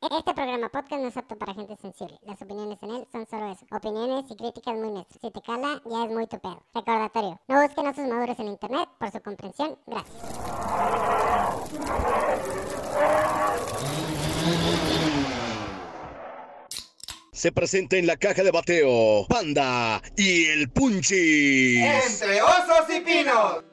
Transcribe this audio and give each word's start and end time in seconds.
Este 0.00 0.32
programa 0.32 0.68
podcast 0.68 1.02
no 1.02 1.08
es 1.08 1.16
apto 1.16 1.36
para 1.36 1.54
gente 1.54 1.76
sensible. 1.76 2.16
Las 2.22 2.40
opiniones 2.40 2.78
en 2.82 2.90
él 2.90 3.06
son 3.10 3.26
solo 3.26 3.50
eso. 3.50 3.66
Opiniones 3.72 4.30
y 4.30 4.36
críticas 4.36 4.76
muy 4.76 4.92
nuestras. 4.92 5.20
Si 5.20 5.30
te 5.30 5.42
cala, 5.42 5.82
ya 5.84 6.04
es 6.04 6.10
muy 6.12 6.24
tu 6.28 6.38
pedo. 6.38 6.64
Recordatorio, 6.72 7.40
no 7.48 7.62
busquen 7.62 7.86
a 7.88 7.94
sus 7.94 8.06
maduros 8.06 8.38
en 8.38 8.46
internet 8.46 8.88
por 8.96 9.10
su 9.10 9.20
comprensión. 9.20 9.76
Gracias. 9.88 10.16
Se 17.32 17.50
presenta 17.50 17.96
en 17.96 18.06
la 18.06 18.16
caja 18.16 18.44
de 18.44 18.52
bateo 18.52 19.26
Panda 19.28 20.00
y 20.16 20.44
el 20.46 20.70
Punchi. 20.70 21.78
Entre 21.82 22.40
osos 22.40 22.88
y 22.96 23.00
pinos. 23.00 23.64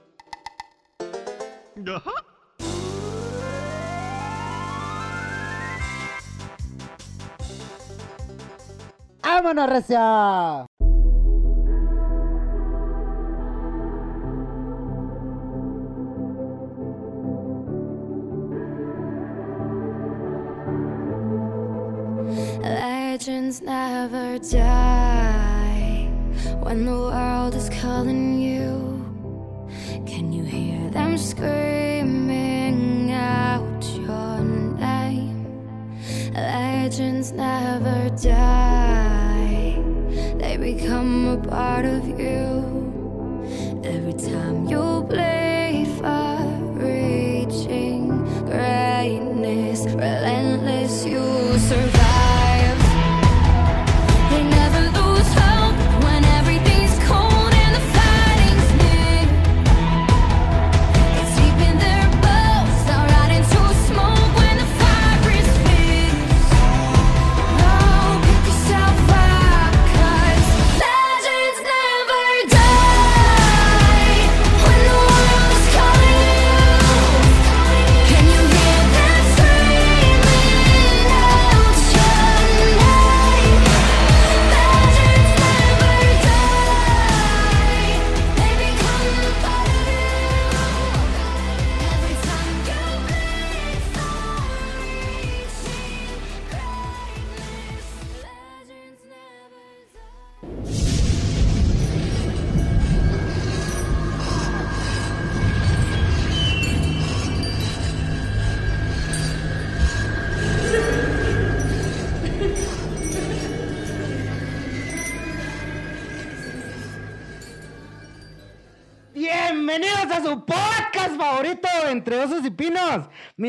¡Vámonos, 9.26 9.68
recio! 9.68 10.68
Legends 22.62 23.62
never 23.64 24.38
die 24.38 26.08
when 26.62 26.86
the 26.86 26.92
world 26.92 27.56
is 27.56 27.68
calling 27.82 28.40
you. 28.40 29.02
Can 30.06 30.32
you 30.32 30.44
hear 30.44 30.92
them 30.92 31.18
screaming 31.18 33.12
out 33.12 33.84
your 33.96 34.40
name? 34.78 35.48
Legends 36.36 37.32
never 37.32 38.10
die, 38.22 39.05
they 40.58 40.74
become 40.74 41.28
a 41.28 41.38
part 41.38 41.86
of 41.86 42.08
you. 42.08 43.82
Every 43.84 44.14
time 44.14 44.68
you 44.68 45.06
bleed 45.10 45.45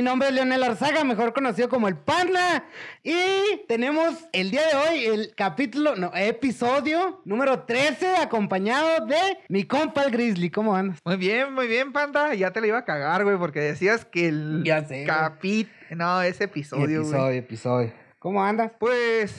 nombre 0.07 0.29
es 0.29 0.35
Leonel 0.35 0.63
Arzaga, 0.63 1.03
mejor 1.03 1.33
conocido 1.33 1.69
como 1.69 1.89
el 1.89 1.97
Panda. 1.97 2.65
Y 3.03 3.65
tenemos 3.67 4.15
el 4.33 4.53
día 4.53 4.63
de 4.69 4.75
hoy 4.77 5.05
el 5.05 5.35
capítulo, 5.35 5.97
no, 5.97 6.13
episodio 6.15 7.23
número 7.25 7.65
13, 7.65 8.19
acompañado 8.19 9.05
de 9.05 9.39
mi 9.49 9.65
compa 9.65 10.05
el 10.05 10.13
Grizzly. 10.13 10.49
¿Cómo 10.49 10.77
andas? 10.77 11.01
Muy 11.05 11.17
bien, 11.17 11.53
muy 11.53 11.67
bien, 11.67 11.93
panda. 11.93 12.35
Ya 12.35 12.53
te 12.53 12.61
la 12.61 12.69
iba 12.69 12.79
a 12.79 12.85
cagar, 12.85 13.25
güey, 13.25 13.37
porque 13.37 13.59
decías 13.59 14.05
que 14.05 14.29
el 14.29 14.65
capit... 15.07 15.69
No, 15.91 16.23
ese 16.23 16.45
episodio, 16.45 16.85
güey. 16.85 17.11
episodio, 17.11 17.39
episodio. 17.39 17.93
¿Cómo 18.21 18.45
andas? 18.45 18.71
Pues... 18.79 19.35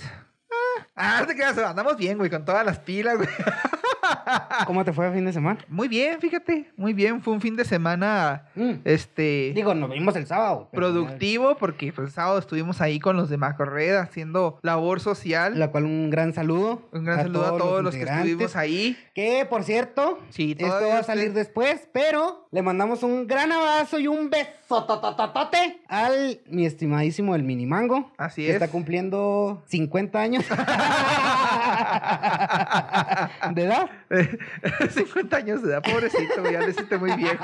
Ah, 0.96 1.24
te 1.28 1.36
creas, 1.36 1.58
andamos 1.58 1.96
bien, 1.98 2.18
güey, 2.18 2.30
con 2.30 2.44
todas 2.46 2.66
las 2.66 2.80
pilas, 2.80 3.18
güey. 3.18 3.30
¿Cómo 4.66 4.84
te 4.86 4.94
fue 4.94 5.08
el 5.08 5.14
fin 5.14 5.26
de 5.26 5.34
semana? 5.34 5.60
Muy 5.68 5.88
bien, 5.88 6.20
fíjate, 6.20 6.72
muy 6.78 6.94
bien. 6.94 7.22
Fue 7.22 7.34
un 7.34 7.42
fin 7.42 7.56
de 7.56 7.66
semana, 7.66 8.46
Mm. 8.56 8.74
este... 8.86 9.52
Digo, 9.54 9.74
nos 9.74 9.90
vimos 9.90 10.16
el 10.16 10.26
sábado. 10.26 10.70
productivo, 10.72 11.56
porque 11.58 11.92
pues, 11.94 12.08
el 12.08 12.14
sábado 12.14 12.40
estuvimos 12.40 12.82
ahí 12.82 13.00
con 13.00 13.16
los 13.18 13.30
de 13.30 13.38
Macorred 13.38 13.96
haciendo 13.98 14.60
labor 14.64 15.00
social. 15.00 15.60
La 15.60 15.70
cual 15.72 15.84
un 15.86 16.10
gran 16.10 16.34
saludo. 16.34 16.82
Un 16.92 17.04
gran 17.06 17.20
saludo 17.22 17.46
a 17.56 17.58
todos 17.58 17.84
los, 17.84 17.94
que 17.96 18.04
estuvimos 18.04 18.56
ahí. 18.56 18.98
Que, 19.14 19.46
por 19.50 19.64
cierto, 19.64 20.20
Sí, 20.30 20.56
esto 20.58 20.68
va 20.68 20.98
a 20.98 21.02
usted- 21.02 21.04
salir 21.06 21.34
después, 21.34 21.88
pero 21.92 22.48
le 22.52 22.62
mandamos 22.62 23.04
un 23.04 23.28
gran 23.28 23.52
abrazo 23.52 24.00
y 24.00 24.08
un 24.08 24.30
beso 24.30 24.84
totototote 24.86 25.82
al 25.88 26.40
mi 26.48 26.66
estimadísimo 26.66 27.36
el 27.36 27.44
Minimango. 27.44 28.12
Así 28.18 28.44
que 28.44 28.50
es. 28.50 28.54
Está 28.56 28.70
cumpliendo 28.70 29.64
50 29.68 30.20
años 30.20 30.37
años. 30.38 30.46
de 33.54 33.64
edad. 33.64 33.90
50 34.90 35.38
años 35.38 35.62
de 35.64 35.70
edad, 35.70 35.82
pobrecito, 35.84 36.50
ya 36.50 36.60
le 36.62 36.74
siente 36.74 36.98
muy 36.98 37.12
viejo. 37.14 37.44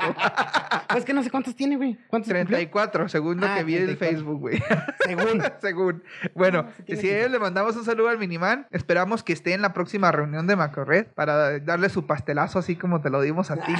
Pues 0.88 1.04
que 1.04 1.12
no 1.12 1.22
sé 1.22 1.30
cuántos 1.30 1.54
tiene, 1.56 1.76
güey. 1.76 1.98
¿Cuántos 2.08 2.32
cumplió? 2.32 2.56
34, 2.58 3.08
según 3.08 3.40
lo 3.40 3.46
Ah, 3.46 3.56
que 3.56 3.64
vi 3.64 3.76
en 3.76 3.88
el 3.88 3.98
34. 3.98 4.16
Facebook, 4.18 4.40
güey. 4.40 4.62
Según. 5.04 5.42
según. 5.60 6.02
Bueno, 6.34 6.62
No, 6.64 6.68
que 6.76 6.82
tiene 6.84 7.00
si 7.02 7.08
a 7.08 7.12
él 7.12 7.18
sentido. 7.22 7.38
le 7.38 7.38
mandamos 7.44 7.76
un 7.76 7.84
saludo 7.84 8.08
al 8.08 8.18
Miniman, 8.18 8.66
esperamos 8.70 9.22
que 9.22 9.32
esté 9.32 9.52
en 9.54 9.62
la 9.62 9.72
próxima 9.72 10.10
reunión 10.12 10.46
de 10.46 10.56
Macorred 10.56 11.06
para 11.14 11.58
darle 11.60 11.88
su 11.90 12.06
pastelazo 12.06 12.58
así 12.58 12.76
como 12.76 13.00
te 13.00 13.10
lo 13.10 13.20
dimos 13.20 13.50
a 13.50 13.56
ti. 13.56 13.72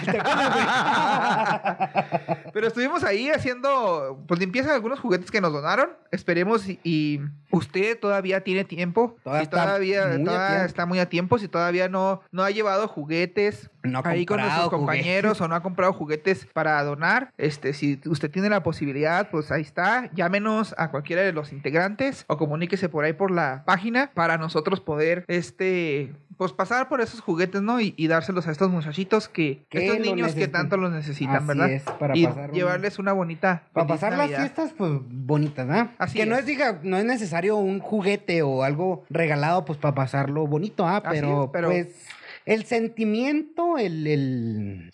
Pero 2.52 2.66
estuvimos 2.68 3.04
ahí 3.04 3.30
haciendo 3.30 4.22
pues 4.28 4.38
limpieza 4.40 4.68
de 4.70 4.74
algunos 4.76 5.00
juguetes 5.00 5.30
que 5.30 5.40
nos 5.40 5.52
donaron. 5.52 5.90
Esperemos 6.10 6.68
y, 6.68 6.78
y 6.84 7.20
usted 7.50 7.98
todavía 7.98 8.42
tiene 8.42 8.64
tiempo. 8.64 9.16
Todavía 9.24 9.42
está 9.42 9.64
todavía, 9.64 10.02
todavía 10.02 10.24
está 10.64 10.86
muy 10.86 10.98
a 10.98 11.08
tiempo. 11.08 11.38
Si 11.38 11.48
todavía 11.48 11.88
no, 11.88 12.22
no 12.30 12.42
ha 12.42 12.50
llevado 12.50 12.88
juguetes 12.88 13.70
No 13.84 14.00
ha 14.04 14.08
ahí 14.08 14.26
con 14.26 14.40
nuestros 14.40 14.70
compañeros 14.70 15.40
o 15.40 15.48
no 15.48 15.54
ha 15.54 15.62
comprado 15.62 15.92
juguetes 15.92 16.46
para 16.52 16.82
donar, 16.82 17.32
este, 17.38 17.72
si 17.72 18.00
usted 18.06 18.30
tiene 18.30 18.48
la 18.48 18.62
posibilidad, 18.62 19.30
pues 19.30 19.52
ahí 19.52 19.62
está. 19.62 20.10
Llámenos 20.14 20.74
a 20.78 20.90
cualquiera 20.90 21.22
de 21.22 21.32
los 21.32 21.52
integrantes 21.52 22.24
o 22.28 22.36
comuníquese 22.36 22.88
por 22.88 23.04
ahí 23.04 23.12
por 23.12 23.30
la 23.30 23.62
página 23.64 24.10
para 24.14 24.38
nosotros 24.38 24.80
poder, 24.80 25.24
este, 25.28 26.12
pues 26.36 26.52
pasar 26.52 26.88
por 26.88 27.00
esos 27.00 27.20
juguetes, 27.20 27.62
¿no? 27.62 27.80
Y, 27.80 27.94
y 27.96 28.08
dárselos 28.08 28.46
a 28.46 28.50
estos 28.50 28.70
muchachitos 28.70 29.28
que, 29.28 29.64
estos 29.70 30.00
niños 30.00 30.34
que 30.34 30.48
tanto 30.48 30.76
los 30.76 30.92
necesitan, 30.92 31.36
Así 31.36 31.46
¿verdad? 31.46 31.70
es, 31.70 31.82
para 31.82 32.16
y 32.16 32.26
pasar 32.26 32.52
llevarles 32.52 32.98
una 32.98 33.12
bonita. 33.12 33.62
Para 33.72 33.86
pasar 33.86 34.16
las 34.16 34.30
fiestas, 34.30 34.72
pues 34.76 34.92
bonitas, 35.04 35.66
¿no? 35.66 35.90
Así 35.98 36.18
que 36.18 36.26
no 36.26 36.34
es. 36.34 36.40
es, 36.40 36.46
diga, 36.46 36.80
no 36.82 36.96
es 36.96 37.04
necesario 37.04 37.56
un 37.56 37.80
juguete 37.80 38.42
o 38.42 38.62
algo 38.62 39.04
regalado, 39.10 39.64
pues 39.64 39.78
para 39.78 39.94
pasarlo 39.94 40.46
bonito, 40.46 40.86
¿ah? 40.86 41.02
Pero, 41.08 41.44
es, 41.44 41.50
pero- 41.52 41.68
pues 41.68 41.88
el 42.46 42.64
sentimiento, 42.64 43.78
el, 43.78 44.06
el 44.06 44.90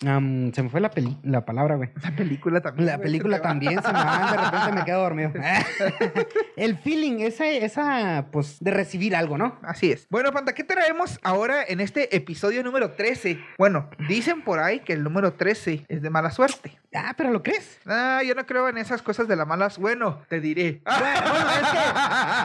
se 0.53 0.63
me 0.63 0.69
fue 0.69 0.79
la 0.79 0.89
peli, 0.91 1.17
la 1.23 1.43
palabra, 1.45 1.75
güey. 1.75 1.89
La 2.01 2.15
película 2.15 2.61
también. 2.61 2.85
La 2.87 2.97
película 2.97 3.41
también 3.41 3.81
se 3.81 3.87
me 3.87 3.93
va, 3.93 4.31
de 4.31 4.37
repente 4.37 4.71
me 4.79 4.85
quedo 4.85 5.01
dormido. 5.01 5.33
el 6.55 6.77
feeling, 6.77 7.19
esa, 7.19 7.47
esa, 7.47 8.27
pues, 8.31 8.57
de 8.59 8.71
recibir 8.71 9.15
algo, 9.15 9.37
¿no? 9.37 9.57
Así 9.63 9.91
es. 9.91 10.07
Bueno, 10.09 10.31
Panda, 10.31 10.53
¿qué 10.53 10.63
traemos 10.63 11.19
ahora 11.23 11.63
en 11.67 11.81
este 11.81 12.15
episodio 12.15 12.63
número 12.63 12.91
13? 12.91 13.39
Bueno, 13.57 13.89
dicen 14.07 14.43
por 14.43 14.59
ahí 14.59 14.79
que 14.79 14.93
el 14.93 15.03
número 15.03 15.33
13 15.33 15.85
es 15.87 16.01
de 16.01 16.09
mala 16.09 16.31
suerte. 16.31 16.77
Ah, 16.93 17.13
pero 17.15 17.31
¿lo 17.31 17.41
crees? 17.41 17.79
Ah, 17.85 18.21
yo 18.25 18.35
no 18.35 18.45
creo 18.45 18.67
en 18.67 18.77
esas 18.77 19.01
cosas 19.01 19.27
de 19.27 19.35
la 19.37 19.45
mala 19.45 19.69
su- 19.69 19.79
Bueno, 19.79 20.21
te 20.27 20.41
diré. 20.41 20.81
Bueno, 20.83 21.21
bueno, 21.31 21.49
es 21.51 21.67
que, 21.69 21.77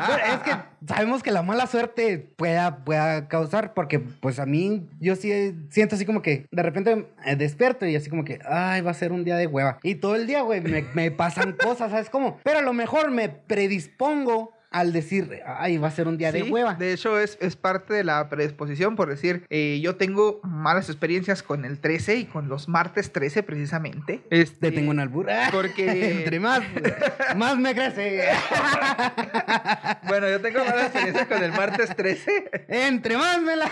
bueno, 0.07 0.25
es 0.35 0.39
que 0.41 0.87
sabemos 0.87 1.23
que 1.25 1.31
la 1.33 1.43
mala 1.43 1.67
suerte 1.67 2.19
pueda, 2.37 2.85
pueda 2.85 3.27
causar, 3.27 3.75
porque 3.75 3.99
pues 3.99 4.39
a 4.39 4.47
mí 4.47 4.87
yo 5.01 5.17
sí 5.17 5.55
siento 5.71 5.95
así 5.97 6.05
como 6.07 6.23
que 6.23 6.47
de 6.51 6.63
repente 6.63 7.07
eh, 7.25 7.37
despierto 7.37 7.87
y 7.87 7.97
así 7.97 8.09
como 8.11 8.25
que, 8.25 8.39
ay, 8.49 8.81
va 8.81 8.91
a 8.91 8.95
ser 8.95 9.13
un 9.13 9.25
día 9.25 9.37
de 9.37 9.47
hueva. 9.47 9.79
Y 9.83 9.97
todo 9.97 10.15
el 10.17 10.27
día, 10.27 10.43
güey, 10.43 10.61
me, 10.61 10.85
me 10.95 11.11
pasan 11.11 11.53
cosas, 11.63 11.91
¿sabes 11.91 12.11
cómo? 12.11 12.39
Pero 12.45 12.59
a 12.59 12.63
lo 12.63 12.73
mejor 12.73 13.11
me 13.11 13.29
predispongo 13.29 14.55
al 14.71 14.93
decir, 14.93 15.41
ay, 15.47 15.79
va 15.79 15.89
a 15.89 15.91
ser 15.91 16.07
un 16.07 16.19
día 16.19 16.33
de 16.33 16.43
hueva. 16.43 16.75
De 16.75 16.93
hecho, 16.93 17.19
es, 17.19 17.39
es 17.41 17.57
parte 17.57 17.95
de 17.95 18.05
la 18.05 18.29
predisposición, 18.29 18.95
por 18.95 19.09
decir, 19.09 19.47
eh, 19.49 19.81
yo 19.83 19.97
tengo 19.97 20.41
malas 20.43 20.91
experiencias 20.91 21.43
con 21.43 21.65
el 21.65 21.79
13 21.81 22.17
y 22.17 22.25
con 22.27 22.49
los 22.49 22.69
martes 22.69 23.11
13 23.11 23.43
precisamente. 23.43 24.23
Este, 24.29 24.71
Te 24.71 24.73
tengo 24.73 24.91
un 24.91 25.01
albur. 25.01 25.29
Porque- 25.51 26.11
Entre 26.19 26.41
más, 26.41 26.61
más 27.37 27.57
me 27.57 27.75
crece. 27.75 28.25
Bueno, 30.09 30.29
yo 30.29 30.41
tengo 30.41 30.59
malas 30.65 30.87
experiencias 30.87 31.27
con 31.27 31.43
el 31.43 31.53
martes 31.53 31.95
13 31.97 32.51
Entre 32.69 33.17
más 33.17 33.41
me 33.41 33.57
la. 33.57 33.71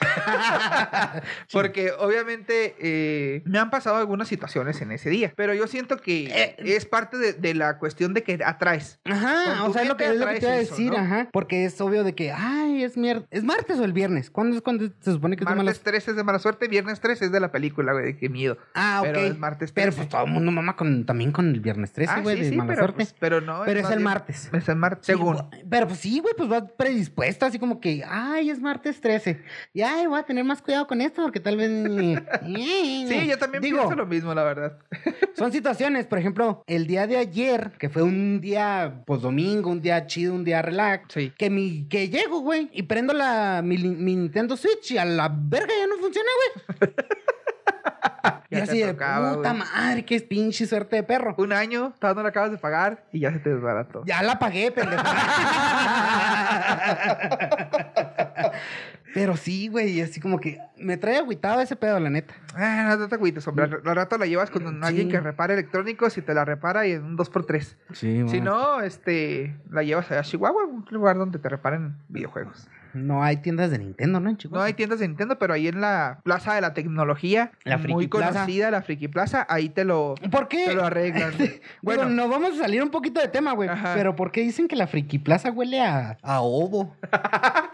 porque 1.52 1.92
obviamente 1.98 2.76
eh, 2.80 3.42
me 3.44 3.58
han 3.58 3.70
pasado 3.70 3.96
algunas 3.96 4.28
situaciones 4.28 4.80
en 4.80 4.92
ese 4.92 5.10
día, 5.10 5.32
pero 5.36 5.54
yo 5.54 5.66
siento 5.66 5.96
que 5.98 6.26
Eh, 6.28 6.56
es 6.58 6.84
parte 6.86 7.16
de, 7.18 7.32
de 7.32 7.54
la 7.54 7.78
cuestión 7.78 8.14
de 8.14 8.22
que 8.22 8.38
atraes. 8.44 9.00
Ajá, 9.04 9.64
o 9.64 9.72
sea, 9.72 9.84
lo 9.84 9.96
que, 9.96 10.06
es 10.06 10.16
lo 10.16 10.26
que 10.26 10.34
te 10.40 10.46
iba 10.46 10.52
a 10.54 10.58
decir, 10.58 10.92
¿no? 10.92 10.98
ajá. 10.98 11.28
Porque 11.32 11.64
es 11.64 11.80
obvio 11.80 12.04
de 12.04 12.14
que, 12.14 12.32
ay, 12.32 12.82
es 12.84 12.96
mier... 12.96 13.26
¿Es 13.30 13.44
martes 13.44 13.78
o 13.78 13.84
el 13.84 13.92
viernes? 13.92 14.30
¿Cuándo 14.30 14.56
es 14.56 14.62
cuando 14.62 14.88
se 15.00 15.12
supone 15.12 15.36
que 15.36 15.42
es 15.44 15.46
Martes 15.46 15.56
malas? 15.64 15.80
13 15.80 16.10
es 16.12 16.16
de 16.16 16.24
mala 16.24 16.38
suerte, 16.38 16.68
viernes 16.68 17.00
13 17.00 17.26
es 17.26 17.32
de 17.32 17.40
la 17.40 17.50
película, 17.52 17.92
güey, 17.92 18.04
de 18.06 18.16
qué 18.16 18.28
miedo. 18.28 18.58
Ah, 18.74 19.00
ok. 19.00 19.06
Pero 19.06 19.20
es 19.20 19.38
martes 19.38 19.72
Pero 19.72 19.86
13. 19.86 19.96
pues 19.96 20.08
todo 20.08 20.24
el 20.24 20.30
mundo 20.30 20.52
mama 20.52 20.76
con, 20.76 21.04
también 21.06 21.32
con 21.32 21.48
el 21.48 21.60
viernes 21.60 21.92
13, 21.92 22.12
Ah, 22.12 22.20
güey, 22.20 22.36
sí, 22.36 22.42
de 22.44 22.48
sí, 22.50 22.56
mala 22.56 22.68
pero, 22.68 22.78
suerte. 22.80 22.96
pues, 22.96 23.14
pero 23.18 23.40
no. 23.40 23.62
Pero 23.64 23.80
es 23.80 23.90
el 23.90 24.00
martes. 24.00 24.48
Es 24.52 24.68
el 24.68 24.76
martes, 24.76 25.06
según. 25.06 25.48
pero 25.68 25.86
pues 25.88 26.00
sí, 26.00 26.20
güey, 26.20 26.34
pues 26.36 26.48
vas 26.48 26.64
predispuesta, 26.76 27.46
así 27.46 27.58
como 27.58 27.80
que, 27.80 28.02
ay, 28.08 28.50
es 28.50 28.60
martes 28.60 29.00
13. 29.00 29.42
Y 29.72 29.82
ay, 29.88 30.06
voy 30.06 30.18
a 30.18 30.22
tener 30.22 30.44
más 30.44 30.62
cuidado 30.62 30.86
con 30.86 31.00
esto 31.00 31.22
porque 31.22 31.40
tal 31.40 31.56
vez. 31.56 31.70
Sí, 32.44 33.26
yo 33.26 33.38
también 33.38 33.62
Digo, 33.62 33.78
pienso 33.78 33.96
lo 33.96 34.06
mismo, 34.06 34.34
la 34.34 34.44
verdad. 34.44 34.78
Son 35.36 35.52
situaciones, 35.52 36.06
por 36.06 36.18
ejemplo, 36.18 36.62
el 36.66 36.86
día 36.86 37.06
de 37.06 37.16
ayer, 37.16 37.72
que 37.78 37.88
fue 37.88 38.02
un 38.02 38.40
día, 38.40 39.02
pues 39.06 39.22
domingo, 39.22 39.70
un 39.70 39.80
día 39.80 40.06
chido, 40.06 40.34
un 40.34 40.44
día 40.44 40.62
relax. 40.62 41.12
Sí. 41.12 41.32
Que, 41.36 41.50
mi, 41.50 41.88
que 41.88 42.08
llego, 42.08 42.40
güey, 42.40 42.70
y 42.72 42.82
prendo 42.84 43.12
la, 43.12 43.62
mi, 43.64 43.78
mi 43.78 44.16
Nintendo 44.16 44.56
Switch 44.56 44.92
y 44.92 44.98
a 44.98 45.04
la 45.04 45.28
verga 45.28 45.72
ya 45.78 45.86
no 45.86 45.96
funciona, 45.96 46.28
güey. 46.78 46.90
y 48.50 48.56
así 48.56 48.78
de 48.80 48.94
puta 48.94 49.34
güey. 49.34 49.54
madre, 49.54 50.04
qué 50.04 50.20
pinche 50.20 50.66
suerte 50.66 50.96
de 50.96 51.02
perro. 51.02 51.34
Un 51.38 51.52
año, 51.52 51.94
todavía 51.98 52.16
no 52.16 52.22
lo 52.22 52.28
acabas 52.28 52.50
de 52.50 52.58
pagar 52.58 53.04
y 53.12 53.20
ya 53.20 53.32
se 53.32 53.38
te 53.38 53.50
desbarató. 53.50 54.02
Ya 54.06 54.22
la 54.22 54.38
pagué, 54.38 54.70
pendejo. 54.72 55.02
Pero 59.18 59.36
sí, 59.36 59.68
güey, 59.68 60.00
así 60.00 60.20
como 60.20 60.38
que 60.40 60.58
me 60.76 60.96
trae 60.96 61.16
agüitado 61.18 61.60
ese 61.60 61.74
pedo, 61.76 61.98
la 61.98 62.08
neta. 62.10 62.34
Ah, 62.54 62.96
no 62.98 63.08
te 63.08 63.14
agüites, 63.16 63.46
hombre. 63.48 63.64
Al 63.64 63.80
al 63.84 63.96
rato 63.96 64.16
la 64.18 64.26
llevas 64.26 64.50
con 64.50 64.84
alguien 64.84 65.08
que 65.08 65.18
repara 65.20 65.54
electrónicos 65.54 66.16
y 66.18 66.22
te 66.22 66.34
la 66.34 66.44
repara 66.44 66.86
y 66.86 66.92
en 66.92 67.04
un 67.04 67.16
2x3. 67.18 67.76
Sí, 67.92 68.24
Si 68.28 68.40
no, 68.40 68.80
este, 68.80 69.56
la 69.70 69.82
llevas 69.82 70.10
a 70.12 70.22
Chihuahua, 70.22 70.64
un 70.66 70.84
lugar 70.90 71.16
donde 71.18 71.38
te 71.38 71.48
reparen 71.48 71.96
videojuegos. 72.08 72.68
No 72.94 73.22
hay 73.22 73.36
tiendas 73.36 73.70
de 73.70 73.78
Nintendo, 73.78 74.18
¿no? 74.18 74.28
En 74.30 74.34
No 74.34 74.38
Chihuahua? 74.38 74.64
hay 74.64 74.72
tiendas 74.72 74.98
de 74.98 75.06
Nintendo, 75.08 75.38
pero 75.38 75.52
ahí 75.52 75.68
en 75.68 75.80
la 75.82 76.20
Plaza 76.24 76.54
de 76.54 76.62
la 76.62 76.72
Tecnología, 76.72 77.52
La 77.64 77.76
muy 77.76 77.84
Friki 77.84 78.08
Plaza. 78.08 78.32
conocida, 78.32 78.70
la 78.70 78.80
Friki 78.82 79.08
Plaza, 79.08 79.46
ahí 79.50 79.68
te 79.68 79.84
lo, 79.84 80.14
¿Por 80.32 80.48
qué? 80.48 80.64
te 80.68 80.74
lo 80.74 80.84
arreglan. 80.86 81.32
güey. 81.36 81.60
Bueno, 81.82 82.02
bueno, 82.04 82.16
nos 82.16 82.30
vamos 82.30 82.58
a 82.58 82.62
salir 82.62 82.82
un 82.82 82.88
poquito 82.90 83.20
de 83.20 83.28
tema, 83.28 83.52
güey. 83.52 83.68
Pero 83.94 84.16
¿por 84.16 84.32
qué 84.32 84.40
dicen 84.40 84.68
que 84.68 84.74
la 84.76 84.86
Friki 84.86 85.18
Plaza 85.18 85.50
huele 85.50 85.80
a, 85.82 86.16
a 86.22 86.40
ovo? 86.40 86.96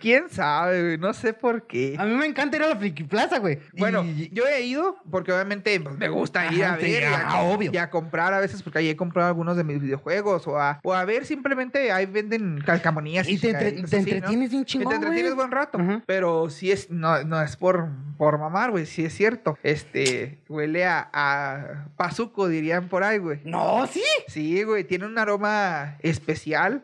quién 0.00 0.28
sabe, 0.30 0.82
güey, 0.82 0.98
no 0.98 1.12
sé 1.14 1.32
por 1.32 1.66
qué. 1.66 1.96
A 1.98 2.04
mí 2.04 2.14
me 2.14 2.26
encanta 2.26 2.56
ir 2.56 2.62
a 2.62 2.68
la 2.68 2.76
Friki 2.76 3.04
Plaza, 3.04 3.38
güey. 3.38 3.58
Bueno, 3.76 4.04
Y- 4.04 4.30
yo 4.32 4.46
he 4.46 4.62
ido 4.62 4.96
porque 5.10 5.32
obviamente 5.32 5.78
pues, 5.80 5.96
me 5.96 6.08
gusta 6.08 6.52
ir 6.52 6.64
Ajá, 6.64 6.74
a 6.74 6.76
ver 6.76 7.02
y, 7.02 7.04
a, 7.04 7.28
ah, 7.28 7.42
obvio. 7.42 7.70
y 7.72 7.76
a 7.76 7.90
comprar 7.90 8.32
a 8.34 8.40
veces 8.40 8.62
porque 8.62 8.78
ahí 8.80 8.88
he 8.88 8.96
comprado 8.96 9.28
algunos 9.28 9.56
de 9.56 9.64
mis 9.64 9.80
videojuegos 9.80 10.46
o 10.46 10.58
a, 10.58 10.80
o 10.82 10.94
a 10.94 11.04
ver 11.04 11.24
simplemente 11.26 11.90
ahí 11.92 12.06
venden 12.06 12.62
calcamonías 12.64 13.28
Y 13.28 13.38
te, 13.38 13.50
entre- 13.50 13.72
te 13.72 13.82
así, 13.84 13.92
¿no? 13.96 13.98
entretienes 14.02 14.50
bien 14.50 14.62
Y 14.62 14.64
chingón, 14.64 14.88
te 14.90 14.94
entretienes 14.96 15.34
güey. 15.34 15.46
buen 15.46 15.50
rato, 15.50 15.78
Ajá. 15.78 16.02
pero 16.06 16.48
sí 16.50 16.70
es, 16.70 16.90
no, 16.90 17.24
no 17.24 17.42
es 17.42 17.56
por, 17.56 17.88
por 18.16 18.38
mamar, 18.38 18.70
güey, 18.70 18.86
sí 18.86 19.04
es 19.04 19.14
cierto. 19.14 19.58
Este, 19.62 20.38
huele 20.48 20.84
a, 20.86 21.08
a 21.12 21.86
pazuco, 21.96 22.48
dirían 22.48 22.88
por 22.88 23.02
ahí, 23.04 23.18
güey. 23.18 23.40
No, 23.44 23.86
sí. 23.86 24.02
Sí, 24.28 24.62
güey, 24.62 24.84
tiene 24.84 25.06
un 25.06 25.18
aroma 25.18 25.96
especial. 26.00 26.82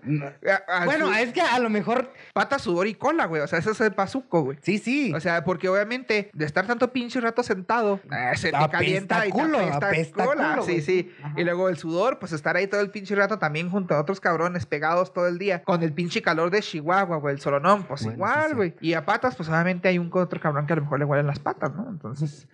A 0.69 0.85
Bueno, 0.85 1.07
su- 1.07 1.13
es 1.15 1.33
que 1.33 1.41
a 1.41 1.59
lo 1.61 1.71
mejor... 1.71 2.13
Pata, 2.33 2.59
sudor 2.59 2.88
y 2.89 2.95
cola, 2.95 3.27
güey, 3.27 3.43
o 3.43 3.47
sea, 3.47 3.59
ese 3.59 3.71
es 3.71 3.81
el 3.81 3.93
pazuco, 3.93 4.43
güey. 4.43 4.59
Sí, 4.63 4.79
sí. 4.79 5.13
O 5.15 5.21
sea, 5.21 5.45
porque 5.45 5.69
obviamente 5.69 6.31
de 6.33 6.45
estar 6.45 6.67
tanto 6.67 6.93
pinche 6.93 7.21
rato 7.21 7.43
sentado, 7.43 8.01
eh, 8.11 8.37
se 8.37 8.51
te 8.53 8.69
calienta 8.71 9.27
y 9.27 9.31
te 9.31 9.39
culo, 9.39 9.59
apesta 9.59 10.25
cola. 10.25 10.51
culo, 10.53 10.63
sí, 10.65 10.81
sí. 10.81 11.13
Ajá. 11.23 11.35
Y 11.37 11.45
luego 11.45 11.69
el 11.69 11.77
sudor, 11.77 12.19
pues 12.19 12.33
estar 12.33 12.57
ahí 12.57 12.67
todo 12.67 12.81
el 12.81 12.91
pinche 12.91 13.15
rato 13.15 13.39
también 13.39 13.71
junto 13.71 13.95
a 13.95 14.01
otros 14.01 14.21
cabrones 14.21 14.67
pegados 14.67 15.13
todo 15.13 15.27
el 15.27 15.39
día 15.39 15.63
con 15.63 15.83
el 15.83 15.93
pinche 15.93 16.23
calor 16.23 16.51
de 16.51 16.61
Chihuahua, 16.61 17.17
güey, 17.19 17.35
el 17.35 17.41
solonón, 17.41 17.85
pues 17.85 18.03
Bueno, 18.05 18.17
igual, 18.17 18.49
sí. 18.51 18.55
güey. 18.55 18.75
Y 18.81 18.95
a 18.95 19.05
patas, 19.05 19.37
pues 19.37 19.49
obviamente 19.49 19.89
hay 19.89 19.99
un 19.99 20.11
otro 20.13 20.41
cabrón 20.41 20.67
que 20.67 20.73
a 20.73 20.77
lo 20.77 20.83
mejor 20.83 20.99
le 20.99 21.05
huelen 21.05 21.27
las 21.27 21.39
patas, 21.39 21.75
¿no? 21.75 21.89
Entonces, 21.89 22.49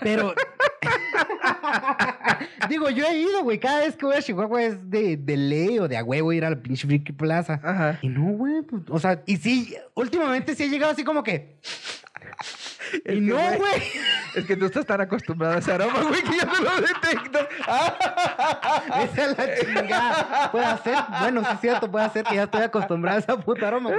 Pero. 0.00 0.34
Digo, 2.68 2.90
yo 2.90 3.04
he 3.06 3.18
ido, 3.18 3.42
güey. 3.42 3.58
Cada 3.58 3.80
vez 3.80 3.96
que 3.96 4.06
voy 4.06 4.16
a 4.16 4.22
Chihuahua 4.22 4.62
es 4.62 4.90
de, 4.90 5.16
de 5.16 5.36
ley 5.36 5.78
o 5.78 5.88
de 5.88 5.96
a 5.96 6.04
huevo 6.04 6.32
ir 6.32 6.44
a 6.44 6.50
la 6.50 6.56
pinche 6.56 6.86
Friki 6.86 7.12
Plaza. 7.12 7.60
ajá. 7.62 7.98
Y 8.02 8.08
no, 8.08 8.32
güey. 8.32 8.62
pues, 8.62 8.82
o 8.88 8.98
sea, 8.98 9.22
y 9.26 9.36
sí, 9.36 9.74
últimamente 9.94 10.54
sí 10.54 10.64
he 10.64 10.68
llegado 10.68 10.92
así 10.92 11.04
como 11.04 11.22
que. 11.22 11.56
Es 13.04 13.16
y 13.16 13.20
que, 13.20 13.20
no, 13.20 13.36
güey. 13.36 13.82
Es 14.36 14.44
que 14.46 14.56
tú 14.56 14.66
estás 14.66 14.86
tan 14.86 15.00
acostumbrado 15.00 15.54
a 15.54 15.58
ese 15.58 15.72
aroma, 15.72 16.02
güey, 16.02 16.22
que 16.22 16.36
yo 16.36 16.44
no 16.44 16.60
lo 16.60 16.80
detecto. 16.80 17.38
Esa 19.02 19.24
es 19.30 19.38
la 19.38 19.54
chingada. 19.56 20.50
Puede 20.52 20.78
ser, 20.78 20.94
bueno, 21.20 21.40
sí 21.44 21.50
es 21.54 21.60
cierto, 21.60 21.90
puede 21.90 22.08
ser 22.10 22.24
que 22.24 22.36
ya 22.36 22.44
estoy 22.44 22.62
acostumbrado 22.62 23.16
a 23.16 23.20
esa 23.20 23.40
puta 23.40 23.66
aroma. 23.68 23.90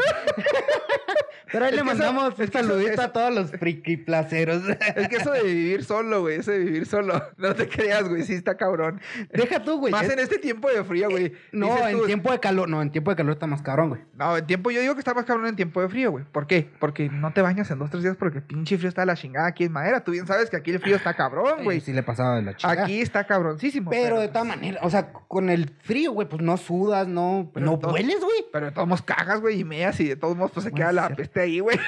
Pero 1.51 1.65
ahí 1.65 1.71
Es 1.71 1.75
le 1.77 1.83
mandamos 1.83 2.33
es 2.39 2.47
un 2.47 2.51
saludito 2.53 2.91
eso- 2.93 3.01
a 3.01 3.11
todos 3.11 3.33
los 3.35 3.51
friki 3.51 3.97
placeros. 3.97 4.63
Es 4.95 5.09
que 5.09 5.17
eso 5.17 5.31
de 5.31 5.43
vivir 5.43 5.83
solo, 5.83 6.21
güey, 6.21 6.39
eso 6.39 6.51
de 6.51 6.59
vivir 6.59 6.85
solo. 6.85 7.21
No 7.35 7.53
te 7.55 7.67
creas, 7.67 8.07
güey, 8.07 8.23
sí 8.23 8.33
está 8.35 8.55
cabrón. 8.55 9.01
Deja 9.33 9.61
tú, 9.61 9.77
güey. 9.79 9.91
Más 9.91 10.03
es- 10.05 10.11
en 10.13 10.19
este 10.19 10.38
tiempo 10.38 10.69
de 10.69 10.81
frío, 10.85 11.09
güey. 11.09 11.33
No, 11.51 11.67
Dices 11.75 11.88
en 11.88 11.97
tú, 11.97 12.05
tiempo 12.05 12.31
de 12.31 12.39
calor, 12.39 12.69
no, 12.69 12.81
en 12.81 12.89
tiempo 12.91 13.11
de 13.11 13.17
calor 13.17 13.33
está 13.33 13.47
más 13.47 13.61
cabrón, 13.61 13.89
güey. 13.89 14.01
No, 14.15 14.38
en 14.38 14.47
tiempo, 14.47 14.71
yo 14.71 14.79
digo 14.79 14.93
que 14.93 14.99
está 14.99 15.13
más 15.13 15.25
cabrón 15.25 15.47
en 15.47 15.57
tiempo 15.57 15.81
de 15.81 15.89
frío, 15.89 16.11
güey. 16.11 16.23
¿Por 16.23 16.47
qué? 16.47 16.69
Porque 16.79 17.09
no 17.09 17.33
te 17.33 17.41
bañas 17.41 17.69
en 17.69 17.79
dos, 17.79 17.89
tres 17.89 18.03
días 18.03 18.15
porque 18.15 18.39
pinche 18.39 18.77
frío 18.81 18.89
está 18.89 19.01
de 19.01 19.06
la 19.07 19.16
chingada 19.16 19.48
aquí 19.48 19.63
en 19.63 19.72
madera. 19.72 20.04
Tú 20.04 20.12
bien 20.12 20.28
sabes 20.28 20.50
que 20.50 20.57
aquí 20.57 20.72
el 20.72 20.80
frío 20.80 20.95
está 20.98 21.13
cabrón, 21.13 21.63
güey. 21.63 21.80
Sí 21.80 21.94
le 21.94 22.04
pasaba 22.04 22.36
de 22.36 22.42
la 22.42 22.56
chica. 22.56 22.72
Aquí 22.83 23.00
está 23.01 23.25
cabroncísimo. 23.25 23.89
Pero 23.89 24.19
de 24.19 24.28
todas 24.28 24.48
maneras, 24.48 24.81
o 24.83 24.89
sea, 24.89 25.13
con 25.13 25.50
el 25.50 25.69
frío, 25.81 26.12
güey, 26.12 26.28
pues 26.28 26.42
no 26.42 26.57
sudas, 26.57 27.07
no, 27.07 27.50
Pero 27.54 27.66
no 27.66 27.80
todo- 27.80 27.94
hueles, 27.94 28.19
güey. 28.19 28.45
Pero 28.51 28.66
de 28.68 28.72
todos 28.74 28.88
modos 28.88 29.01
cagas, 29.04 29.39
güey, 29.42 29.60
y 29.60 29.63
meas 29.63 30.00
y 30.00 30.08
de 30.10 30.15
todos 30.17 30.36
modos 30.36 30.51
pues 30.51 30.65
se 30.65 30.72
queda 30.72 30.91
la 30.91 31.10
peste 31.10 31.41
ahí, 31.41 31.60
güey. 31.60 31.79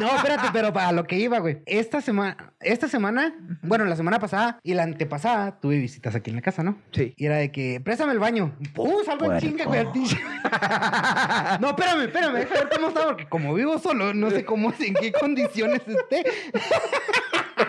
No, 0.00 0.16
espérate, 0.16 0.48
pero 0.52 0.72
para 0.72 0.92
lo 0.92 1.04
que 1.04 1.16
iba, 1.16 1.38
güey. 1.38 1.62
Esta 1.66 2.00
semana, 2.00 2.52
esta 2.60 2.88
semana, 2.88 3.34
bueno, 3.62 3.84
la 3.84 3.96
semana 3.96 4.18
pasada 4.18 4.58
y 4.62 4.74
la 4.74 4.82
antepasada, 4.82 5.58
tuve 5.60 5.78
visitas 5.78 6.14
aquí 6.14 6.30
en 6.30 6.36
la 6.36 6.42
casa, 6.42 6.62
¿no? 6.62 6.76
Sí. 6.92 7.14
Y 7.16 7.26
era 7.26 7.36
de 7.36 7.50
que, 7.50 7.80
préstame 7.82 8.12
el 8.12 8.18
baño. 8.18 8.54
¡Pum! 8.74 8.92
Salgo 9.04 9.32
en 9.32 9.38
chinga, 9.40 9.64
güey. 9.64 9.86
No, 11.60 11.70
espérame, 11.70 12.02
espérame, 12.02 12.34
deja 12.34 12.54
ver 12.54 12.68
cómo 12.74 12.88
está, 12.88 13.04
porque 13.06 13.28
como 13.28 13.54
vivo 13.54 13.78
solo, 13.78 14.12
no 14.14 14.30
sé 14.30 14.44
cómo, 14.44 14.72
en 14.78 14.94
qué 14.94 15.12
condiciones 15.12 15.75
esté. 15.76 16.24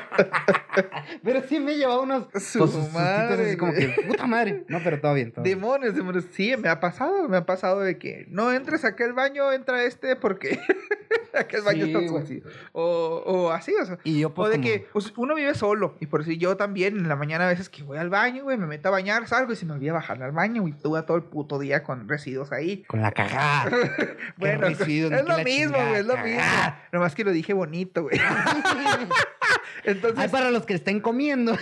Pero 1.23 1.41
sí 1.47 1.59
me 1.59 1.73
he 1.73 1.77
llevado 1.77 2.03
unos 2.03 2.25
Su 2.41 2.59
pues, 2.59 2.93
madre, 2.93 3.47
así 3.47 3.57
como 3.57 3.73
que, 3.73 3.89
puta 4.07 4.27
madre. 4.27 4.63
No, 4.67 4.79
pero 4.83 4.99
todo 4.99 5.13
bien, 5.13 5.31
todo 5.31 5.43
bien. 5.43 5.57
Demonios, 5.59 5.95
demonios. 5.95 6.25
Sí, 6.31 6.55
me 6.57 6.69
ha 6.69 6.79
pasado, 6.79 7.27
me 7.27 7.37
ha 7.37 7.45
pasado 7.45 7.79
de 7.81 7.97
que 7.97 8.25
no 8.29 8.51
entres 8.51 8.85
a 8.85 8.89
aquel 8.89 9.13
baño, 9.13 9.51
entra 9.51 9.83
este 9.83 10.15
porque 10.15 10.59
aquel 11.33 11.61
baño 11.61 11.85
Sí, 11.85 11.91
está 11.93 12.09
güey. 12.11 12.21
sucio. 12.21 12.41
O, 12.73 13.23
o 13.25 13.51
así, 13.51 13.73
o 13.81 13.85
sea. 13.85 13.97
Y 14.03 14.19
yo, 14.19 14.33
pues, 14.33 14.47
o 14.47 14.49
de 14.51 14.57
como- 14.57 14.67
que 14.67 14.87
pues, 14.93 15.13
uno 15.17 15.35
vive 15.35 15.53
solo. 15.55 15.95
Y 15.99 16.05
por 16.07 16.21
eso 16.21 16.31
yo 16.31 16.57
también 16.57 16.97
en 16.97 17.07
la 17.09 17.15
mañana 17.15 17.45
a 17.45 17.49
veces 17.49 17.69
que 17.69 17.83
voy 17.83 17.97
al 17.97 18.09
baño, 18.09 18.43
güey, 18.43 18.57
me 18.57 18.67
meto 18.67 18.89
a 18.89 18.91
bañar, 18.91 19.27
salgo 19.27 19.53
y 19.53 19.55
se 19.55 19.65
me 19.65 19.73
olvida 19.73 19.93
bajar 19.93 20.21
al 20.21 20.31
baño. 20.31 20.67
Y 20.67 20.73
tuve 20.73 21.01
todo 21.03 21.17
el 21.17 21.23
puto 21.23 21.57
día 21.59 21.83
con 21.83 22.07
residuos 22.07 22.51
ahí. 22.51 22.83
Con 22.87 23.01
la 23.01 23.11
cagada. 23.11 23.69
Bueno, 24.37 24.61
residuos, 24.67 25.11
es 25.13 25.25
lo 25.25 25.37
mismo, 25.39 25.73
chingada, 25.73 25.89
güey, 25.89 25.99
es 26.01 26.05
lo 26.05 26.17
mismo. 26.17 26.41
Nomás 26.91 27.15
que 27.15 27.23
lo 27.23 27.31
dije 27.31 27.53
bonito, 27.53 28.03
güey. 28.03 28.19
Entonces, 29.83 30.06
Ay, 30.15 30.29
para 30.29 30.51
los 30.51 30.65
que 30.65 30.73
estén 30.73 30.99
comiendo. 30.99 31.57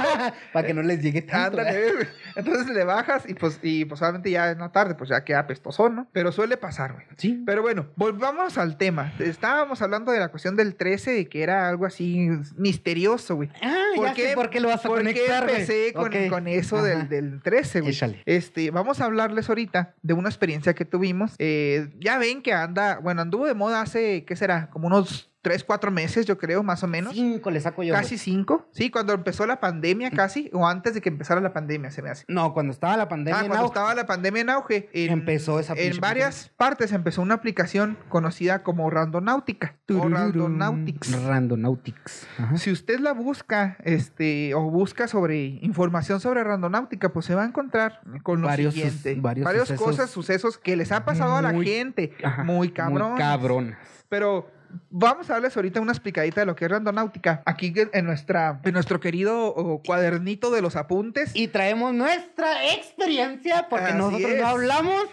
para 0.52 0.66
que 0.66 0.74
no 0.74 0.82
les 0.82 1.02
llegue 1.02 1.22
tanto. 1.22 1.60
¿eh? 1.60 1.68
Ándale. 1.68 2.08
Entonces 2.36 2.68
le 2.68 2.84
bajas 2.84 3.24
y 3.28 3.34
pues, 3.34 3.58
y 3.62 3.84
pues 3.84 4.00
obviamente 4.02 4.30
ya 4.30 4.50
en 4.50 4.58
la 4.58 4.72
tarde 4.72 4.94
pues 4.94 5.10
ya 5.10 5.24
queda 5.24 5.46
pestosón, 5.46 5.96
¿no? 5.96 6.08
Pero 6.12 6.32
suele 6.32 6.56
pasar, 6.56 6.92
güey. 6.92 7.06
Sí. 7.16 7.42
Pero 7.44 7.62
bueno, 7.62 7.86
volvamos 7.96 8.58
al 8.58 8.76
tema. 8.76 9.12
Estábamos 9.18 9.82
hablando 9.82 10.12
de 10.12 10.20
la 10.20 10.28
cuestión 10.28 10.56
del 10.56 10.74
13, 10.74 11.10
de 11.12 11.28
que 11.28 11.42
era 11.42 11.68
algo 11.68 11.86
así 11.86 12.30
misterioso, 12.56 13.36
güey. 13.36 13.50
Ah, 13.62 13.84
ya 13.96 14.14
sé 14.14 14.32
por 14.34 14.50
qué 14.50 14.60
lo 14.60 14.68
vas 14.68 14.84
a 14.84 14.88
por 14.88 14.98
qué 14.98 15.04
conectar, 15.04 15.44
güey. 15.44 15.60
empecé 15.60 15.92
con, 15.92 16.28
con 16.28 16.48
eso 16.48 16.82
del, 16.82 17.08
del 17.08 17.42
13, 17.42 17.80
güey? 17.80 17.92
Échale. 17.92 18.22
Este, 18.26 18.70
vamos 18.70 19.00
a 19.00 19.06
hablarles 19.06 19.48
ahorita 19.48 19.94
de 20.02 20.14
una 20.14 20.28
experiencia 20.28 20.74
que 20.74 20.84
tuvimos. 20.84 21.34
Eh, 21.38 21.88
ya 21.98 22.18
ven 22.18 22.42
que 22.42 22.52
anda, 22.52 22.98
bueno, 22.98 23.22
anduvo 23.22 23.46
de 23.46 23.54
moda 23.54 23.82
hace, 23.82 24.24
¿qué 24.24 24.36
será? 24.36 24.70
Como 24.70 24.86
unos 24.86 25.30
tres, 25.42 25.64
cuatro 25.64 25.90
meses, 25.90 26.26
yo 26.26 26.38
creo, 26.38 26.62
más 26.62 26.82
o 26.82 26.86
menos. 26.86 27.14
Cinco 27.14 27.50
le 27.50 27.60
saco 27.60 27.82
yo. 27.82 27.94
Casi 27.94 28.18
cinco. 28.18 28.68
Sí, 28.72 28.90
cuando 28.90 29.12
empezó 29.12 29.46
la 29.46 29.60
pandemia, 29.60 30.10
casi, 30.10 30.50
o 30.52 30.66
antes 30.66 30.94
de 30.94 31.00
que 31.00 31.08
empezara 31.08 31.40
la 31.40 31.52
pandemia, 31.52 31.90
se 31.90 32.02
me 32.02 32.10
hace. 32.10 32.24
No, 32.28 32.52
cuando 32.52 32.72
estaba 32.72 32.96
la 32.96 33.08
pandemia. 33.08 33.40
Ah, 33.40 33.42
en 33.44 33.48
cuando 33.48 33.64
auge. 33.66 33.72
estaba 33.78 33.94
la 33.94 34.06
pandemia 34.06 34.42
en 34.42 34.50
auge, 34.50 34.88
en, 34.92 35.12
Empezó 35.12 35.58
esa 35.60 35.74
en 35.74 35.98
varias 36.00 36.50
partes 36.56 36.92
empezó 36.92 37.22
una 37.22 37.34
aplicación 37.34 37.96
conocida 38.08 38.62
como 38.62 38.90
Randonáutica 38.90 39.76
o. 39.88 40.08
Randonautics. 40.08 41.24
Randonautics. 41.24 42.26
Ajá. 42.38 42.56
Si 42.56 42.70
usted 42.70 43.00
la 43.00 43.12
busca, 43.12 43.76
este, 43.84 44.54
o 44.54 44.62
busca 44.70 45.08
sobre 45.08 45.44
información 45.62 46.20
sobre 46.20 46.44
Randonáutica, 46.44 47.12
pues 47.12 47.26
se 47.26 47.34
va 47.34 47.42
a 47.44 47.46
encontrar 47.46 48.00
con 48.22 48.40
lo 48.40 48.46
Varios 48.48 48.74
sus- 48.74 49.04
varios 49.22 49.44
Varias 49.44 49.68
sucesos 49.68 49.86
cosas, 49.86 50.10
sucesos 50.10 50.58
que 50.58 50.76
les 50.76 50.92
ha 50.92 51.04
pasado 51.04 51.36
a 51.36 51.42
la 51.42 51.52
gente. 51.52 52.12
Ajá, 52.22 52.44
Muy 52.44 52.70
cabrón. 52.72 53.10
Muy 53.12 53.18
cabrón. 53.18 53.76
Pero 54.08 54.50
vamos 54.90 55.30
a 55.30 55.34
darles 55.34 55.56
ahorita 55.56 55.80
una 55.80 55.92
explicadita 55.92 56.40
de 56.40 56.46
lo 56.46 56.56
que 56.56 56.64
es 56.64 56.70
Randonáutica. 56.70 57.42
Aquí 57.46 57.72
en, 57.92 58.04
nuestra, 58.04 58.60
en 58.64 58.72
nuestro 58.72 59.00
querido 59.00 59.80
cuadernito 59.84 60.50
de 60.50 60.62
los 60.62 60.76
apuntes. 60.76 61.34
Y 61.34 61.48
traemos 61.48 61.94
nuestra 61.94 62.72
experiencia 62.74 63.66
porque 63.68 63.86
Así 63.86 63.98
nosotros 63.98 64.30
es. 64.30 64.40
no 64.40 64.46
hablamos 64.46 65.08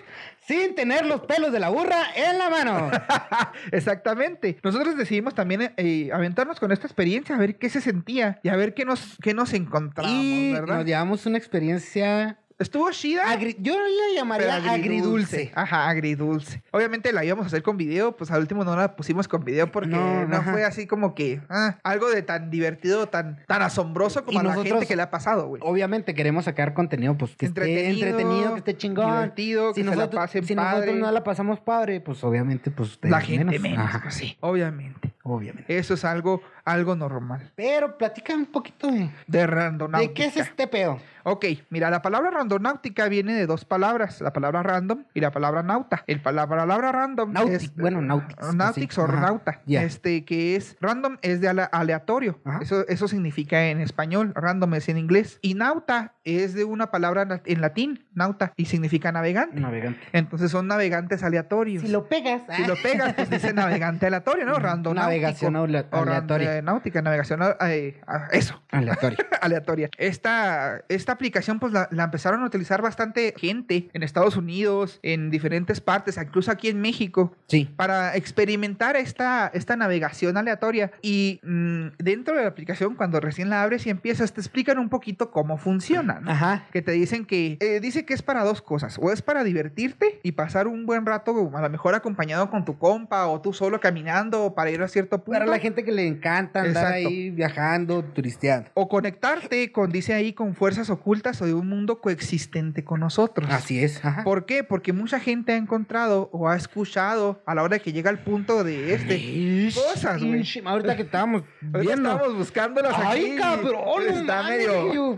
sin 0.47 0.75
tener 0.75 1.05
los 1.05 1.21
pelos 1.21 1.51
de 1.51 1.59
la 1.59 1.69
burra 1.69 2.03
en 2.15 2.37
la 2.37 2.49
mano. 2.49 2.89
Exactamente. 3.71 4.57
Nosotros 4.63 4.95
decidimos 4.95 5.35
también 5.35 5.73
eh, 5.75 6.09
aventarnos 6.13 6.59
con 6.59 6.71
esta 6.71 6.87
experiencia, 6.87 7.35
a 7.35 7.39
ver 7.39 7.57
qué 7.57 7.69
se 7.69 7.81
sentía 7.81 8.39
y 8.43 8.49
a 8.49 8.55
ver 8.55 8.73
qué 8.73 8.85
nos, 8.85 9.17
qué 9.21 9.33
nos 9.33 9.53
encontramos, 9.53 10.13
y 10.13 10.53
¿verdad? 10.53 10.77
nos 10.77 10.85
llevamos 10.85 11.25
una 11.25 11.37
experiencia. 11.37 12.39
Estuvo 12.59 12.89
chida. 12.91 13.23
agri- 13.31 13.55
Yo 13.59 13.73
la 13.77 14.15
llamaría 14.15 14.59
pero 14.61 14.71
agridulce. 14.71 15.51
Ajá, 15.53 15.89
agridulce. 15.89 16.63
Obviamente 16.71 17.13
la 17.13 17.23
íbamos 17.23 17.43
a 17.43 17.47
hacer 17.47 17.61
con 17.61 17.77
video, 17.77 18.15
pues 18.17 18.31
al 18.31 18.41
último 18.41 18.63
no 18.63 18.75
la 18.75 18.95
pusimos 18.95 19.27
con 19.27 19.43
video 19.45 19.71
porque 19.71 19.89
No, 19.89 20.41
fue 20.43 20.65
así 20.65 20.87
como 20.87 21.13
que 21.13 21.39
ah, 21.49 21.77
algo 21.83 22.09
de 22.09 22.23
tan 22.23 22.49
divertido, 22.49 23.07
tan, 23.09 23.43
tan 23.47 23.61
asombroso 23.61 24.23
como 24.25 24.37
Y 24.37 24.39
a 24.39 24.43
la 24.43 24.49
nosotros- 24.49 24.73
gente 24.73 24.87
que 24.87 24.95
le 24.95 25.03
ha 25.03 25.11
pasado, 25.11 25.47
güey. 25.47 25.61
Obviamente 25.63 26.15
queremos 26.15 26.45
sacar 26.45 26.73
contenido 26.73 27.15
pues 27.15 27.35
que 27.35 27.45
esté 27.45 27.89
entretenido, 27.89 28.53
que 28.53 28.59
esté 28.59 28.75
chingón. 28.77 29.05
divertido, 29.11 29.73
que 29.73 29.81
si 29.81 29.83
se 29.83 29.89
la 29.91 29.95
nosotros, 29.95 30.19
pasen 30.23 30.45
si 30.45 30.55
padre. 30.55 30.71
nosotros 30.77 30.97
no 30.97 31.11
la 31.11 31.23
pasamos 31.23 31.59
padre, 31.59 32.01
pues 32.01 32.23
obviamente 32.23 32.71
pues 32.71 32.97
la 33.03 33.21
gente 33.21 33.59
menos, 33.59 33.85
Ajá, 33.85 33.99
pues 34.01 34.15
sí, 34.15 34.35
obviamente. 34.39 35.13
Obviamente. 35.35 35.77
Eso 35.77 35.93
es 35.95 36.05
algo, 36.05 36.41
algo 36.65 36.95
normal. 36.95 37.51
Pero 37.55 37.97
platícame 37.97 38.39
un 38.43 38.45
poquito 38.51 38.91
de, 38.91 39.09
De 39.27 39.47
randonáutica. 39.47 40.07
de 40.09 40.13
qué 40.13 40.25
es 40.25 40.37
este 40.37 40.67
pedo. 40.67 40.99
Ok, 41.23 41.45
mira, 41.69 41.89
la 41.89 42.01
palabra 42.01 42.31
randonáutica 42.31 43.09
viene 43.09 43.33
de 43.33 43.45
dos 43.47 43.65
palabras, 43.65 44.21
la 44.21 44.31
palabra 44.31 44.63
random 44.63 45.03
y 45.13 45.19
la 45.19 45.31
palabra 45.31 45.61
nauta. 45.61 46.03
El 46.07 46.21
pala- 46.21 46.43
la 46.43 46.47
palabra 46.47 46.91
random 46.93 47.33
Nautic, 47.33 47.53
es 47.53 47.75
bueno, 47.75 48.01
nautics, 48.01 48.35
pues 48.39 48.55
nautics 48.55 48.95
sí, 48.95 49.01
o 49.01 49.03
ajá, 49.05 49.19
nauta. 49.21 49.61
ya. 49.65 49.83
Este 49.83 50.23
que 50.23 50.55
es 50.55 50.77
random 50.79 51.17
es 51.21 51.41
de 51.41 51.49
ale- 51.49 51.67
aleatorio. 51.71 52.39
Ajá. 52.45 52.59
Eso 52.61 52.87
eso 52.87 53.07
significa 53.09 53.65
en 53.67 53.81
español, 53.81 54.31
random 54.35 54.75
es 54.75 54.87
en 54.87 54.97
inglés 54.97 55.39
y 55.41 55.55
nauta 55.55 56.13
es 56.23 56.53
de 56.53 56.63
una 56.63 56.91
palabra 56.91 57.41
en 57.45 57.61
latín, 57.61 58.05
nauta 58.17 58.51
y 58.55 58.65
significa 58.65 59.11
navegante. 59.11 59.59
Navegante. 59.59 59.99
Entonces 60.13 60.51
son 60.51 60.67
navegantes 60.67 61.23
aleatorios. 61.23 61.83
Si 61.83 61.89
lo 61.89 62.07
pegas, 62.07 62.41
Si 62.55 62.65
lo 62.65 62.75
pegas, 62.81 63.13
pues 63.13 63.29
dice 63.29 63.53
navegante 63.53 64.07
aleatorio, 64.07 64.45
¿no? 64.45 64.55
Randonáutico. 64.55 65.05
Navegación 65.07 65.55
aleatoria. 65.55 66.57
eh, 66.57 66.61
náutica, 66.61 67.01
navegación, 67.01 67.41
eh, 67.61 68.01
ah, 68.07 68.27
eso, 68.31 68.61
aleatorio. 68.71 69.17
aleatoria. 69.41 69.89
Esta, 69.97 70.81
esta 70.89 71.11
aplicación, 71.11 71.59
pues 71.59 71.71
la, 71.73 71.87
la 71.91 72.05
empezaron 72.05 72.41
a 72.43 72.45
utilizar 72.45 72.81
bastante 72.81 73.33
gente 73.37 73.89
en 73.93 74.03
Estados 74.03 74.35
Unidos, 74.37 74.99
en 75.03 75.29
diferentes 75.29 75.79
partes, 75.81 76.17
incluso 76.17 76.51
aquí 76.51 76.69
en 76.69 76.81
México, 76.81 77.35
Sí. 77.47 77.69
para 77.75 78.15
experimentar 78.15 78.95
esta, 78.95 79.51
esta 79.53 79.75
navegación 79.75 80.37
aleatoria. 80.37 80.91
Y 81.01 81.39
mm, 81.43 81.87
dentro 81.99 82.35
de 82.35 82.41
la 82.43 82.47
aplicación, 82.49 82.95
cuando 82.95 83.19
recién 83.19 83.49
la 83.49 83.61
abres 83.63 83.85
y 83.85 83.89
empiezas, 83.89 84.33
te 84.33 84.41
explican 84.41 84.79
un 84.79 84.89
poquito 84.89 85.31
cómo 85.31 85.57
funciona. 85.57 86.19
¿no? 86.19 86.31
Ajá. 86.31 86.65
Que 86.71 86.81
te 86.81 86.91
dicen 86.91 87.25
que 87.25 87.57
eh, 87.59 87.79
dice 87.79 88.05
que 88.07 88.15
es 88.15 88.23
para 88.23 88.43
dos 88.43 88.63
cosas. 88.63 88.97
O 88.99 89.11
es 89.11 89.21
para 89.21 89.43
divertirte 89.43 90.19
y 90.23 90.31
pasar 90.31 90.65
un 90.67 90.87
buen 90.87 91.05
rato, 91.05 91.51
a 91.53 91.61
lo 91.61 91.69
mejor 91.69 91.93
acompañado 91.93 92.49
con 92.49 92.65
tu 92.65 92.79
compa 92.79 93.27
o 93.27 93.39
tú 93.39 93.53
solo 93.53 93.79
caminando 93.79 94.45
o 94.45 94.55
para 94.55 94.71
ir 94.71 94.81
a 94.81 94.87
cierto 94.87 95.19
punto. 95.23 95.33
Para 95.39 95.45
la 95.45 95.59
gente 95.59 95.83
que 95.83 95.91
le 95.91 96.07
encanta 96.07 96.61
andar 96.61 96.85
Exacto. 96.85 97.07
ahí 97.09 97.29
viajando, 97.29 98.03
turisteando. 98.03 98.71
O 98.73 98.87
conectarte 98.89 99.71
con, 99.71 99.91
dice 99.91 100.15
ahí, 100.15 100.33
con 100.33 100.55
fuerzas 100.55 100.89
ocultas 100.89 101.39
o 101.43 101.45
de 101.45 101.53
un 101.53 101.67
mundo 101.69 102.01
coexistente 102.01 102.83
con 102.83 103.01
nosotros. 103.01 103.47
Así 103.51 103.83
es. 103.83 104.03
Ajá. 104.03 104.23
¿Por 104.23 104.45
qué? 104.47 104.63
Porque 104.63 104.93
mucha 104.93 105.19
gente 105.19 105.51
ha 105.51 105.57
encontrado 105.57 106.29
o 106.31 106.47
ha 106.49 106.55
escuchado 106.55 107.41
a 107.45 107.53
la 107.53 107.61
hora 107.61 107.77
que 107.79 107.91
llega 107.93 108.09
al 108.09 108.19
punto 108.19 108.63
de 108.63 108.93
este 108.93 109.17
Ish, 109.17 109.75
cosas, 109.75 110.23
güey. 110.23 110.43
Ahorita 110.65 110.95
que 110.95 111.01
estábamos 111.03 111.43
viendo. 111.61 112.09
estamos 112.11 112.35
buscándolas 112.35 112.93
Ay, 112.95 113.25
aquí. 113.31 113.35
cabrón. 113.37 113.81
no 113.85 113.99
Está 114.01 114.43
medio, 114.43 115.17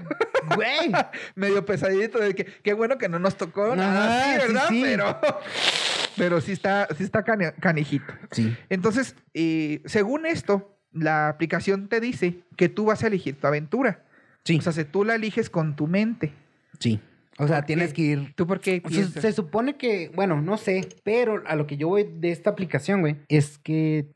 Güey. 0.55 0.91
medio 1.35 1.65
pesadito 1.65 2.17
de 2.19 2.33
que 2.33 2.45
qué 2.63 2.73
bueno 2.79 2.97
que 2.97 3.07
no 3.07 3.19
nos 3.19 3.37
tocó 3.37 3.75
nada 3.75 4.33
así, 4.33 4.41
sí, 4.41 4.47
¿verdad? 4.47 4.65
sí. 4.69 4.81
Pero, 4.83 5.19
pero 6.17 6.41
sí 6.41 6.51
está, 6.53 6.87
sí 6.97 7.03
está 7.03 7.23
cane-. 7.23 7.53
Sí. 8.31 8.57
Entonces, 8.69 9.15
eh, 9.35 9.83
según 9.85 10.25
esto, 10.25 10.75
la 10.91 11.29
aplicación 11.29 11.87
te 11.87 11.99
dice 11.99 12.39
que 12.57 12.69
tú 12.69 12.85
vas 12.85 13.03
a 13.03 13.07
elegir 13.07 13.39
tu 13.39 13.45
aventura. 13.45 14.03
Sí. 14.43 14.57
O 14.57 14.61
sea, 14.61 14.73
si 14.73 14.83
tú 14.85 15.03
la 15.03 15.15
eliges 15.15 15.51
con 15.51 15.75
tu 15.75 15.85
mente. 15.85 16.33
Sí. 16.79 16.99
O 17.39 17.47
sea, 17.47 17.57
¿Por 17.57 17.65
tienes 17.65 17.93
que 17.93 18.01
ir. 18.01 18.33
¿Tú 18.35 18.45
por 18.45 18.59
qué 18.59 18.81
Se, 18.89 19.05
se 19.21 19.31
supone 19.31 19.77
que, 19.77 20.11
bueno, 20.13 20.41
no 20.41 20.57
sé, 20.57 20.87
pero 21.03 21.41
a 21.47 21.55
lo 21.55 21.65
que 21.67 21.77
yo 21.77 21.87
voy 21.87 22.03
de 22.19 22.31
esta 22.31 22.49
aplicación, 22.49 23.01
güey, 23.01 23.15
es 23.29 23.57
que 23.57 24.11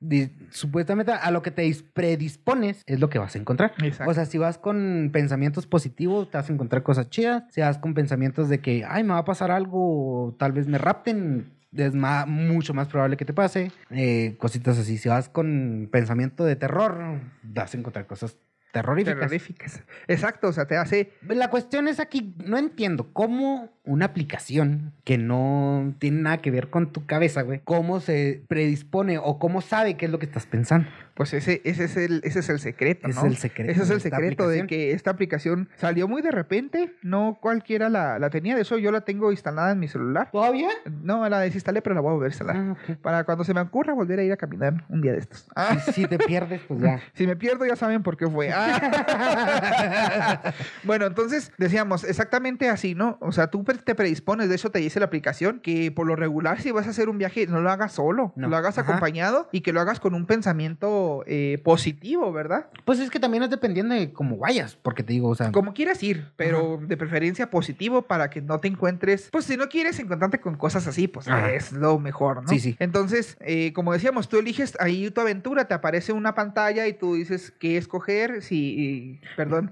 supuestamente 0.52 1.12
a 1.14 1.32
lo 1.32 1.42
que 1.42 1.52
te 1.52 1.64
dis- 1.66 1.84
predispones 1.94 2.82
es 2.86 3.00
lo 3.00 3.10
que 3.10 3.20
vas 3.20 3.36
a 3.36 3.40
encontrar. 3.40 3.74
Exacto. 3.82 4.12
O 4.12 4.14
sea, 4.14 4.26
si 4.26 4.38
vas 4.38 4.58
con 4.58 5.10
pensamientos 5.12 5.68
positivos, 5.68 6.30
te 6.30 6.38
vas 6.38 6.50
a 6.50 6.54
encontrar 6.54 6.84
cosas 6.84 7.10
chidas. 7.10 7.44
Si 7.50 7.62
vas 7.62 7.78
con 7.78 7.94
pensamientos 7.94 8.50
de 8.50 8.60
que, 8.60 8.84
ay, 8.88 9.04
me 9.04 9.10
va 9.14 9.20
a 9.20 9.26
pasar 9.26 9.52
algo, 9.52 10.26
o 10.28 10.34
tal 10.34 10.52
vez 10.52 10.68
me 10.68 10.78
rapten, 10.78 11.52
es 11.76 11.94
ma- 11.96 12.26
mucho 12.26 12.74
más 12.74 12.88
probable 12.88 13.18
que 13.18 13.26
te 13.26 13.34
pase. 13.34 13.72
Eh, 13.90 14.36
cositas 14.38 14.78
así. 14.78 14.98
Si 14.98 15.10
vas 15.10 15.30
con 15.30 15.88
pensamiento 15.92 16.44
de 16.46 16.56
terror, 16.56 17.20
vas 17.42 17.74
a 17.74 17.78
encontrar 17.78 18.06
cosas 18.06 18.38
terroríficas. 18.74 19.20
Terroríficas. 19.20 19.84
Exacto, 20.08 20.48
o 20.48 20.52
sea, 20.52 20.66
te 20.66 20.76
hace 20.76 21.14
La 21.28 21.50
cuestión 21.50 21.88
es 21.88 22.00
aquí, 22.00 22.34
no 22.44 22.58
entiendo 22.58 23.14
cómo 23.14 23.70
una 23.86 24.06
aplicación 24.06 24.94
que 25.04 25.18
no 25.18 25.94
tiene 26.00 26.22
nada 26.24 26.38
que 26.40 26.50
ver 26.50 26.70
con 26.70 26.92
tu 26.92 27.06
cabeza, 27.06 27.44
güey, 27.44 27.62
cómo 27.64 28.00
se 28.00 28.44
predispone 28.48 29.20
o 29.20 29.38
cómo 29.38 29.62
sabe 29.62 29.96
qué 29.96 30.06
es 30.06 30.12
lo 30.12 30.18
que 30.20 30.26
estás 30.26 30.48
pensando. 30.48 30.90
Pues 31.16 31.32
ese, 31.34 31.62
ese, 31.64 31.84
es, 31.84 31.96
el, 31.96 32.22
ese 32.24 32.40
es 32.40 32.50
el 32.50 32.60
secreto, 32.60 33.08
Es 33.08 33.16
¿no? 33.18 33.26
el 33.26 33.38
secreto 33.38 33.72
Ese 33.72 33.84
es 33.84 33.90
el 33.92 34.02
secreto 34.02 34.48
de 34.48 34.66
que 34.66 34.94
esta 34.94 35.12
aplicación 35.12 35.70
salió 35.78 36.08
muy 36.08 36.24
de 36.24 36.32
repente. 36.32 36.96
No 37.04 37.38
cualquiera 37.40 37.88
la, 37.90 38.18
la 38.18 38.32
tenía. 38.32 38.56
De 38.56 38.64
eso 38.64 38.80
yo 38.80 38.92
la 38.92 39.02
tengo 39.02 39.32
instalada 39.32 39.72
en 39.72 39.80
mi 39.80 39.88
celular. 39.88 40.30
¿Todavía? 40.32 40.70
No, 41.04 41.28
la 41.30 41.40
desinstalé, 41.42 41.84
pero 41.84 41.94
la 41.94 42.02
voy 42.02 42.10
a 42.10 42.14
volver 42.14 42.32
a 42.32 42.34
instalar. 42.34 42.56
Ah. 42.58 42.76
Para 43.02 43.24
cuando 43.26 43.44
se 43.44 43.54
me 43.54 43.62
ocurra 43.62 43.94
volver 43.94 44.20
a 44.20 44.24
ir 44.24 44.32
a 44.32 44.38
caminar 44.38 44.86
un 44.90 45.02
día 45.02 45.12
de 45.12 45.20
estos. 45.20 45.48
Ah, 45.56 45.78
Y 45.88 45.92
si 45.92 46.06
te 46.08 46.18
pierdes, 46.18 46.62
pues 46.68 46.82
ya. 46.82 47.00
si 47.14 47.28
me 47.28 47.36
pierdo 47.36 47.66
ya 47.66 47.76
saben 47.76 48.02
por 48.02 48.18
qué 48.18 48.28
fue. 48.28 48.50
Ah. 48.52 50.54
bueno, 50.84 51.06
entonces 51.06 51.52
decíamos 51.58 52.04
exactamente 52.04 52.70
así, 52.70 52.96
¿no? 52.96 53.18
O 53.22 53.32
sea, 53.32 53.48
tú 53.48 53.64
te 53.64 53.96
predispones, 53.96 54.50
de 54.50 54.56
eso 54.56 54.72
te 54.72 54.80
dice 54.80 55.00
la 55.00 55.06
aplicación, 55.06 55.60
que 55.60 55.92
por 55.92 56.08
lo 56.08 56.16
regular 56.16 56.60
si 56.62 56.72
vas 56.72 56.88
a 56.88 56.90
hacer 56.90 57.10
un 57.10 57.18
viaje 57.18 57.46
no 57.48 57.62
lo 57.62 57.70
hagas 57.70 57.92
solo, 57.94 58.34
No. 58.36 58.48
lo 58.48 58.58
hagas 58.58 58.78
Ajá. 58.78 58.90
acompañado 58.90 59.48
y 59.52 59.62
que 59.62 59.74
lo 59.74 59.82
hagas 59.82 60.00
con 60.00 60.14
un 60.16 60.26
pensamiento 60.26 61.03
eh, 61.28 61.60
positivo, 61.64 62.32
¿verdad? 62.32 62.68
Pues 62.86 63.00
es 63.00 63.10
que 63.10 63.20
también 63.20 63.44
es 63.44 63.50
dependiendo 63.50 63.96
de 63.96 64.12
cómo 64.14 64.38
vayas, 64.38 64.76
porque 64.76 65.04
te 65.04 65.14
digo, 65.14 65.30
o 65.30 65.36
sea, 65.36 65.52
Como 65.52 65.74
quieras 65.74 66.02
ir, 66.04 66.26
pero 66.36 66.80
de 66.82 66.98
preferencia 66.98 67.50
positivo 67.50 68.04
para 68.04 68.30
que 68.30 68.42
no 68.42 68.60
te 68.60 68.68
encuentres. 68.68 69.30
Pues 69.32 69.46
si 69.46 69.58
no 69.58 69.70
quieres 69.70 70.00
encontrarte 70.00 70.40
con 70.40 70.56
cosas 70.56 70.88
así, 70.88 71.08
pues 71.08 71.28
Ajá. 71.28 71.52
es 71.54 71.72
lo 71.72 72.00
mejor, 72.00 72.44
¿no? 72.44 72.50
Sí, 72.50 72.60
sí. 72.60 72.76
Entonces, 72.80 73.38
eh, 73.42 73.74
como 73.74 73.94
decíamos, 73.94 74.30
tú 74.30 74.38
eliges 74.38 74.76
ahí 74.80 75.10
tu 75.12 75.22
aventura, 75.22 75.66
te 75.68 75.74
aparece 75.74 76.14
una 76.14 76.36
pantalla 76.36 76.88
y 76.88 76.94
tú 76.94 77.16
dices 77.16 77.52
qué 77.60 77.78
escoger. 77.78 78.42
Si, 78.42 78.56
y- 78.56 79.22
perdón. 79.36 79.72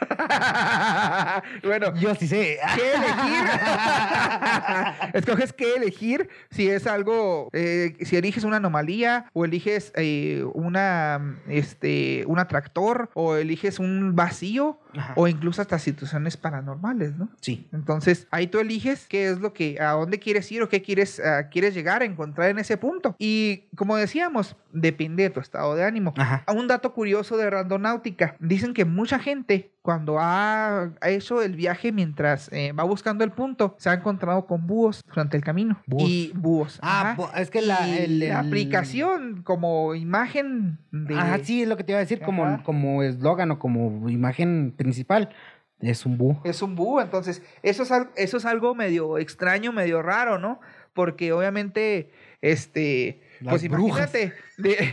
bueno, 1.62 1.94
yo 1.96 2.14
sí 2.14 2.28
sé. 2.28 2.58
¿Qué 2.74 2.92
elegir? 2.94 3.44
Escoges 5.14 5.52
qué 5.52 5.74
elegir. 5.74 6.28
Si 6.50 6.68
es 6.68 6.86
algo, 6.86 7.48
eh, 7.52 7.96
si 8.00 8.16
eliges 8.16 8.44
una 8.44 8.58
anomalía 8.58 9.30
o 9.32 9.44
eliges 9.44 9.92
eh, 9.96 10.44
una, 10.54 11.36
este, 11.48 12.24
un 12.26 12.38
atractor 12.38 13.10
o 13.14 13.36
eliges 13.36 13.78
un 13.78 14.14
vacío 14.14 14.78
Ajá. 14.96 15.12
o 15.16 15.28
incluso 15.28 15.62
hasta 15.62 15.78
situaciones 15.78 16.36
paranormales, 16.36 17.16
¿no? 17.16 17.28
Sí. 17.40 17.68
Entonces 17.72 18.26
ahí 18.30 18.46
tú 18.46 18.58
eliges 18.58 19.06
qué 19.08 19.30
es 19.30 19.40
lo 19.40 19.52
que, 19.52 19.80
a 19.80 19.92
dónde 19.92 20.18
quieres 20.18 20.50
ir 20.52 20.62
o 20.62 20.68
qué 20.68 20.82
quieres, 20.82 21.20
quieres 21.50 21.74
llegar 21.74 22.02
a 22.02 22.04
encontrar 22.04 22.50
en 22.50 22.58
ese 22.58 22.76
punto. 22.76 23.14
Y 23.18 23.64
como 23.76 23.96
decíamos, 23.96 24.56
depende 24.72 25.24
de 25.24 25.30
tu 25.30 25.40
estado 25.40 25.74
de 25.74 25.84
ánimo. 25.84 26.14
Ajá. 26.16 26.44
Un 26.52 26.68
dato 26.68 26.92
curioso 26.92 27.36
de 27.36 27.50
Randonáutica. 27.50 28.36
Dicen 28.40 28.74
que 28.74 28.84
mucha 28.84 29.18
gente, 29.18 29.72
cuando 29.86 30.16
ha 30.18 30.90
hecho 31.02 31.40
el 31.42 31.54
viaje 31.54 31.92
mientras 31.92 32.50
eh, 32.52 32.72
va 32.72 32.82
buscando 32.82 33.22
el 33.22 33.30
punto, 33.30 33.76
se 33.78 33.88
ha 33.88 33.94
encontrado 33.94 34.44
con 34.46 34.66
búhos 34.66 35.00
durante 35.06 35.36
el 35.36 35.44
camino. 35.44 35.80
Búhos. 35.86 36.02
Y 36.10 36.32
búhos. 36.34 36.78
Ah, 36.82 37.12
ajá. 37.16 37.40
es 37.40 37.50
que 37.50 37.62
la- 37.62 37.88
el- 37.88 38.18
la 38.18 38.40
aplicación 38.40 39.42
como 39.44 39.94
imagen 39.94 40.78
de... 40.90 41.14
Ajá, 41.14 41.38
sí, 41.42 41.62
es 41.62 41.68
lo 41.68 41.76
que 41.76 41.84
te 41.84 41.92
iba 41.92 41.98
a 41.98 42.00
decir, 42.00 42.20
como, 42.20 42.44
Ajá. 42.44 42.62
como 42.64 43.04
eslogan 43.04 43.52
o 43.52 43.58
como 43.60 44.08
imagen 44.10 44.74
principal. 44.76 45.30
Es 45.78 46.04
un 46.04 46.18
búho. 46.18 46.40
Es 46.44 46.62
un 46.62 46.74
búho, 46.74 47.00
entonces 47.00 47.42
eso 47.62 47.84
es, 47.84 47.92
eso 48.16 48.36
es 48.38 48.44
algo 48.44 48.74
medio 48.74 49.18
extraño, 49.18 49.72
medio 49.72 50.02
raro, 50.02 50.38
¿no? 50.38 50.58
Porque 50.94 51.32
obviamente, 51.32 52.10
este, 52.40 53.22
Las 53.40 53.52
pues 53.60 53.68
brujas. 53.68 54.10
imagínate, 54.10 54.32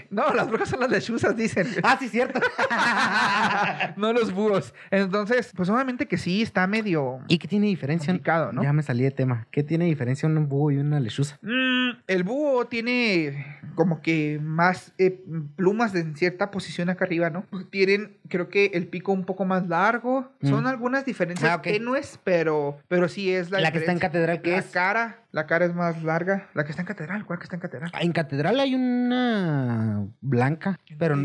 no, 0.09 0.33
las 0.33 0.47
brujas 0.49 0.69
son 0.69 0.79
las 0.81 0.89
lechuzas, 0.89 1.35
dicen. 1.35 1.67
Ah, 1.83 1.97
sí, 1.99 2.09
cierto. 2.09 2.39
no 3.97 4.13
los 4.13 4.33
búhos. 4.33 4.73
Entonces, 4.91 5.51
pues 5.55 5.69
obviamente 5.69 6.05
que 6.07 6.17
sí, 6.17 6.41
está 6.41 6.67
medio 6.67 7.19
¿Y 7.27 7.37
qué 7.37 7.47
tiene 7.47 7.67
diferencia? 7.67 8.13
¿no? 8.51 8.63
Ya 8.63 8.73
me 8.73 8.83
salí 8.83 9.03
de 9.03 9.11
tema. 9.11 9.47
¿Qué 9.51 9.63
tiene 9.63 9.85
diferencia 9.85 10.27
un 10.27 10.47
búho 10.49 10.71
y 10.71 10.77
una 10.77 10.99
lechuza? 10.99 11.37
Mm, 11.41 11.91
el 12.07 12.23
búho 12.23 12.65
tiene 12.65 13.59
como 13.75 14.01
que 14.01 14.39
más 14.41 14.93
eh, 14.97 15.23
plumas 15.55 15.95
en 15.95 16.15
cierta 16.15 16.51
posición 16.51 16.89
acá 16.89 17.05
arriba, 17.05 17.29
¿no? 17.29 17.45
Tienen, 17.71 18.17
creo 18.29 18.49
que 18.49 18.65
el 18.73 18.87
pico 18.87 19.11
un 19.11 19.25
poco 19.25 19.45
más 19.45 19.67
largo. 19.67 20.31
Son 20.41 20.63
Mm. 20.63 20.67
algunas 20.67 21.05
diferencias 21.05 21.49
Ah, 21.51 21.55
ok. 21.55 21.63
tenues, 21.63 22.19
pero, 22.23 22.77
pero 22.87 23.07
sí 23.07 23.31
es 23.31 23.49
la 23.51 23.59
La, 23.59 23.71
que 23.71 23.79
está 23.79 23.91
en 23.91 23.99
catedral, 23.99 24.41
¿qué 24.41 24.51
la 24.51 24.57
es? 24.57 24.65
cara, 24.67 25.21
la 25.31 25.45
cara 25.47 25.65
es 25.65 25.73
más 25.73 26.03
larga. 26.03 26.49
La 26.53 26.63
que 26.63 26.71
está 26.71 26.81
en 26.83 26.87
catedral, 26.87 27.25
¿cuál 27.25 27.39
que 27.39 27.43
está 27.43 27.55
en 27.55 27.61
catedral? 27.61 27.91
En 27.99 28.11
catedral 28.11 28.59
hay 28.59 28.75
una 28.75 29.52
blanca, 30.21 30.79
pero 30.97 31.15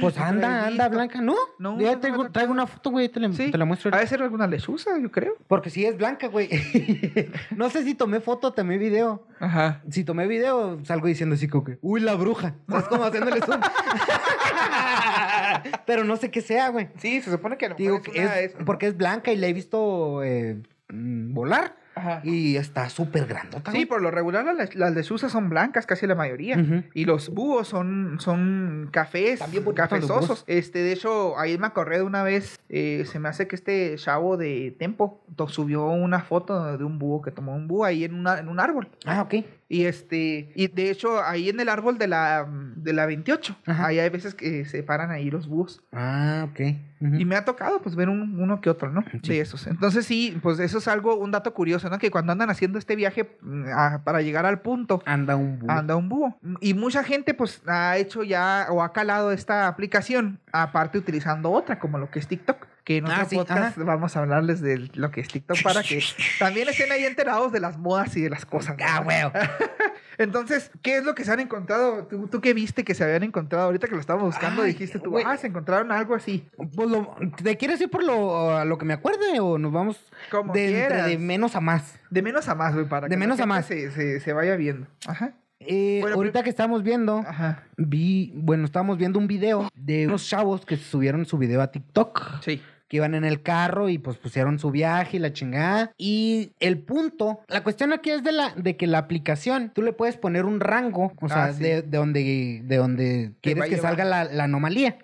pues 0.00 0.16
No 0.16 0.24
anda, 0.24 0.66
anda 0.66 0.88
blanca, 0.88 1.20
¿no? 1.20 1.34
No, 1.58 1.80
Ya 1.80 1.96
no 1.96 2.30
traigo, 2.30 2.52
una 2.52 2.66
foto, 2.66 2.90
güey, 2.90 3.08
te 3.08 3.20
la, 3.20 3.32
Sí, 3.32 3.50
te 3.50 3.58
la 3.58 3.64
muestro. 3.64 3.94
Ha 3.94 3.98
de 3.98 4.06
ser 4.06 4.22
alguna 4.22 4.46
lechuza, 4.46 4.98
yo 4.98 5.10
creo. 5.10 5.36
Porque 5.48 5.70
sí 5.70 5.84
es 5.84 5.96
blanca, 5.96 6.28
güey. 6.28 6.48
no 7.56 7.70
sé 7.70 7.84
si 7.84 7.94
tomé 7.94 8.20
foto 8.20 8.52
tomé 8.52 8.78
video. 8.78 9.26
Ajá. 9.40 9.82
Si 9.90 10.04
tomé 10.04 10.26
video, 10.26 10.78
salgo 10.84 11.08
diciendo 11.08 11.34
así 11.34 11.48
como 11.48 11.64
que, 11.64 11.78
uy, 11.82 12.00
la 12.00 12.14
bruja. 12.14 12.54
¿Sabes 12.68 12.88
cómo 12.88 13.04
haciéndole 13.04 13.40
zoom? 13.40 13.60
Pero 15.86 16.04
no 16.04 16.16
sé 16.16 16.30
qué 16.30 16.42
sea, 16.42 16.68
güey. 16.68 16.88
Sí, 16.98 17.20
se 17.20 17.30
supone 17.30 17.56
que 17.56 17.68
lo 17.68 17.74
Digo, 17.74 18.00
es 18.14 18.30
es, 18.36 18.52
porque 18.64 18.86
es 18.86 18.96
blanca 18.96 19.32
y 19.32 19.36
la 19.36 19.48
he 19.48 19.52
visto 19.52 20.22
eh, 20.22 20.62
mm, 20.88 21.34
volar. 21.34 21.76
Ajá. 21.96 22.20
Y 22.24 22.56
está 22.56 22.90
súper 22.90 23.26
grandota. 23.26 23.72
Sí, 23.72 23.86
por 23.86 24.02
lo 24.02 24.10
regular 24.10 24.44
las, 24.54 24.74
las 24.74 25.06
son 25.06 25.48
blancas, 25.48 25.86
casi 25.86 26.06
la 26.06 26.14
mayoría. 26.14 26.84
Y 26.92 27.06
los 27.06 27.30
búhos 27.30 27.68
son, 27.68 28.18
son 28.20 28.90
cafés, 28.92 29.38
También 29.38 29.64
cafezosos. 29.74 30.44
Este, 30.46 30.80
de 30.80 30.92
hecho, 30.92 31.38
ahí 31.38 31.56
me 31.56 31.66
acordé 31.66 31.96
de 31.96 32.02
una 32.02 32.22
vez, 32.22 32.60
eh, 32.68 33.04
se 33.06 33.18
me 33.18 33.30
hace 33.30 33.48
que 33.48 33.56
este 33.56 33.96
chavo 33.96 34.36
de 34.36 34.76
Tempo 34.78 35.24
subió 35.48 35.86
una 35.86 36.20
foto 36.20 36.76
de 36.76 36.84
un 36.84 36.98
búho 36.98 37.22
que 37.22 37.30
tomó 37.30 37.54
un 37.54 37.66
búho 37.66 37.86
ahí 37.86 38.04
en, 38.04 38.14
una, 38.14 38.38
en 38.38 38.48
un 38.48 38.60
árbol. 38.60 38.90
Ah, 39.06 39.22
ok. 39.22 39.36
Y 39.68 39.84
este, 39.84 40.52
y 40.54 40.68
de 40.68 40.90
hecho, 40.90 41.22
ahí 41.24 41.48
en 41.48 41.58
el 41.60 41.68
árbol 41.70 41.96
de 41.98 42.08
la, 42.08 42.46
de 42.76 42.92
la 42.92 43.06
28, 43.06 43.56
Ajá. 43.66 43.86
ahí 43.86 43.98
hay 43.98 44.10
veces 44.10 44.34
que 44.34 44.64
se 44.66 44.82
paran 44.82 45.10
ahí 45.10 45.30
los 45.30 45.48
búhos. 45.48 45.82
Ah, 45.92 46.46
ok. 46.50 46.60
Y 47.00 47.24
me 47.26 47.36
ha 47.36 47.44
tocado 47.44 47.82
pues 47.82 47.94
ver 47.94 48.08
un- 48.08 48.40
uno 48.40 48.60
que 48.60 48.70
otro, 48.70 48.90
¿no? 48.90 49.04
Sí. 49.22 49.28
De 49.28 49.40
esos. 49.40 49.66
Entonces 49.66 50.06
sí, 50.06 50.38
pues 50.42 50.58
eso 50.60 50.78
es 50.78 50.88
algo, 50.88 51.16
un 51.16 51.30
dato 51.30 51.52
curioso, 51.52 51.90
¿no? 51.90 51.98
Que 51.98 52.10
cuando 52.10 52.32
andan 52.32 52.48
haciendo 52.48 52.78
este 52.78 52.96
viaje 52.96 53.36
mm, 53.42 53.64
a- 53.74 54.02
para 54.04 54.22
llegar 54.22 54.46
al 54.46 54.60
punto, 54.60 55.02
Anda 55.04 55.36
un 55.36 55.58
búho. 55.58 55.70
anda 55.70 55.94
un 55.96 56.08
búho. 56.08 56.38
Y 56.60 56.74
mucha 56.74 57.04
gente 57.04 57.34
pues 57.34 57.60
ha 57.66 57.96
hecho 57.98 58.22
ya 58.22 58.66
o 58.70 58.82
ha 58.82 58.92
calado 58.92 59.30
esta 59.32 59.68
aplicación, 59.68 60.40
aparte 60.52 60.96
utilizando 60.98 61.50
otra, 61.52 61.78
como 61.78 61.98
lo 61.98 62.10
que 62.10 62.18
es 62.18 62.28
TikTok. 62.28 62.66
Que 62.84 62.98
en 62.98 63.06
Ah, 63.08 63.14
otro 63.14 63.26
sí, 63.30 63.36
podcast 63.36 63.76
vamos 63.78 64.16
a 64.16 64.20
hablarles 64.20 64.60
de 64.60 64.88
lo 64.94 65.10
que 65.10 65.20
es 65.20 65.26
TikTok 65.28 65.60
para 65.64 65.82
que 65.82 66.00
también 66.38 66.68
estén 66.68 66.92
ahí 66.92 67.04
enterados 67.04 67.50
de 67.50 67.58
las 67.60 67.76
modas 67.78 68.16
y 68.16 68.22
de 68.22 68.30
las 68.30 68.46
cosas. 68.46 68.76
Ah, 68.80 69.00
¿verdad? 69.02 69.32
Entonces, 70.18 70.70
¿qué 70.82 70.96
es 70.98 71.04
lo 71.04 71.14
que 71.14 71.24
se 71.24 71.32
han 71.32 71.40
encontrado? 71.40 72.06
¿Tú, 72.06 72.26
tú 72.28 72.40
qué 72.40 72.54
viste 72.54 72.84
que 72.84 72.94
se 72.94 73.04
habían 73.04 73.22
encontrado? 73.22 73.64
Ahorita 73.66 73.86
que 73.88 73.94
lo 73.94 74.00
estábamos 74.00 74.28
buscando, 74.34 74.62
Ay, 74.62 74.72
dijiste 74.72 74.98
tú, 74.98 75.16
ah, 75.18 75.36
se 75.36 75.46
encontraron 75.48 75.92
algo 75.92 76.14
así. 76.14 76.48
Pues 76.74 76.88
lo- 76.88 77.14
¿Te 77.42 77.56
quieres 77.56 77.80
ir 77.80 77.90
por 77.90 78.02
lo, 78.04 78.64
lo 78.64 78.78
que 78.78 78.84
me 78.84 78.94
acuerde 78.94 79.40
o 79.40 79.58
nos 79.58 79.72
vamos 79.72 79.98
Como 80.30 80.52
de, 80.52 80.66
quieras. 80.68 81.06
de 81.06 81.18
menos 81.18 81.54
a 81.56 81.60
más? 81.60 81.98
De 82.10 82.22
menos 82.22 82.48
a 82.48 82.54
más, 82.54 82.74
güey, 82.74 82.88
para 82.88 83.08
De 83.08 83.14
que 83.14 83.18
menos 83.18 83.40
a 83.40 83.46
más. 83.46 83.66
Se, 83.66 83.90
se, 83.90 84.20
se 84.20 84.32
vaya 84.32 84.56
viendo. 84.56 84.86
Ajá. 85.06 85.34
Eh, 85.58 85.98
Bueno, 86.02 86.16
ahorita 86.16 86.34
pero- 86.34 86.44
que 86.44 86.50
estamos 86.50 86.82
viendo, 86.82 87.18
Ajá. 87.26 87.64
vi, 87.76 88.32
bueno, 88.36 88.64
estábamos 88.66 88.98
viendo 88.98 89.18
un 89.18 89.26
video 89.26 89.68
de 89.74 90.06
unos 90.06 90.26
chavos 90.28 90.64
que 90.66 90.76
subieron 90.76 91.24
su 91.26 91.38
video 91.38 91.60
a 91.62 91.70
TikTok. 91.72 92.40
Sí. 92.42 92.62
Que 92.88 92.98
iban 92.98 93.14
en 93.14 93.24
el 93.24 93.42
carro 93.42 93.88
y 93.88 93.98
pues 93.98 94.16
pusieron 94.16 94.58
su 94.58 94.70
viaje 94.70 95.16
y 95.16 95.20
la 95.20 95.32
chingada. 95.32 95.92
Y 95.98 96.50
el 96.60 96.78
punto, 96.78 97.40
la 97.48 97.62
cuestión 97.62 97.92
aquí 97.92 98.10
es 98.10 98.22
de 98.22 98.32
la 98.32 98.52
de 98.54 98.76
que 98.76 98.86
la 98.86 98.98
aplicación, 98.98 99.70
tú 99.74 99.82
le 99.82 99.92
puedes 99.92 100.16
poner 100.16 100.44
un 100.44 100.60
rango, 100.60 101.12
o 101.20 101.28
sea, 101.28 101.44
Ah, 101.46 101.52
sí. 101.52 101.62
de, 101.62 101.82
de 101.82 101.96
donde 101.98 102.62
de 102.64 102.76
donde 102.76 103.32
quieres 103.42 103.64
que 103.64 103.70
llevar. 103.76 103.90
salga 103.96 104.04
la, 104.04 104.24
la 104.24 104.44
anomalía. 104.44 104.98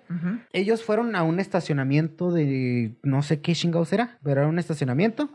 Ellos 0.51 0.83
fueron 0.83 1.15
a 1.15 1.23
un 1.23 1.39
estacionamiento 1.39 2.31
de 2.31 2.93
no 3.03 3.21
sé 3.23 3.41
qué 3.41 3.53
chingados 3.53 3.91
era, 3.93 4.17
pero 4.23 4.41
era 4.41 4.49
un 4.49 4.59
estacionamiento. 4.59 5.29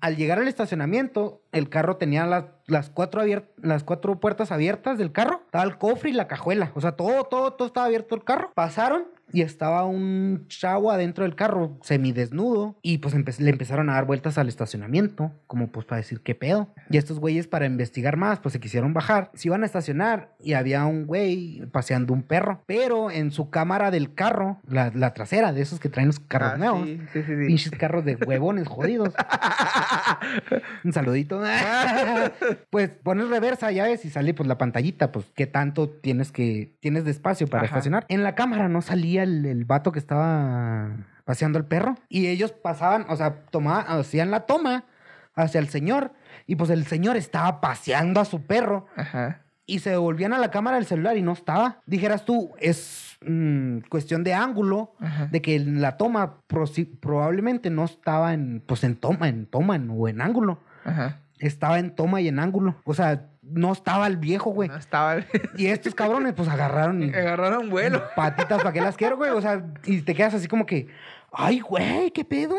Al 0.00 0.16
llegar 0.16 0.38
al 0.38 0.48
estacionamiento, 0.48 1.42
el 1.52 1.68
carro 1.68 1.96
tenía 1.96 2.26
las, 2.26 2.44
las, 2.66 2.90
cuatro 2.90 3.22
abier- 3.22 3.44
las 3.62 3.84
cuatro 3.84 4.18
puertas 4.20 4.52
abiertas 4.52 4.98
del 4.98 5.12
carro. 5.12 5.42
Estaba 5.44 5.64
el 5.64 5.76
cofre 5.78 6.10
y 6.10 6.12
la 6.14 6.26
cajuela. 6.28 6.72
O 6.74 6.80
sea, 6.80 6.92
todo, 6.92 7.24
todo, 7.24 7.52
todo 7.52 7.66
estaba 7.68 7.86
abierto 7.86 8.14
el 8.14 8.24
carro. 8.24 8.50
Pasaron 8.54 9.04
y 9.32 9.40
estaba 9.42 9.84
un 9.84 10.44
chavo 10.48 10.90
adentro 10.92 11.24
del 11.24 11.34
carro, 11.34 11.76
semidesnudo. 11.82 12.76
Y 12.82 12.98
pues 12.98 13.14
empe- 13.14 13.38
le 13.38 13.50
empezaron 13.50 13.88
a 13.90 13.94
dar 13.94 14.04
vueltas 14.04 14.38
al 14.38 14.48
estacionamiento, 14.48 15.32
como 15.46 15.68
pues 15.68 15.86
para 15.86 15.96
decir 15.96 16.20
qué 16.20 16.34
pedo. 16.34 16.68
Y 16.90 16.98
estos 16.98 17.18
güeyes, 17.18 17.48
para 17.48 17.66
investigar 17.66 18.16
más, 18.16 18.38
pues 18.40 18.52
se 18.52 18.60
quisieron 18.60 18.92
bajar. 18.92 19.30
Se 19.34 19.48
iban 19.48 19.62
a 19.62 19.66
estacionar 19.66 20.34
y 20.40 20.52
había 20.52 20.84
un 20.84 21.06
güey 21.06 21.62
paseando 21.72 22.12
un 22.12 22.22
perro. 22.22 22.60
Pero 22.66 23.10
en 23.10 23.30
su 23.32 23.50
cámara 23.50 23.90
del 23.90 24.14
carro, 24.14 24.58
la, 24.68 24.92
la 24.94 25.14
trasera 25.14 25.52
de 25.52 25.62
esos 25.62 25.80
que 25.80 25.88
traen 25.88 26.08
los 26.08 26.20
carros 26.20 26.52
Ah, 26.54 26.58
nuevos. 26.58 26.86
Sí, 26.86 27.00
sí, 27.12 27.22
sí. 27.22 27.34
sí. 27.36 27.46
Pinches 27.46 27.72
carros 27.72 28.04
de 28.04 28.16
huevones 28.16 28.68
jodidos. 28.68 29.14
Un 30.84 30.92
saludito. 30.92 31.42
pues 32.70 32.90
pones 33.02 33.28
reversa, 33.28 33.70
ya 33.70 33.84
ves, 33.84 34.04
y 34.04 34.10
sale 34.10 34.34
pues 34.34 34.48
la 34.48 34.58
pantallita, 34.58 35.12
pues 35.12 35.26
qué 35.34 35.46
tanto 35.46 35.88
tienes 35.88 36.32
que, 36.32 36.72
tienes 36.80 37.04
de 37.04 37.10
espacio 37.10 37.46
para 37.46 37.64
Ajá. 37.64 37.76
estacionar. 37.76 38.06
En 38.08 38.22
la 38.22 38.34
cámara 38.34 38.68
no 38.68 38.82
salía 38.82 39.22
el, 39.22 39.44
el 39.46 39.64
vato 39.64 39.92
que 39.92 39.98
estaba 39.98 40.90
paseando 41.24 41.58
al 41.58 41.66
perro. 41.66 41.96
Y 42.08 42.26
ellos 42.28 42.52
pasaban, 42.52 43.06
o 43.08 43.16
sea, 43.16 43.44
tomaban, 43.50 43.86
hacían 43.88 44.30
la 44.30 44.40
toma 44.40 44.84
hacia 45.34 45.58
el 45.58 45.68
señor. 45.68 46.12
Y 46.46 46.56
pues 46.56 46.70
el 46.70 46.86
señor 46.86 47.16
estaba 47.16 47.60
paseando 47.60 48.20
a 48.20 48.24
su 48.24 48.42
perro. 48.42 48.86
Ajá. 48.96 49.40
Y 49.66 49.78
se 49.78 49.90
devolvían 49.90 50.34
a 50.34 50.38
la 50.38 50.50
cámara 50.50 50.76
del 50.76 50.86
celular 50.86 51.16
y 51.16 51.22
no 51.22 51.32
estaba. 51.32 51.80
Dijeras 51.86 52.24
tú, 52.24 52.52
es 52.58 53.13
mm, 53.26 53.88
cuestión 53.88 54.24
de 54.24 54.34
ángulo 54.34 54.92
Ajá. 55.00 55.26
de 55.26 55.42
que 55.42 55.58
la 55.58 55.96
toma 55.96 56.36
probablemente 57.00 57.70
no 57.70 57.84
estaba 57.84 58.34
en, 58.34 58.62
pues 58.66 58.84
en 58.84 58.96
toma, 58.96 59.28
en 59.28 59.46
toma 59.46 59.76
en- 59.76 59.90
o 59.90 60.08
en 60.08 60.20
ángulo. 60.20 60.58
Ajá. 60.84 61.20
Estaba 61.38 61.78
en 61.78 61.94
toma 61.94 62.20
y 62.20 62.28
en 62.28 62.38
ángulo. 62.38 62.76
O 62.84 62.94
sea, 62.94 63.26
no 63.42 63.72
estaba 63.72 64.06
el 64.06 64.16
viejo, 64.16 64.50
güey. 64.50 64.68
No 64.68 64.76
estaba. 64.76 65.16
Y 65.56 65.66
estos 65.66 65.94
cabrones, 65.94 66.32
pues 66.32 66.48
agarraron 66.48 67.02
y 67.02 67.08
Agarraron 67.10 67.68
vuelo. 67.70 68.02
patitas, 68.16 68.58
¿para 68.62 68.72
qué 68.72 68.80
las 68.80 68.96
quiero, 68.96 69.16
güey? 69.16 69.30
O 69.30 69.40
sea, 69.42 69.64
y 69.84 70.00
te 70.02 70.14
quedas 70.14 70.34
así 70.34 70.46
como 70.48 70.64
que, 70.64 70.88
ay, 71.32 71.60
güey, 71.60 72.10
¿qué 72.12 72.24
pedo? 72.24 72.54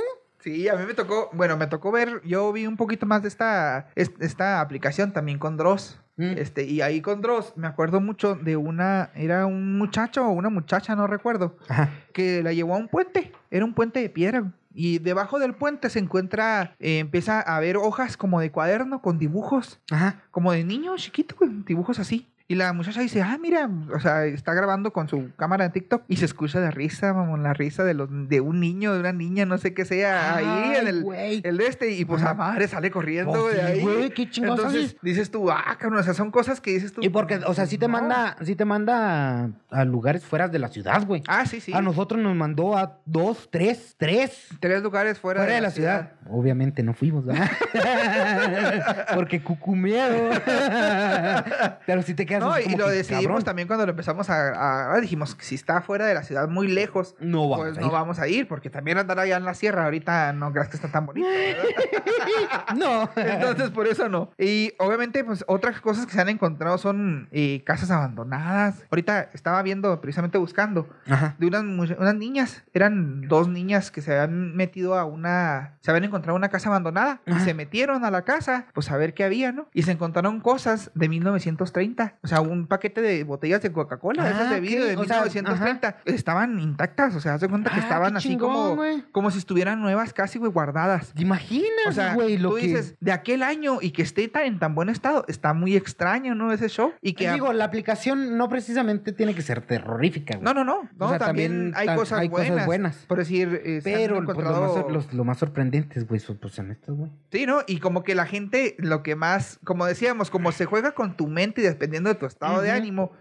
Sí, 0.45 0.69
a 0.69 0.75
mí 0.75 0.85
me 0.85 0.93
tocó, 0.93 1.31
bueno, 1.33 1.57
me 1.57 1.65
tocó 1.65 1.91
ver, 1.91 2.21
yo 2.23 2.53
vi 2.53 2.67
un 2.67 2.77
poquito 2.77 3.07
más 3.07 3.23
de 3.23 3.29
esta, 3.29 3.87
es- 3.95 4.11
esta 4.19 4.61
aplicación 4.61 5.11
también 5.11 5.39
con 5.39 5.57
Dross. 5.57 5.99
Mm. 6.17 6.37
Este, 6.37 6.65
y 6.65 6.81
ahí 6.81 7.01
con 7.01 7.19
Dross 7.21 7.53
me 7.57 7.65
acuerdo 7.65 7.99
mucho 7.99 8.35
de 8.35 8.55
una, 8.55 9.09
era 9.15 9.47
un 9.47 9.75
muchacho 9.79 10.23
o 10.23 10.29
una 10.29 10.49
muchacha, 10.49 10.95
no 10.95 11.07
recuerdo, 11.07 11.57
Ajá. 11.67 11.89
que 12.13 12.43
la 12.43 12.53
llevó 12.53 12.75
a 12.75 12.77
un 12.77 12.87
puente, 12.89 13.31
era 13.49 13.65
un 13.65 13.73
puente 13.73 13.99
de 14.01 14.09
piedra. 14.11 14.53
Y 14.71 14.99
debajo 14.99 15.39
del 15.39 15.55
puente 15.55 15.89
se 15.89 15.97
encuentra, 15.97 16.75
eh, 16.79 16.99
empieza 16.99 17.39
a 17.41 17.59
ver 17.59 17.75
hojas 17.77 18.15
como 18.15 18.39
de 18.39 18.51
cuaderno 18.51 19.01
con 19.01 19.17
dibujos, 19.17 19.79
Ajá. 19.89 20.21
como 20.29 20.51
de 20.51 20.63
niño 20.63 20.95
chiquito, 20.97 21.35
dibujos 21.65 21.97
así. 21.97 22.29
Y 22.47 22.53
la 22.55 22.73
muchacha 22.73 23.01
dice, 23.01 23.23
ah, 23.23 23.39
mira, 23.41 23.67
o 23.91 23.99
sea, 23.99 24.25
está 24.25 24.53
grabando 24.53 24.93
con 24.93 25.07
su 25.09 25.31
cámara 25.35 25.63
de 25.65 25.71
TikTok 25.71 26.03
y 26.07 26.17
se 26.17 26.25
escucha 26.25 26.59
de 26.61 26.69
risa, 26.69 27.11
mamón, 27.11 27.41
la 27.41 27.53
risa 27.55 27.83
de, 27.83 27.95
los, 27.95 28.07
de 28.29 28.39
un 28.39 28.59
niño, 28.59 28.93
de 28.93 28.99
una 28.99 29.13
niña, 29.13 29.45
no 29.47 29.57
sé 29.57 29.73
qué 29.73 29.83
sea, 29.83 30.35
ahí 30.35 30.45
en 30.45 30.81
Ay, 30.81 30.87
el, 30.87 31.03
güey. 31.03 31.41
el 31.43 31.57
de 31.57 31.65
este, 31.65 31.91
y 31.93 32.05
pues 32.05 32.21
la 32.21 32.35
madre 32.35 32.67
sale 32.67 32.91
corriendo 32.91 33.31
Pues 33.31 33.55
de 33.55 33.61
sí, 33.61 33.65
ahí. 33.71 33.81
güey, 33.81 34.09
qué 34.11 34.29
chingados 34.29 34.59
Entonces 34.59 34.95
dices 35.01 35.31
tú, 35.31 35.49
ah, 35.49 35.75
cabrón, 35.79 35.99
o 35.99 36.03
sea, 36.03 36.13
son 36.13 36.29
cosas 36.29 36.61
que 36.61 36.69
dices 36.69 36.93
tú. 36.93 37.01
Y 37.03 37.09
porque, 37.09 37.37
o 37.47 37.53
sea, 37.55 37.65
sí 37.65 37.79
te 37.79 37.87
no. 37.87 37.93
manda, 37.93 38.37
sí 38.43 38.55
te 38.55 38.63
manda 38.65 39.45
a, 39.45 39.49
a 39.71 39.85
lugares 39.85 40.23
fuera 40.23 40.47
de 40.47 40.59
la 40.59 40.67
ciudad, 40.67 41.03
güey. 41.03 41.23
Ah, 41.27 41.47
sí, 41.47 41.59
sí. 41.59 41.73
A 41.73 41.81
nosotros 41.81 42.21
nos 42.21 42.35
mandó 42.35 42.77
a 42.77 42.99
dos, 43.05 43.49
tres, 43.51 43.95
tres 43.97 44.49
Tres 44.59 44.83
lugares 44.83 45.17
fuera, 45.17 45.39
Fuera 45.41 45.55
de 45.55 45.61
la 45.61 45.71
ciudad. 45.71 46.11
Obviamente 46.29 46.83
no 46.83 46.93
fuimos, 46.93 47.25
¿verdad? 47.25 47.49
Porque 49.15 49.41
cucu 49.41 49.75
miedo. 49.75 50.29
Pero 51.85 52.01
si 52.03 52.13
te 52.13 52.25
quedas 52.25 52.34
quedas 52.39 52.49
No, 52.49 52.59
y 52.59 52.75
lo 52.75 52.85
que, 52.87 52.91
decidimos 52.91 53.25
cabrón. 53.25 53.43
también 53.43 53.67
cuando 53.67 53.85
lo 53.85 53.91
empezamos 53.91 54.29
a, 54.29 54.95
dijimos 55.01 55.35
que 55.35 55.43
si 55.43 55.55
está 55.55 55.81
fuera 55.81 56.05
de 56.05 56.13
la 56.13 56.23
ciudad 56.23 56.47
muy 56.47 56.67
lejos, 56.67 57.15
No 57.19 57.49
vamos 57.49 57.65
pues 57.67 57.77
no 57.79 57.91
vamos 57.91 58.19
a 58.19 58.27
ir, 58.27 58.47
porque 58.47 58.69
también 58.69 58.97
andar 58.97 59.19
allá 59.19 59.37
en 59.37 59.45
la 59.45 59.53
sierra 59.53 59.85
ahorita 59.85 60.33
no 60.33 60.51
creas 60.51 60.69
que 60.69 60.77
está 60.77 60.89
tan 60.89 61.05
bonito. 61.05 61.27
No. 62.75 63.09
Entonces, 63.15 63.69
por 63.69 63.87
eso 63.87 64.09
no. 64.09 64.31
Y 64.37 64.73
obviamente, 64.79 65.23
pues 65.23 65.43
otras 65.47 65.79
cosas 65.81 66.05
que 66.05 66.13
se 66.13 66.21
han 66.21 66.29
encontrado 66.29 66.77
son 66.77 67.27
eh, 67.31 67.63
casas 67.65 67.91
abandonadas. 67.91 68.83
Ahorita 68.91 69.29
estaba 69.33 69.61
viendo, 69.61 70.01
precisamente 70.01 70.37
buscando, 70.37 70.89
Ajá. 71.07 71.35
de 71.37 71.47
unas, 71.47 71.63
unas 71.63 72.15
niñas. 72.15 72.63
Eran 72.73 73.27
dos 73.27 73.47
niñas 73.47 73.91
que 73.91 74.01
se 74.01 74.17
habían 74.17 74.55
metido 74.55 74.97
a 74.97 75.05
una. 75.05 75.77
Se 75.81 75.91
habían 75.91 76.05
encontrado 76.05 76.35
una 76.35 76.49
casa 76.49 76.69
abandonada. 76.69 77.21
Y 77.25 77.33
se 77.39 77.53
metieron 77.53 78.05
a 78.05 78.11
la 78.11 78.23
casa, 78.23 78.67
pues 78.73 78.91
a 78.91 78.97
ver 78.97 79.13
qué 79.13 79.23
había, 79.23 79.51
¿no? 79.51 79.67
Y 79.73 79.83
se 79.83 79.91
encontraron 79.91 80.39
cosas 80.41 80.91
de 80.95 81.09
1930. 81.09 82.15
O 82.25 82.27
sea, 82.27 82.41
un 82.41 82.67
paquete 82.67 83.01
de 83.01 83.23
botellas 83.23 83.61
de 83.61 83.71
Coca-Cola, 83.71 84.29
esas 84.29 84.47
Ah, 84.51 84.53
de 84.55 84.59
vidrio 84.59 84.85
de 84.85 84.95
O 84.97 85.05
sea, 85.05 85.21
1930. 85.23 85.97
estaban 86.05 86.59
intactas. 86.59 87.15
O 87.15 87.19
sea, 87.21 87.35
haz 87.35 87.41
de 87.41 87.47
cuenta 87.47 87.69
que 87.69 87.77
Ah, 87.79 87.83
estaban 87.83 88.17
así 88.17 88.29
chingón, 88.29 88.51
como, 88.53 88.75
güey. 88.75 89.03
como 89.11 89.31
si 89.31 89.37
estuvieran 89.37 89.79
nuevas, 89.81 90.11
casi, 90.13 90.39
güey, 90.39 90.51
guardadas. 90.51 91.13
¿Te 91.13 91.21
imaginas, 91.21 91.69
O 91.87 91.91
sea, 91.91 92.13
güey? 92.15 92.37
Lo 92.37 92.49
tú 92.49 92.55
que... 92.55 92.61
dices, 92.63 92.95
de 92.99 93.11
aquel 93.11 93.43
año 93.43 93.77
y 93.81 93.91
que 93.91 94.01
esté 94.01 94.27
tan, 94.27 94.43
en 94.43 94.59
tan 94.59 94.75
buen 94.75 94.89
estado, 94.89 95.23
está 95.27 95.53
muy 95.53 95.75
extraño, 95.75 96.35
¿no? 96.35 96.51
Ese 96.51 96.67
show. 96.69 96.93
Y 97.01 97.13
que... 97.13 97.31
Digo, 97.31 97.53
la 97.53 97.65
aplicación 97.65 98.37
no 98.37 98.49
precisamente 98.49 99.11
tiene 99.13 99.33
que 99.35 99.41
ser 99.41 99.61
terrorífica, 99.61 100.35
güey. 100.37 100.43
no, 100.43 100.53
no, 100.53 100.63
no. 100.63 100.89
no 100.97 101.05
O 101.05 101.09
sea, 101.09 101.19
también, 101.19 101.71
también 101.73 101.89
hay, 101.89 101.95
cosas, 101.95 102.19
hay 102.19 102.29
cosas 102.29 102.47
buenas, 102.49 102.65
buenas. 102.65 102.95
Por 103.07 103.17
decir, 103.19 103.61
eh, 103.63 103.81
Pero 103.83 104.15
pues, 104.15 104.25
lo, 104.25 104.31
encontrado- 104.33 104.75
más, 104.83 104.91
los- 104.93 105.13
lo 105.13 105.23
más 105.23 105.37
sorprendentes, 105.37 106.07
güey, 106.07 106.19
son, 106.19 106.37
pues, 106.37 106.53
son 106.53 106.71
estos, 106.71 106.95
güey. 106.97 107.11
Sí, 107.31 107.45
¿no? 107.45 107.59
Y 107.67 107.79
como 107.79 108.03
que 108.03 108.15
la 108.15 108.25
gente, 108.25 108.75
lo 108.79 109.03
que 109.03 109.15
más, 109.15 109.59
como 109.63 109.85
decíamos, 109.85 110.29
como 110.31 110.51
se 110.51 110.65
juega 110.65 110.93
con 110.93 111.15
tu 111.17 111.27
mente 111.27 111.61
y 111.61 111.63
dependiendo 111.65 112.09
de 112.09 112.14
tu 112.15 112.25
estado 112.25 112.61
de 112.61 112.69
Ujú. 112.69 112.77
ánimo, 112.77 113.11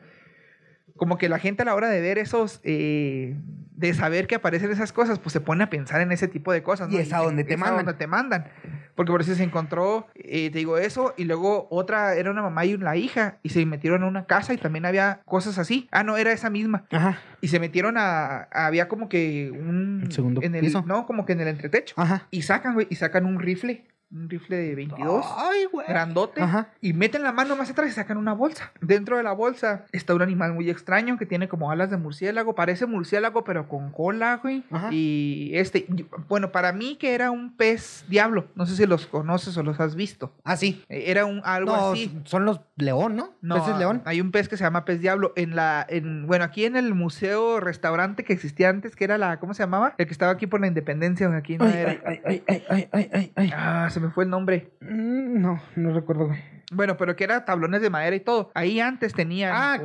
como 0.97 1.19
que 1.19 1.29
la 1.29 1.39
gente 1.39 1.63
a 1.63 1.65
la 1.65 1.75
hora 1.75 1.89
de 1.89 2.01
ver 2.01 2.19
esos, 2.19 2.61
eh, 2.63 3.37
de 3.77 3.95
saber 3.95 4.27
que 4.27 4.37
aparecen 4.37 4.71
esas 4.71 4.93
cosas, 4.93 5.19
pues 5.19 5.33
se 5.33 5.41
pone 5.41 5.65
a 5.65 5.71
pensar 5.71 6.01
en 6.01 6.13
ese 6.13 6.29
tipo 6.29 6.53
de 6.53 6.63
cosas. 6.63 6.93
Y 6.93 6.99
es 6.99 7.13
a 7.13 7.19
donde 7.19 7.43
te 7.45 7.55
es 7.55 7.59
mandan. 7.59 7.85
donde 7.85 7.99
te 7.99 8.07
mandan. 8.07 8.47
Porque 8.95 9.11
por 9.11 9.21
eso 9.21 9.35
se 9.35 9.43
encontró, 9.43 10.07
eh, 10.15 10.51
te 10.51 10.59
digo 10.59 10.79
eso, 10.79 11.13
y 11.17 11.25
luego 11.25 11.67
otra 11.71 12.15
era 12.15 12.31
una 12.31 12.43
mamá 12.43 12.65
y 12.65 12.77
la 12.77 12.97
hija, 12.97 13.39
y 13.43 13.49
se 13.49 13.67
metieron 13.67 14.05
a 14.05 14.07
una 14.07 14.27
casa 14.27 14.55
y 14.55 14.57
también 14.57 14.87
había 14.87 15.21
cosas 15.25 15.59
así. 15.59 15.89
Ah, 15.91 16.05
no, 16.05 16.17
era 16.17 16.31
esa 16.31 16.49
misma. 16.49 16.85
Ajá. 16.93 17.19
Y 17.41 17.49
se 17.49 17.59
metieron 17.59 17.97
a, 17.99 18.45
había 18.53 18.87
como 18.87 19.09
que 19.09 19.51
un... 19.51 20.03
¿Un 20.05 20.13
segundo 20.13 20.41
en 20.43 20.55
el, 20.55 20.61
piso? 20.61 20.85
No, 20.87 21.07
como 21.07 21.27
que 21.27 21.33
en 21.33 21.41
el 21.41 21.49
entretecho. 21.49 21.95
Ajá. 21.99 22.29
Y 22.31 22.43
sacan, 22.43 22.75
güey, 22.75 22.87
y 22.89 22.95
sacan 22.95 23.27
un 23.27 23.41
rifle, 23.41 23.85
un 24.15 24.31
rifle 24.31 24.57
de 24.57 24.75
22 24.77 25.25
Ay, 25.37 25.67
grandote 25.89 26.41
Ajá. 26.41 26.69
y 26.81 26.93
meten 26.93 27.23
la 27.23 27.33
mano 27.33 27.57
más 27.57 27.69
atrás 27.71 27.89
y 27.89 27.93
sacan 27.93 28.17
una 28.17 28.33
bolsa. 28.33 28.73
Dentro 28.81 29.17
de 29.17 29.23
la 29.25 29.33
bolsa 29.33 29.85
está 29.93 30.15
un 30.15 30.23
animal 30.23 30.53
muy 30.55 30.71
extraño 30.71 31.19
que 31.19 31.27
tiene 31.27 31.49
como 31.49 31.71
alas 31.71 31.91
de 31.91 31.97
murciélago, 31.97 32.55
parece 32.55 32.87
murciélago 32.87 33.45
pero 33.45 33.69
con 33.69 33.91
cola, 33.91 34.37
güey. 34.43 34.65
Ajá. 34.71 34.89
Y 34.93 35.51
este, 35.55 35.87
bueno, 36.29 36.53
para 36.53 36.73
mí 36.73 36.97
que 36.97 37.15
era 37.15 37.31
un 37.31 37.57
pez 37.57 38.05
diablo, 38.09 38.47
no 38.55 38.67
sé 38.67 38.77
si 38.77 38.87
los 38.87 39.07
conoces 39.07 39.57
o 39.57 39.63
los 39.63 39.81
has 39.81 39.95
visto. 39.97 40.33
Ah, 40.45 40.57
sí. 40.57 40.85
Eh, 40.89 41.05
Era 41.09 41.25
un 41.27 41.41
algo 41.45 41.75
No, 41.77 41.93
así. 41.93 42.17
son 42.25 42.45
los 42.45 42.61
león, 42.77 43.17
¿no? 43.17 43.35
No, 43.43 43.57
¿Peces 43.57 43.79
león? 43.79 44.03
hay 44.05 44.21
un 44.21 44.31
pez 44.31 44.49
que 44.49 44.57
se 44.57 44.65
llama 44.65 44.85
pez 44.85 45.01
diablo 45.01 45.33
en 45.37 45.57
la 45.57 45.85
en 45.89 46.27
bueno, 46.27 46.45
aquí 46.45 46.65
en 46.65 46.77
el 46.77 46.95
museo 46.95 47.59
restaurante 47.61 48.25
que 48.25 48.33
existía 48.33 48.69
antes, 48.69 48.95
que 48.97 49.05
era 49.05 49.19
la 49.19 49.39
¿cómo 49.41 49.55
se 49.55 49.63
llamaba? 49.63 49.95
El 49.99 50.07
que 50.07 50.13
estaba 50.13 50.33
aquí 50.33 50.47
por 50.47 50.61
la 50.61 50.67
Independencia, 50.69 51.29
aquí 51.37 51.59
no 51.59 51.65
Ay, 51.65 51.73
era. 51.77 51.91
ay, 52.07 52.21
ay, 52.25 52.43
ay, 52.49 52.89
ay, 52.93 53.11
ay, 53.13 53.33
ay. 53.35 53.53
Ah, 53.55 53.89
se 53.91 54.01
me 54.01 54.04
fue 54.11 54.25
el 54.25 54.31
nombre. 54.31 54.73
Mm, 54.81 55.41
No, 55.41 55.61
no 55.77 55.93
recuerdo, 55.95 56.27
güey. 56.27 56.55
Bueno, 56.73 56.97
pero 56.97 57.15
que 57.15 57.25
era 57.25 57.45
tablones 57.45 57.83
de 57.83 57.91
madera 57.91 58.17
y 58.17 58.21
todo. 58.21 58.51
Ahí 58.55 58.81
antes 58.81 59.13
tenían. 59.13 59.53
Ah, 59.55 59.79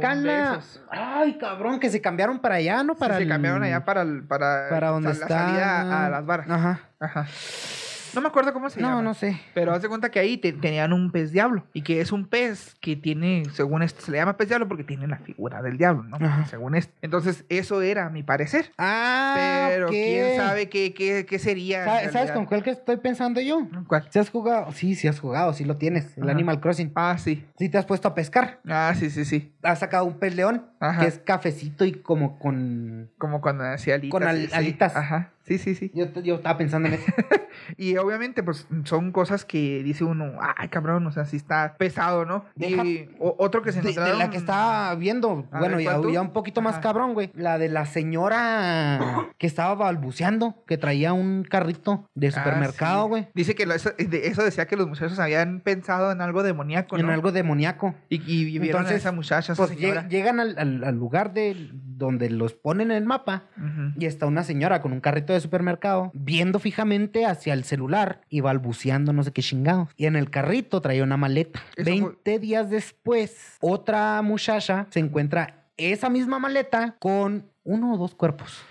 esos. 0.56 0.84
Ay, 0.90 1.38
cabrón, 1.38 1.80
que 1.80 1.90
se 1.90 2.02
cambiaron 2.02 2.40
para 2.40 2.56
allá, 2.56 2.84
¿no? 2.84 2.94
Sí, 2.94 3.00
Para 3.00 3.18
se 3.18 3.28
cambiaron 3.28 3.62
allá 3.64 3.84
para, 3.86 4.02
el- 4.02 4.24
para, 4.24 4.68
Para 4.70 4.90
donde 4.90 5.10
la 5.10 5.14
está... 5.14 5.28
salida 5.28 6.06
a 6.06 6.10
las 6.10 6.26
varas. 6.26 6.50
Ajá. 6.50 6.80
Ajá. 7.00 7.28
No 8.16 8.22
me 8.22 8.28
acuerdo 8.28 8.54
cómo 8.54 8.70
se 8.70 8.80
No, 8.82 8.90
llama. 8.90 9.02
no 9.02 9.14
sé. 9.14 9.40
Pero 9.54 9.74
haz 9.74 9.82
de 9.82 9.88
cuenta 9.90 10.10
que 10.12 10.20
ahí 10.20 10.38
te- 10.38 10.54
tenían 10.54 10.94
un 10.94 11.12
pez 11.12 11.32
diablo. 11.32 11.66
Y 11.74 11.82
que 11.82 12.02
es 12.02 12.12
un 12.12 12.26
pez 12.26 12.76
que 12.82 12.96
tiene, 12.96 13.44
según 13.54 13.84
esto, 13.84 14.02
se 14.02 14.12
le 14.12 14.18
llama 14.18 14.38
pez 14.38 14.48
diablo 14.50 14.68
porque 14.68 14.84
tiene 14.84 15.08
la 15.08 15.18
figura 15.18 15.62
del 15.62 15.78
diablo, 15.78 16.04
¿no? 16.04 16.18
Ajá. 16.18 16.46
Según 16.46 16.76
esto. 16.76 16.94
Entonces, 17.02 17.46
eso 17.50 17.82
era 17.82 18.06
a 18.06 18.10
mi 18.10 18.24
parecer. 18.24 18.72
Ah, 18.78 19.68
Pero 19.70 19.88
quién 19.90 20.38
sabe 20.38 20.70
qué, 20.70 20.94
qué, 20.94 21.26
qué 21.28 21.40
sería. 21.40 22.10
¿Sabes 22.12 22.32
con 22.32 22.46
cuál 22.46 22.64
que 22.64 22.72
estoy 22.72 22.98
pensando 22.98 23.42
yo? 23.42 23.68
¿Cuál? 23.88 24.08
¿Si 24.10 24.20
has 24.20 24.30
jugado? 24.30 24.72
Sí, 24.72 24.96
sí 24.96 25.08
has 25.08 25.20
jugado, 25.20 25.54
sí 25.54 25.66
lo 25.66 25.78
tienes. 25.78 26.18
El 26.18 26.24
Ajá. 26.24 26.32
Animal 26.32 26.60
Crossing. 26.60 26.92
Ah, 26.96 27.18
sí. 27.18 27.46
Sí 27.58 27.70
te 27.70 27.78
has 27.78 27.86
puesto 27.86 28.08
a 28.08 28.16
pescar. 28.16 28.60
Ah, 28.68 28.94
sí, 28.98 29.10
sí, 29.10 29.26
sí. 29.26 29.54
Has 29.64 29.80
sacado 29.80 30.06
un 30.06 30.20
pez 30.20 30.36
león 30.36 30.66
Ajá. 30.80 31.02
que 31.02 31.08
es 31.08 31.20
cafecito 31.20 31.86
y 31.86 31.94
como 31.94 32.40
con... 32.40 33.10
Como 33.18 33.42
cuando 33.42 33.64
hacía 33.66 33.96
alitas. 33.96 34.12
Con 34.12 34.24
al- 34.28 34.38
sí, 34.42 34.48
sí. 34.48 34.54
alitas. 34.54 34.96
Ajá. 34.96 35.30
Sí, 35.50 35.58
sí, 35.58 35.76
sí. 35.76 35.92
Yo, 35.94 36.06
yo 36.22 36.36
estaba 36.36 36.58
pensando 36.58 36.88
en 36.88 36.94
eso. 36.96 37.04
Y 37.78 37.98
obviamente, 37.98 38.42
pues 38.42 38.68
son 38.86 39.12
cosas 39.12 39.44
que 39.44 39.84
dice 39.84 40.04
uno, 40.04 40.34
ay, 40.58 40.70
cabrón, 40.70 41.06
o 41.08 41.12
sea, 41.12 41.26
sí 41.26 41.36
está 41.36 41.76
pesado, 41.78 42.24
¿no? 42.26 42.46
Deja- 42.56 42.86
Y 42.86 43.10
o- 43.20 43.36
otro 43.38 43.62
que 43.62 43.72
se 43.72 43.82
De, 43.82 43.92
de 43.94 44.14
la 44.16 44.30
que 44.30 44.38
estaba 44.38 44.94
viendo, 44.96 45.48
A 45.52 45.60
bueno, 45.60 45.76
ver, 45.78 45.86
ya, 45.86 46.00
ya 46.12 46.22
un 46.22 46.32
poquito 46.32 46.62
más 46.62 46.74
Ajá. 46.76 46.82
cabrón, 46.82 47.14
güey. 47.14 47.32
La 47.36 47.58
de 47.58 47.68
la 47.70 47.86
señora 47.86 49.30
que 49.38 49.48
estaba 49.48 49.76
balbuceando, 49.76 50.64
que 50.68 50.78
traía 50.78 51.14
un 51.14 51.44
carrito 51.44 52.08
de 52.16 52.28
Ah, 52.28 52.32
supermercado, 52.32 53.04
sí. 53.04 53.10
güey. 53.10 53.28
Dice 53.34 53.56
que 53.56 53.66
lo- 53.66 53.74
eso, 53.74 53.92
de- 53.98 54.28
eso 54.28 54.44
decía 54.44 54.68
que 54.68 54.76
los 54.76 54.88
muchachos 54.88 55.20
habían 55.20 55.60
pensado 55.62 56.12
en 56.12 56.22
algo 56.22 56.44
demoníaco, 56.44 56.98
¿no? 56.98 57.04
En 57.04 57.10
algo 57.10 57.32
demoníaco. 57.32 57.96
Y, 58.10 58.16
y 58.32 58.46
vieron 58.60 58.64
a 58.64 58.68
Entonces, 58.82 58.98
esa 58.98 59.12
muchacha, 59.12 59.54
esa 59.54 59.64
Pues 59.66 59.78
señora. 59.78 60.08
llegan 60.08 60.40
al, 60.40 60.58
al- 60.58 60.84
al 60.84 60.96
lugar 60.96 61.34
de 61.34 61.70
donde 61.74 62.30
los 62.30 62.54
ponen 62.54 62.92
en 62.92 62.98
el 62.98 63.06
mapa 63.06 63.44
y 63.98 64.06
está 64.06 64.26
una 64.26 64.44
señora 64.44 64.82
con 64.82 64.94
un 64.94 65.02
carrito 65.02 65.34
de 65.34 65.39
supermercado 65.42 66.12
viendo 66.14 66.60
fijamente 66.60 67.26
hacia 67.26 67.54
el 67.54 67.64
celular 67.64 68.22
y 68.30 68.42
balbuceando 68.42 69.14
no 69.14 69.24
sé 69.24 69.32
qué 69.32 69.42
chingados. 69.42 69.90
Y 69.98 70.06
en 70.06 70.16
el 70.16 70.30
carrito 70.30 70.82
traía 70.82 71.04
una 71.04 71.18
maleta. 71.18 71.60
Eso 71.76 71.84
fue- 71.92 72.00
20 72.02 72.40
días 72.40 72.70
después, 72.70 73.58
otra 73.62 74.22
muchacha 74.22 74.88
se 74.90 75.00
encuentra 75.00 75.66
esa 75.78 76.10
misma 76.10 76.40
maleta 76.40 76.96
con 77.00 77.46
uno 77.64 77.94
o 77.94 77.98
dos 77.98 78.16
cuerpos. 78.16 78.62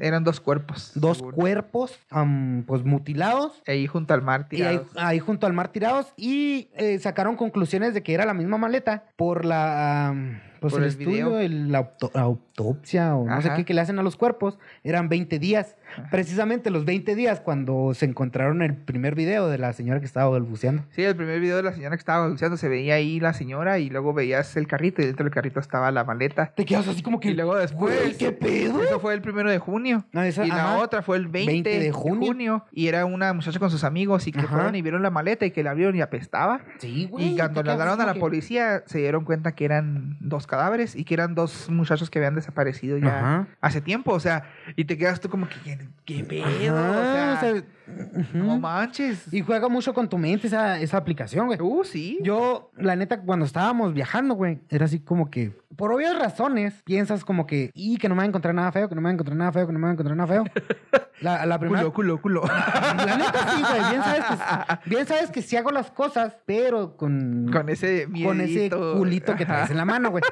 Eran 0.00 0.24
dos 0.24 0.40
cuerpos. 0.40 0.92
Dos 0.94 1.22
cuerpos, 1.22 1.98
am, 2.08 2.64
pues 2.66 2.84
mutilados. 2.84 3.62
Ahí 3.66 3.86
junto 3.86 4.14
al 4.14 4.22
mar 4.22 4.48
Y 4.50 4.62
ahí, 4.62 4.78
tirados. 4.78 4.96
ahí 4.96 5.18
junto 5.18 5.46
al 5.46 5.52
mar 5.52 5.68
tirados 5.68 6.06
y 6.16 6.70
eh, 6.74 6.98
sacaron 6.98 7.36
conclusiones 7.36 7.92
de 7.92 8.02
que 8.02 8.14
era 8.14 8.24
la 8.24 8.32
misma 8.32 8.56
maleta 8.56 9.04
por 9.16 9.44
la 9.44 10.14
pues 10.60 10.72
Por 10.72 10.82
el, 10.82 10.88
el 10.88 10.90
estudio, 10.98 11.38
el- 11.38 11.70
la 11.72 11.78
auto- 11.78 12.10
autopsia 12.14 13.14
o 13.14 13.24
no 13.26 13.40
sé 13.42 13.50
qué 13.56 13.64
que 13.64 13.74
le 13.74 13.80
hacen 13.80 13.98
a 13.98 14.02
los 14.02 14.16
cuerpos, 14.16 14.58
eran 14.84 15.08
20 15.08 15.38
días. 15.38 15.76
Ajá. 15.96 16.08
Precisamente 16.10 16.70
los 16.70 16.84
20 16.84 17.14
días 17.14 17.40
cuando 17.40 17.94
se 17.94 18.04
encontraron 18.04 18.60
el 18.62 18.74
primer 18.74 19.14
video 19.14 19.48
de 19.48 19.56
la 19.58 19.72
señora 19.72 20.00
que 20.00 20.06
estaba 20.06 20.28
balbuceando. 20.28 20.82
Sí, 20.90 21.02
el 21.02 21.16
primer 21.16 21.40
video 21.40 21.56
de 21.56 21.62
la 21.62 21.72
señora 21.72 21.96
que 21.96 22.00
estaba 22.00 22.20
balbuceando 22.22 22.56
se 22.56 22.68
veía 22.68 22.94
ahí 22.94 23.20
la 23.20 23.32
señora 23.32 23.78
y 23.78 23.88
luego 23.88 24.12
veías 24.12 24.56
el 24.56 24.66
carrito 24.66 25.00
y 25.02 25.06
dentro 25.06 25.24
del 25.24 25.32
carrito 25.32 25.60
estaba 25.60 25.90
la 25.90 26.04
maleta. 26.04 26.52
Te 26.54 26.64
quedas 26.64 26.88
así 26.88 27.02
como 27.02 27.20
que 27.20 27.30
Y 27.30 27.34
luego 27.34 27.56
después. 27.56 27.96
Güey, 27.98 28.16
¿qué 28.16 28.32
pedo? 28.32 28.82
Eso 28.82 29.00
fue 29.00 29.14
el 29.14 29.22
primero 29.22 29.50
de 29.50 29.58
junio. 29.58 30.04
No, 30.12 30.22
esa- 30.22 30.44
y 30.44 30.48
la 30.48 30.72
ajá. 30.74 30.78
otra 30.82 31.02
fue 31.02 31.16
el 31.16 31.28
20, 31.28 31.52
20 31.52 31.78
de 31.78 31.92
junio. 31.92 32.26
junio. 32.28 32.64
Y 32.72 32.88
era 32.88 33.04
una 33.06 33.32
muchacha 33.32 33.58
con 33.58 33.70
sus 33.70 33.84
amigos 33.84 34.26
y 34.26 34.32
que 34.32 34.40
Ajá. 34.40 34.48
fueron 34.48 34.74
y 34.74 34.82
vieron 34.82 35.02
la 35.02 35.10
maleta 35.10 35.46
y 35.46 35.52
que 35.52 35.62
la 35.62 35.70
abrieron 35.70 35.94
y 35.96 36.00
apestaba. 36.02 36.60
Sí, 36.78 37.06
güey. 37.10 37.32
Y 37.32 37.36
cuando 37.36 37.62
quedas 37.62 37.74
hablaron 37.74 38.00
a 38.00 38.06
la 38.06 38.14
que- 38.14 38.20
policía, 38.20 38.82
se 38.86 38.98
dieron 38.98 39.24
cuenta 39.24 39.52
que 39.52 39.64
eran 39.64 40.16
dos 40.20 40.46
cadáveres 40.48 40.96
y 40.96 41.04
que 41.04 41.14
eran 41.14 41.36
dos 41.36 41.70
muchachos 41.70 42.10
que 42.10 42.18
habían 42.18 42.34
desaparecido 42.34 42.98
ya 42.98 43.18
Ajá. 43.18 43.46
hace 43.60 43.80
tiempo. 43.80 44.12
O 44.12 44.18
sea, 44.18 44.42
y 44.74 44.84
te 44.84 44.98
quedas 44.98 45.20
tú 45.20 45.28
como 45.28 45.48
que, 45.48 45.54
¿qué, 45.62 45.78
qué 46.04 46.24
pedo? 46.24 46.76
Ajá, 46.76 47.34
o 47.36 47.40
sea, 47.40 47.52
ujú. 47.54 48.38
no 48.38 48.58
manches. 48.58 49.32
Y 49.32 49.42
juega 49.42 49.68
mucho 49.68 49.94
con 49.94 50.08
tu 50.08 50.18
mente 50.18 50.48
esa, 50.48 50.80
esa 50.80 50.96
aplicación, 50.96 51.46
güey. 51.46 51.60
Uh, 51.60 51.84
sí. 51.84 52.18
Yo, 52.22 52.72
la 52.76 52.96
neta, 52.96 53.20
cuando 53.20 53.44
estábamos 53.46 53.94
viajando, 53.94 54.34
güey, 54.34 54.58
era 54.68 54.86
así 54.86 54.98
como 54.98 55.30
que, 55.30 55.56
por 55.76 55.92
obvias 55.92 56.18
razones, 56.18 56.82
piensas 56.84 57.24
como 57.24 57.46
que, 57.46 57.70
y 57.74 57.98
que 57.98 58.08
no 58.08 58.16
me 58.16 58.20
voy 58.20 58.26
a 58.26 58.28
encontrar 58.30 58.54
nada 58.54 58.72
feo, 58.72 58.88
que 58.88 58.94
no 58.96 59.00
me 59.00 59.06
voy 59.06 59.10
a 59.10 59.14
encontrar 59.14 59.36
nada 59.36 59.52
feo, 59.52 59.66
que 59.66 59.72
no 59.72 59.78
me 59.78 59.84
voy 59.84 59.90
a 59.90 59.92
encontrar 59.92 60.16
nada 60.16 60.26
feo. 60.26 60.44
La, 61.20 61.44
la 61.46 61.58
primera. 61.58 61.82
Culo, 61.90 62.20
culo, 62.20 62.42
culo. 62.42 62.42
La 62.46 63.16
neta 63.16 63.56
sí, 63.56 63.60
güey. 63.60 63.90
Bien 63.90 64.02
sabes, 64.02 64.24
que, 64.24 64.88
bien 64.88 65.06
sabes 65.06 65.30
que 65.32 65.42
sí 65.42 65.56
hago 65.56 65.72
las 65.72 65.90
cosas, 65.90 66.36
pero 66.46 66.96
con, 66.96 67.50
con 67.52 67.68
ese 67.68 68.04
con 68.04 68.40
ese 68.40 68.52
miedito. 68.54 68.94
culito 68.96 69.34
que 69.34 69.44
traes 69.44 69.70
en 69.70 69.78
la 69.78 69.84
mano, 69.84 70.10
güey. 70.10 70.22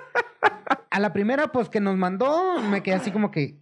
A 0.90 1.00
la 1.00 1.12
primera, 1.12 1.48
pues 1.48 1.68
que 1.68 1.80
nos 1.80 1.96
mandó, 1.96 2.60
me 2.62 2.82
quedé 2.82 2.94
así 2.96 3.10
como 3.10 3.30
que. 3.30 3.56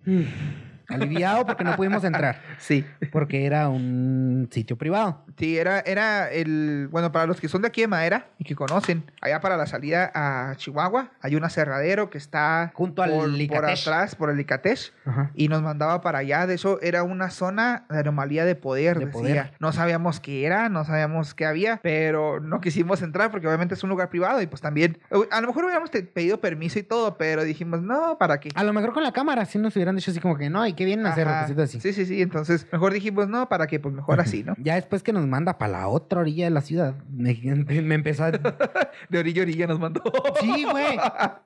Aliviado 0.89 1.47
porque 1.47 1.65
no 1.65 1.77
pudimos 1.77 2.05
entrar. 2.05 2.41
Sí. 2.59 2.85
Porque 3.13 3.45
era 3.47 3.69
un 3.69 4.49
sitio 4.51 4.77
privado. 4.79 5.25
Sí, 5.39 5.59
era, 5.59 5.81
era 5.81 6.31
el. 6.31 6.89
Bueno, 6.91 7.11
para 7.13 7.27
los 7.27 7.41
que 7.41 7.49
son 7.49 7.63
de 7.63 7.69
aquí 7.69 7.81
de 7.83 7.89
Madera 7.89 8.27
y 8.39 8.45
que 8.45 8.55
conocen, 8.55 9.05
allá 9.21 9.41
para 9.41 9.57
la 9.57 9.67
salida 9.67 10.11
a 10.15 10.55
Chihuahua, 10.57 11.11
hay 11.21 11.35
un 11.37 11.45
aserradero 11.45 12.11
que 12.11 12.19
está 12.19 12.71
Junto 12.75 13.03
al 13.03 13.11
por, 13.11 13.47
por 13.49 13.65
atrás, 13.67 14.15
por 14.15 14.31
el 14.31 14.37
Licatesh, 14.37 14.93
Ajá. 15.05 15.31
y 15.35 15.49
nos 15.49 15.63
mandaba 15.63 16.01
para 16.01 16.19
allá. 16.21 16.47
De 16.47 16.55
eso 16.55 16.81
era 16.81 17.03
una 17.03 17.31
zona 17.31 17.85
de 17.91 17.99
anomalía 17.99 18.45
de 18.45 18.55
poder, 18.55 18.99
De 18.99 19.07
decía. 19.07 19.13
poder. 19.21 19.53
No 19.59 19.73
sabíamos 19.73 20.21
qué 20.21 20.47
era, 20.47 20.69
no 20.69 20.85
sabíamos 20.85 21.35
qué 21.35 21.45
había, 21.47 21.81
pero 21.83 22.41
no 22.41 22.61
quisimos 22.61 23.03
entrar 23.03 23.31
porque 23.31 23.47
obviamente 23.47 23.75
es 23.75 23.83
un 23.83 23.91
lugar 23.91 24.09
privado 24.09 24.41
y 24.41 24.47
pues 24.47 24.63
también. 24.63 24.99
A 25.31 25.41
lo 25.41 25.49
mejor 25.49 25.65
hubiéramos 25.65 25.91
pedido 25.91 26.41
permiso 26.41 26.79
y 26.79 26.83
todo, 26.83 27.19
pero 27.19 27.43
dijimos, 27.45 27.83
no, 27.83 28.17
¿para 28.19 28.39
qué? 28.41 28.51
A 28.55 28.65
lo 28.65 28.73
mejor 28.73 28.93
con 28.93 29.03
la 29.03 29.13
cámara 29.13 29.45
sí 29.45 29.59
nos 29.59 29.75
hubieran 29.77 29.97
dicho 29.97 30.11
así 30.11 30.21
como 30.21 30.37
que 30.39 30.49
no, 30.49 30.67
¿y 30.75 30.77
qué 30.77 30.85
vienen 30.85 31.07
a 31.07 31.11
hacer? 31.13 31.27
Cositas 31.27 31.71
así. 31.71 31.81
Sí, 31.81 31.93
sí, 31.93 32.07
sí. 32.07 32.21
Entonces, 32.21 32.67
mejor 32.73 32.93
dijimos, 32.93 33.29
no, 33.29 33.49
¿para 33.49 33.67
qué? 33.67 33.81
Pues 33.81 33.95
mejor 33.95 34.21
así, 34.21 34.43
¿no? 34.45 34.55
Ya 34.65 34.75
después 34.75 35.03
que 35.03 35.13
nos 35.13 35.27
manda 35.27 35.59
para 35.59 35.73
la 35.73 35.89
otra 35.89 36.21
orilla 36.21 36.45
de 36.45 36.51
la 36.51 36.61
ciudad, 36.61 36.95
me, 37.11 37.35
me 37.83 37.95
empezó 37.95 38.25
a... 38.25 38.31
De 39.09 39.19
orilla 39.19 39.43
a 39.43 39.45
orilla 39.45 39.67
nos 39.67 39.79
mandó. 39.81 40.03
Sí, 40.41 40.65
güey. 40.71 40.99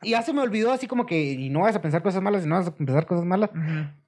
Y 0.02 0.10
ya 0.10 0.22
se 0.22 0.32
me 0.32 0.40
olvidó 0.40 0.72
así 0.72 0.86
como 0.86 1.06
que, 1.06 1.32
y 1.32 1.50
no 1.50 1.60
vas 1.60 1.76
a 1.76 1.82
pensar 1.82 2.02
cosas 2.02 2.22
malas, 2.22 2.44
y 2.44 2.48
no 2.48 2.56
vas 2.56 2.68
a 2.68 2.74
pensar 2.74 3.06
cosas 3.06 3.24
malas. 3.24 3.50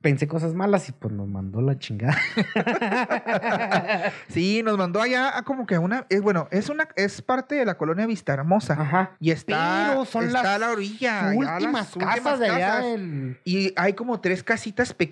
Pensé 0.00 0.26
cosas 0.26 0.54
malas 0.54 0.88
y 0.88 0.92
pues 0.92 1.12
nos 1.12 1.28
mandó 1.28 1.60
la 1.60 1.78
chingada. 1.78 2.16
Sí, 4.28 4.62
nos 4.62 4.78
mandó 4.78 5.00
allá 5.02 5.36
a 5.36 5.42
como 5.42 5.66
que 5.66 5.74
a 5.74 5.80
una, 5.80 6.06
es 6.08 6.20
bueno, 6.22 6.48
es 6.50 6.68
una, 6.68 6.88
es 6.96 7.20
parte 7.22 7.54
de 7.56 7.64
la 7.64 7.76
colonia 7.76 8.06
Vista 8.06 8.32
Hermosa. 8.32 8.74
Ajá. 8.74 9.16
Y 9.20 9.30
está, 9.30 9.88
Pero 9.90 10.04
son 10.04 10.26
está 10.26 10.42
las 10.42 10.52
a 10.54 10.58
la 10.58 10.70
orilla. 10.70 11.28
allá 11.30 11.40
las 11.42 11.54
últimas 11.54 11.96
últimas 11.96 12.16
casas 12.16 12.38
de 12.38 12.48
allá 12.48 12.66
casas. 12.76 13.00
Y 13.44 13.72
hay 13.76 13.92
como 13.94 14.20
tres 14.20 14.42
casitas 14.42 14.92
pequeñas. 14.94 15.09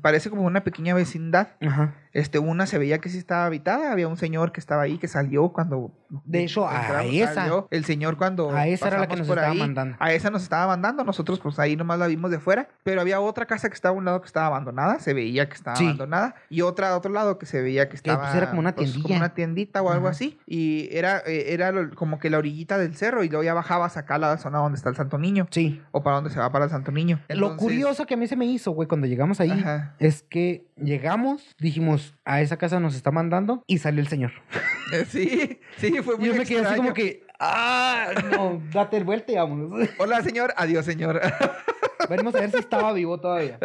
Parece 0.00 0.30
como 0.30 0.42
una 0.42 0.64
pequeña 0.64 0.94
vecindad. 0.94 1.48
Ajá. 1.60 1.94
Este, 2.14 2.38
una 2.38 2.66
se 2.66 2.78
veía 2.78 2.98
que 3.00 3.08
sí 3.10 3.18
estaba 3.18 3.44
habitada. 3.46 3.92
Había 3.92 4.08
un 4.08 4.16
señor 4.16 4.52
que 4.52 4.60
estaba 4.60 4.82
ahí 4.82 4.98
que 4.98 5.08
salió 5.08 5.48
cuando. 5.50 5.92
De 6.24 6.44
hecho, 6.44 6.66
a 6.68 7.04
esa. 7.04 7.34
salió 7.34 7.66
el 7.72 7.84
señor 7.84 8.16
cuando. 8.16 8.50
A 8.54 8.66
esa 8.68 8.86
era 8.88 8.98
la 9.00 9.08
que 9.08 9.16
nos 9.16 9.26
por 9.26 9.36
estaba 9.38 9.52
ahí. 9.52 9.58
mandando. 9.58 9.96
A 9.98 10.12
esa 10.12 10.30
nos 10.30 10.44
estaba 10.44 10.68
mandando. 10.68 11.02
Nosotros, 11.04 11.40
pues 11.40 11.58
ahí 11.58 11.74
nomás 11.76 11.98
la 11.98 12.06
vimos 12.06 12.30
de 12.30 12.38
fuera. 12.38 12.68
Pero 12.84 13.00
había 13.00 13.20
otra 13.20 13.46
casa 13.46 13.68
que 13.68 13.74
estaba 13.74 13.94
a 13.94 13.98
un 13.98 14.04
lado 14.04 14.20
que 14.20 14.26
estaba 14.26 14.46
abandonada. 14.46 15.00
Se 15.00 15.12
veía 15.12 15.48
que 15.48 15.54
estaba 15.56 15.76
Sí. 15.76 15.84
abandonada. 15.86 16.36
Y 16.48 16.60
otra 16.60 16.90
a 16.90 16.96
otro 16.96 17.12
lado 17.12 17.36
que 17.38 17.46
se 17.46 17.60
veía 17.60 17.88
que 17.88 17.96
Que, 17.96 18.02
pues, 18.02 18.14
estaba. 18.16 18.36
era 18.36 18.46
como 18.48 18.60
una 18.60 18.74
como 18.76 18.86
tiendilla. 18.86 19.16
una 19.16 19.34
tiendita 19.34 19.82
o 19.82 19.90
algo 19.90 20.06
Ajá. 20.06 20.12
así. 20.12 20.38
Y 20.46 20.88
era, 20.96 21.18
eh, 21.26 21.46
era 21.52 21.72
como 21.96 22.20
que 22.20 22.30
la 22.30 22.38
orillita 22.38 22.78
del 22.78 22.94
cerro. 22.94 23.24
Y 23.24 23.28
luego 23.28 23.42
ya 23.42 23.54
bajabas 23.54 23.96
acá 23.96 24.14
a 24.14 24.18
la 24.18 24.38
zona 24.38 24.58
donde 24.58 24.76
está 24.76 24.88
el 24.88 24.94
Santo 24.94 25.18
Niño. 25.18 25.48
Sí. 25.50 25.82
O 25.90 26.04
para 26.04 26.14
donde 26.16 26.30
se 26.30 26.38
va 26.38 26.52
para 26.52 26.66
el 26.66 26.70
Santo 26.70 26.92
Niño. 26.92 27.18
Lo 27.28 27.56
curioso 27.56 28.06
que 28.06 28.14
a 28.14 28.16
mí 28.16 28.28
se 28.28 28.36
me 28.36 28.46
hizo, 28.46 28.70
güey, 28.70 28.86
cuando 28.86 29.08
llegamos 29.08 29.40
ahí, 29.40 29.50
Ajá. 29.50 29.96
es 29.98 30.22
que 30.22 30.68
llegamos, 30.76 31.54
dijimos, 31.58 32.03
a 32.24 32.40
esa 32.40 32.56
casa 32.56 32.80
nos 32.80 32.94
está 32.94 33.10
mandando, 33.10 33.64
y 33.66 33.78
salió 33.78 34.00
el 34.00 34.08
señor. 34.08 34.32
Sí, 35.08 35.58
sí, 35.78 36.02
fue 36.02 36.16
muy 36.18 36.28
yo 36.28 36.34
me 36.34 36.44
quedé 36.44 36.60
así 36.64 36.76
como 36.76 36.92
que, 36.94 37.26
ah, 37.40 38.10
no, 38.30 38.62
date 38.72 39.02
vuelta 39.02 39.32
y 39.32 39.36
vámonos. 39.36 39.88
Hola, 39.98 40.22
señor. 40.22 40.52
Adiós, 40.56 40.84
señor. 40.84 41.20
Venimos 42.10 42.34
a 42.34 42.40
ver 42.40 42.50
si 42.50 42.58
estaba 42.58 42.92
vivo 42.92 43.18
todavía. 43.18 43.58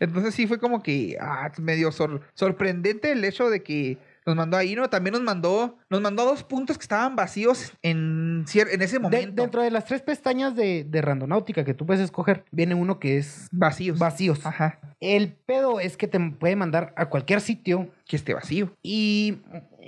Entonces 0.00 0.34
sí 0.34 0.46
fue 0.46 0.58
como 0.58 0.82
que 0.82 1.16
ah, 1.20 1.52
medio 1.58 1.92
sor- 1.92 2.22
sorprendente 2.34 3.12
el 3.12 3.24
hecho 3.24 3.50
de 3.50 3.62
que 3.62 3.98
nos 4.26 4.36
mandó 4.36 4.56
ahí, 4.56 4.74
¿no? 4.74 4.88
También 4.88 5.12
nos 5.12 5.22
mandó, 5.22 5.78
nos 5.90 6.00
mandó 6.00 6.24
dos 6.24 6.42
puntos 6.44 6.78
que 6.78 6.82
estaban 6.82 7.14
vacíos 7.16 7.72
en, 7.82 8.19
en 8.72 8.82
ese 8.82 8.96
De- 8.96 9.00
momento. 9.00 9.42
dentro 9.42 9.62
de 9.62 9.70
las 9.70 9.84
tres 9.84 10.02
pestañas 10.02 10.54
de, 10.56 10.84
de 10.84 11.02
randonáutica 11.02 11.64
que 11.64 11.74
tú 11.74 11.86
puedes 11.86 12.02
escoger, 12.02 12.44
viene 12.50 12.74
uno 12.74 12.98
que 12.98 13.18
es 13.18 13.48
Vacíos. 13.50 13.98
vacíos. 13.98 14.44
Ajá. 14.46 14.78
El 15.00 15.32
pedo 15.32 15.80
es 15.80 15.96
que 15.96 16.06
te 16.08 16.20
puede 16.20 16.56
mandar 16.56 16.92
a 16.96 17.06
cualquier 17.06 17.40
sitio 17.40 17.88
Que 18.06 18.16
esté 18.16 18.34
vacío. 18.34 18.72
y 18.82 19.38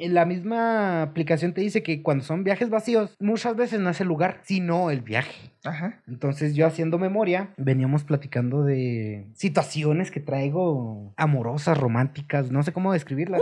la 0.08 0.24
misma 0.24 1.02
aplicación 1.02 1.52
te 1.52 1.60
dice 1.60 1.82
que 1.82 2.02
cuando 2.02 2.24
son 2.24 2.44
viajes 2.44 2.70
vacíos, 2.70 3.14
muchas 3.20 3.54
veces 3.56 3.78
no 3.80 3.90
es 3.90 4.00
el 4.00 4.08
lugar, 4.08 4.40
sino 4.42 4.90
el 4.90 5.02
viaje. 5.02 5.51
Ajá. 5.64 6.00
Entonces 6.08 6.54
yo 6.54 6.66
haciendo 6.66 6.98
memoria, 6.98 7.50
veníamos 7.56 8.02
platicando 8.04 8.64
de 8.64 9.26
situaciones 9.34 10.10
que 10.10 10.20
traigo 10.20 11.12
amorosas, 11.16 11.78
románticas, 11.78 12.50
no 12.50 12.62
sé 12.62 12.72
cómo 12.72 12.92
describirlas. 12.92 13.40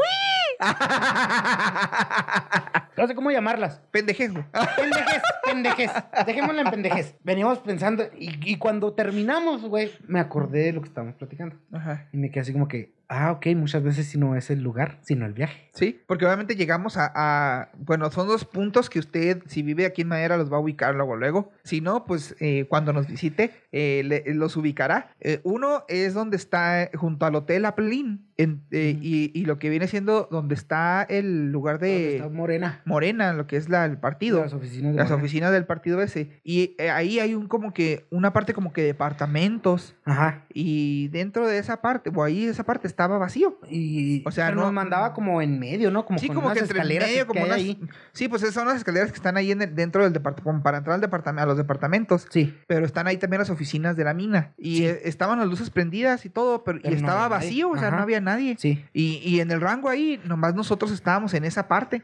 No 2.96 3.06
sé 3.06 3.14
cómo 3.14 3.30
llamarlas. 3.30 3.80
Pendejez, 3.90 4.33
güey. 4.33 4.44
Pendejes, 4.76 5.22
pendejes. 5.44 5.90
Dejémosla 6.26 6.62
en 6.62 6.70
pendejes. 6.70 7.14
Veníamos 7.24 7.59
pensando 7.61 8.04
y, 8.18 8.30
y 8.52 8.56
cuando 8.59 8.92
terminamos, 8.92 9.62
güey, 9.62 9.90
me 10.06 10.20
acordé 10.20 10.64
de 10.64 10.72
lo 10.74 10.83
que 10.83 10.88
estábamos 10.88 11.14
platicando. 11.16 11.56
Ajá. 11.72 12.09
Y 12.12 12.18
me 12.18 12.30
quedé 12.30 12.40
así 12.40 12.52
como 12.52 12.68
que, 12.68 12.92
ah, 13.09 13.33
ok, 13.33 13.46
muchas 13.56 13.83
veces 13.83 14.06
si 14.06 14.18
no 14.18 14.37
es 14.37 14.50
el 14.50 14.62
lugar, 14.62 14.98
sino 15.00 15.24
el 15.24 15.33
viaje. 15.33 15.70
Sí, 15.72 15.98
porque 16.06 16.26
obviamente 16.26 16.56
llegamos 16.56 16.98
a, 16.98 17.11
a- 17.14 17.70
Bueno, 17.78 18.11
son 18.11 18.28
dos 18.28 18.44
puntos 18.44 18.90
que 18.90 18.98
usted, 18.98 19.42
si 19.46 19.62
vive 19.62 19.87
aquí 19.87 20.02
en 20.02 20.09
Madera, 20.09 20.37
los 20.37 20.52
va 20.52 20.59
a 20.59 20.61
ubicar 20.61 20.94
luego, 20.94 21.16
luego. 21.16 21.52
Si 21.64 21.80
no, 21.80 22.04
pues 22.11 22.35
eh, 22.40 22.66
cuando 22.68 22.92
nos 22.92 23.07
visite, 23.07 23.53
eh, 23.70 24.03
le- 24.05 24.35
los 24.35 24.57
ubicará. 24.57 25.14
Eh, 25.20 25.38
uno 25.44 25.85
es 25.87 26.12
donde 26.12 26.37
está 26.37 26.90
junto 26.94 27.25
al 27.25 27.37
Hotel 27.37 27.64
Apelín. 27.66 28.27
en- 28.37 28.62
eh, 28.70 28.96
y, 29.03 29.31
y 29.38 29.44
lo 29.44 29.59
que 29.59 29.68
viene 29.68 29.87
siendo 29.87 30.27
donde 30.31 30.55
está 30.55 31.03
el 31.03 31.53
lugar 31.53 31.79
de 31.79 32.16
está 32.16 32.29
Morena. 32.31 32.81
Morena, 32.87 33.33
lo 33.35 33.46
que 33.46 33.57
es 33.59 33.68
la, 33.68 33.85
el 33.85 33.99
partido. 33.99 34.40
Las 34.40 34.55
oficinas 34.55 34.92
de 34.92 34.96
Las 34.96 35.11
Morena. 35.11 35.23
oficinas 35.23 35.53
del 35.53 35.66
partido 35.66 36.01
ese. 36.03 36.40
Y 36.42 36.75
eh, 36.79 36.88
ahí 36.90 37.20
hay 37.20 37.35
un 37.35 37.46
como 37.49 37.73
que, 37.75 38.07
una 38.11 38.33
parte 38.33 38.55
como 38.55 38.73
que 38.73 38.83
departamentos. 38.83 39.94
Ajá. 40.05 40.46
Y 40.53 41.09
dentro 41.09 41.46
de 41.46 41.59
esa 41.59 41.83
parte, 41.83 42.11
o 42.14 42.25
ahí 42.25 42.44
esa 42.46 42.64
parte 42.64 42.87
estaba 42.88 43.18
vacío. 43.18 43.59
Y, 43.68 44.23
O 44.27 44.31
sea, 44.31 44.46
pero 44.46 44.57
no- 44.57 44.62
nos 44.64 44.73
mandaba 44.73 45.12
como 45.12 45.42
en 45.42 45.59
medio, 45.61 45.90
¿no? 45.90 46.05
Como 46.07 46.18
sí, 46.18 46.27
con 46.29 46.37
como 46.37 46.46
unas 46.49 46.59
que 46.59 46.64
escaleras 46.64 47.09
medio, 47.09 47.23
que 47.25 47.29
como 47.29 47.40
hay 47.44 47.46
unas- 47.46 47.59
ahí. 47.59 47.81
Sí, 48.12 48.27
pues 48.29 48.42
esas 48.42 48.55
son 48.55 48.66
las 48.66 48.77
escaleras 48.79 49.11
que 49.11 49.16
están 49.16 49.37
ahí 49.37 49.53
en 49.53 49.62
el- 49.62 49.75
dentro 49.75 50.03
del 50.03 50.12
departamento, 50.14 50.44
como 50.51 50.62
para 50.62 50.79
entrar 50.79 50.94
al 50.94 51.01
departamento, 51.03 51.42
a 51.42 51.46
los 51.46 51.57
departamentos. 51.59 51.99
Sí. 52.30 52.54
Pero 52.66 52.86
están 52.86 53.06
ahí 53.06 53.16
también 53.16 53.38
las 53.40 53.50
oficinas 53.50 53.96
de 53.96 54.04
la 54.04 54.14
mina. 54.14 54.52
Y 54.58 54.76
Sí. 54.78 54.86
eh, 54.86 55.00
estaban 55.04 55.38
las 55.38 55.48
luces 55.48 55.70
prendidas 55.70 56.24
y 56.26 56.30
todo, 56.30 56.64
pero, 56.64 56.78
Pero 56.82 56.88
y 56.96 57.00
no 57.00 57.06
estaba 57.06 57.28
nadie. 57.28 57.46
vacío, 57.46 57.70
o 57.70 57.76
sea, 57.76 57.88
Ajá. 57.88 57.96
no 57.96 58.02
había 58.02 58.20
nadie. 58.20 58.56
Sí. 58.58 58.84
Y, 58.92 59.16
y 59.24 59.40
en 59.40 59.50
el 59.50 59.60
rango 59.60 59.88
ahí, 59.88 60.20
nomás 60.24 60.54
nosotros 60.54 60.90
estábamos 60.92 61.34
en 61.34 61.44
esa 61.44 61.68
parte. 61.68 62.02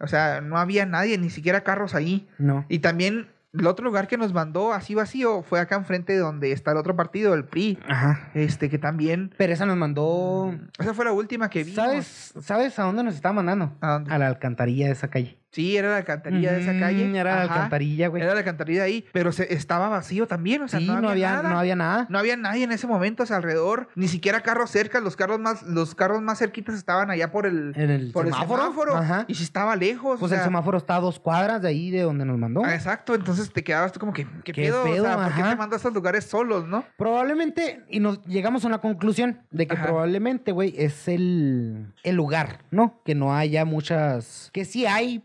O 0.00 0.06
sea, 0.06 0.40
no 0.40 0.58
había 0.58 0.86
nadie, 0.86 1.18
ni 1.18 1.30
siquiera 1.30 1.62
carros 1.62 1.94
ahí. 1.94 2.28
No. 2.38 2.64
Y 2.68 2.78
también 2.80 3.28
el 3.54 3.66
otro 3.66 3.84
lugar 3.86 4.08
que 4.08 4.18
nos 4.18 4.34
mandó 4.34 4.72
así 4.74 4.94
vacío 4.94 5.42
fue 5.42 5.58
acá 5.58 5.74
enfrente 5.76 6.12
de 6.12 6.18
donde 6.18 6.52
está 6.52 6.72
el 6.72 6.76
otro 6.76 6.94
partido, 6.96 7.32
el 7.34 7.44
PRI. 7.44 7.78
Ajá. 7.88 8.30
Este, 8.34 8.68
que 8.68 8.78
también. 8.78 9.32
Pero 9.38 9.52
esa 9.54 9.64
nos 9.66 9.76
mandó. 9.76 10.54
Esa 10.78 10.92
fue 10.94 11.04
la 11.06 11.12
última 11.12 11.48
que 11.48 11.64
vimos. 11.64 11.74
¿Sabes, 11.76 12.34
¿Sabes 12.40 12.78
a 12.78 12.82
dónde 12.82 13.02
nos 13.04 13.14
estaba 13.14 13.32
mandando? 13.32 13.72
¿A 13.80 13.92
dónde? 13.92 14.12
A 14.12 14.18
la 14.18 14.26
alcantarilla 14.26 14.86
de 14.86 14.92
esa 14.92 15.08
calle. 15.08 15.38
Sí, 15.50 15.76
era 15.76 15.90
la 15.90 15.96
alcantarilla 15.98 16.52
de 16.52 16.60
esa 16.60 16.78
calle. 16.78 17.10
Era 17.18 17.36
la 17.36 17.42
alcantarilla, 17.42 18.08
güey. 18.08 18.22
Era 18.22 18.32
la 18.34 18.40
alcantarilla 18.40 18.82
ahí, 18.82 19.04
pero 19.12 19.32
se, 19.32 19.52
estaba 19.54 19.88
vacío 19.88 20.26
también, 20.26 20.60
o 20.62 20.68
sea, 20.68 20.78
sí, 20.78 20.86
no, 20.86 21.08
había, 21.08 21.32
nada. 21.32 21.48
no 21.50 21.58
había 21.58 21.74
nada. 21.74 22.06
No 22.10 22.18
había 22.18 22.36
nadie 22.36 22.64
en 22.64 22.72
ese 22.72 22.86
momento, 22.86 23.22
o 23.22 23.26
sea, 23.26 23.38
alrededor, 23.38 23.88
ni 23.94 24.08
siquiera 24.08 24.42
carros 24.42 24.70
cerca, 24.70 25.00
los 25.00 25.16
carros 25.16 25.40
más, 25.40 25.62
los 25.62 25.94
carros 25.94 26.20
más 26.20 26.38
cerquitas 26.38 26.74
estaban 26.74 27.10
allá 27.10 27.30
por 27.32 27.46
el, 27.46 27.72
En 27.76 27.90
el 27.90 28.12
por 28.12 28.26
semáforo. 28.26 28.62
el 28.62 28.68
semáforo. 28.68 28.96
Ajá. 28.96 29.24
Y 29.26 29.34
si 29.36 29.44
estaba 29.44 29.74
lejos. 29.74 30.20
Pues 30.20 30.30
o 30.32 30.34
el 30.34 30.40
semáforo 30.42 30.76
está 30.78 30.96
a 30.96 31.00
dos 31.00 31.18
cuadras 31.18 31.62
de 31.62 31.68
ahí 31.68 31.90
de 31.90 32.02
donde 32.02 32.24
nos 32.26 32.38
mandó. 32.38 32.62
ah, 32.64 32.74
Exacto, 32.74 33.14
entonces 33.14 33.50
te 33.52 33.64
quedabas 33.64 33.92
tú 33.92 34.00
como 34.00 34.12
que, 34.12 34.26
¿qué, 34.44 34.52
¿Qué 34.52 34.62
pedo? 34.64 34.84
pedo? 34.84 35.04
O 35.04 35.06
sea, 35.06 35.16
¿por 35.16 35.34
qué 35.34 35.42
te 35.42 35.56
mando 35.56 35.76
a 35.76 35.78
esos 35.78 35.94
lugares 35.94 36.24
solos, 36.24 36.66
no? 36.68 36.84
Probablemente, 36.98 37.82
y 37.88 38.00
nos 38.00 38.22
llegamos 38.26 38.64
a 38.64 38.68
una 38.68 38.78
conclusión 38.78 39.40
de 39.50 39.66
que 39.66 39.74
Ajá. 39.74 39.86
probablemente, 39.86 40.52
güey, 40.52 40.74
es 40.76 41.08
el, 41.08 41.86
el 42.02 42.16
lugar, 42.16 42.64
¿no? 42.70 43.00
Que 43.04 43.14
no 43.14 43.34
haya 43.34 43.64
muchas. 43.64 44.50
Que 44.52 44.64
sí 44.64 44.84
hay 44.86 45.24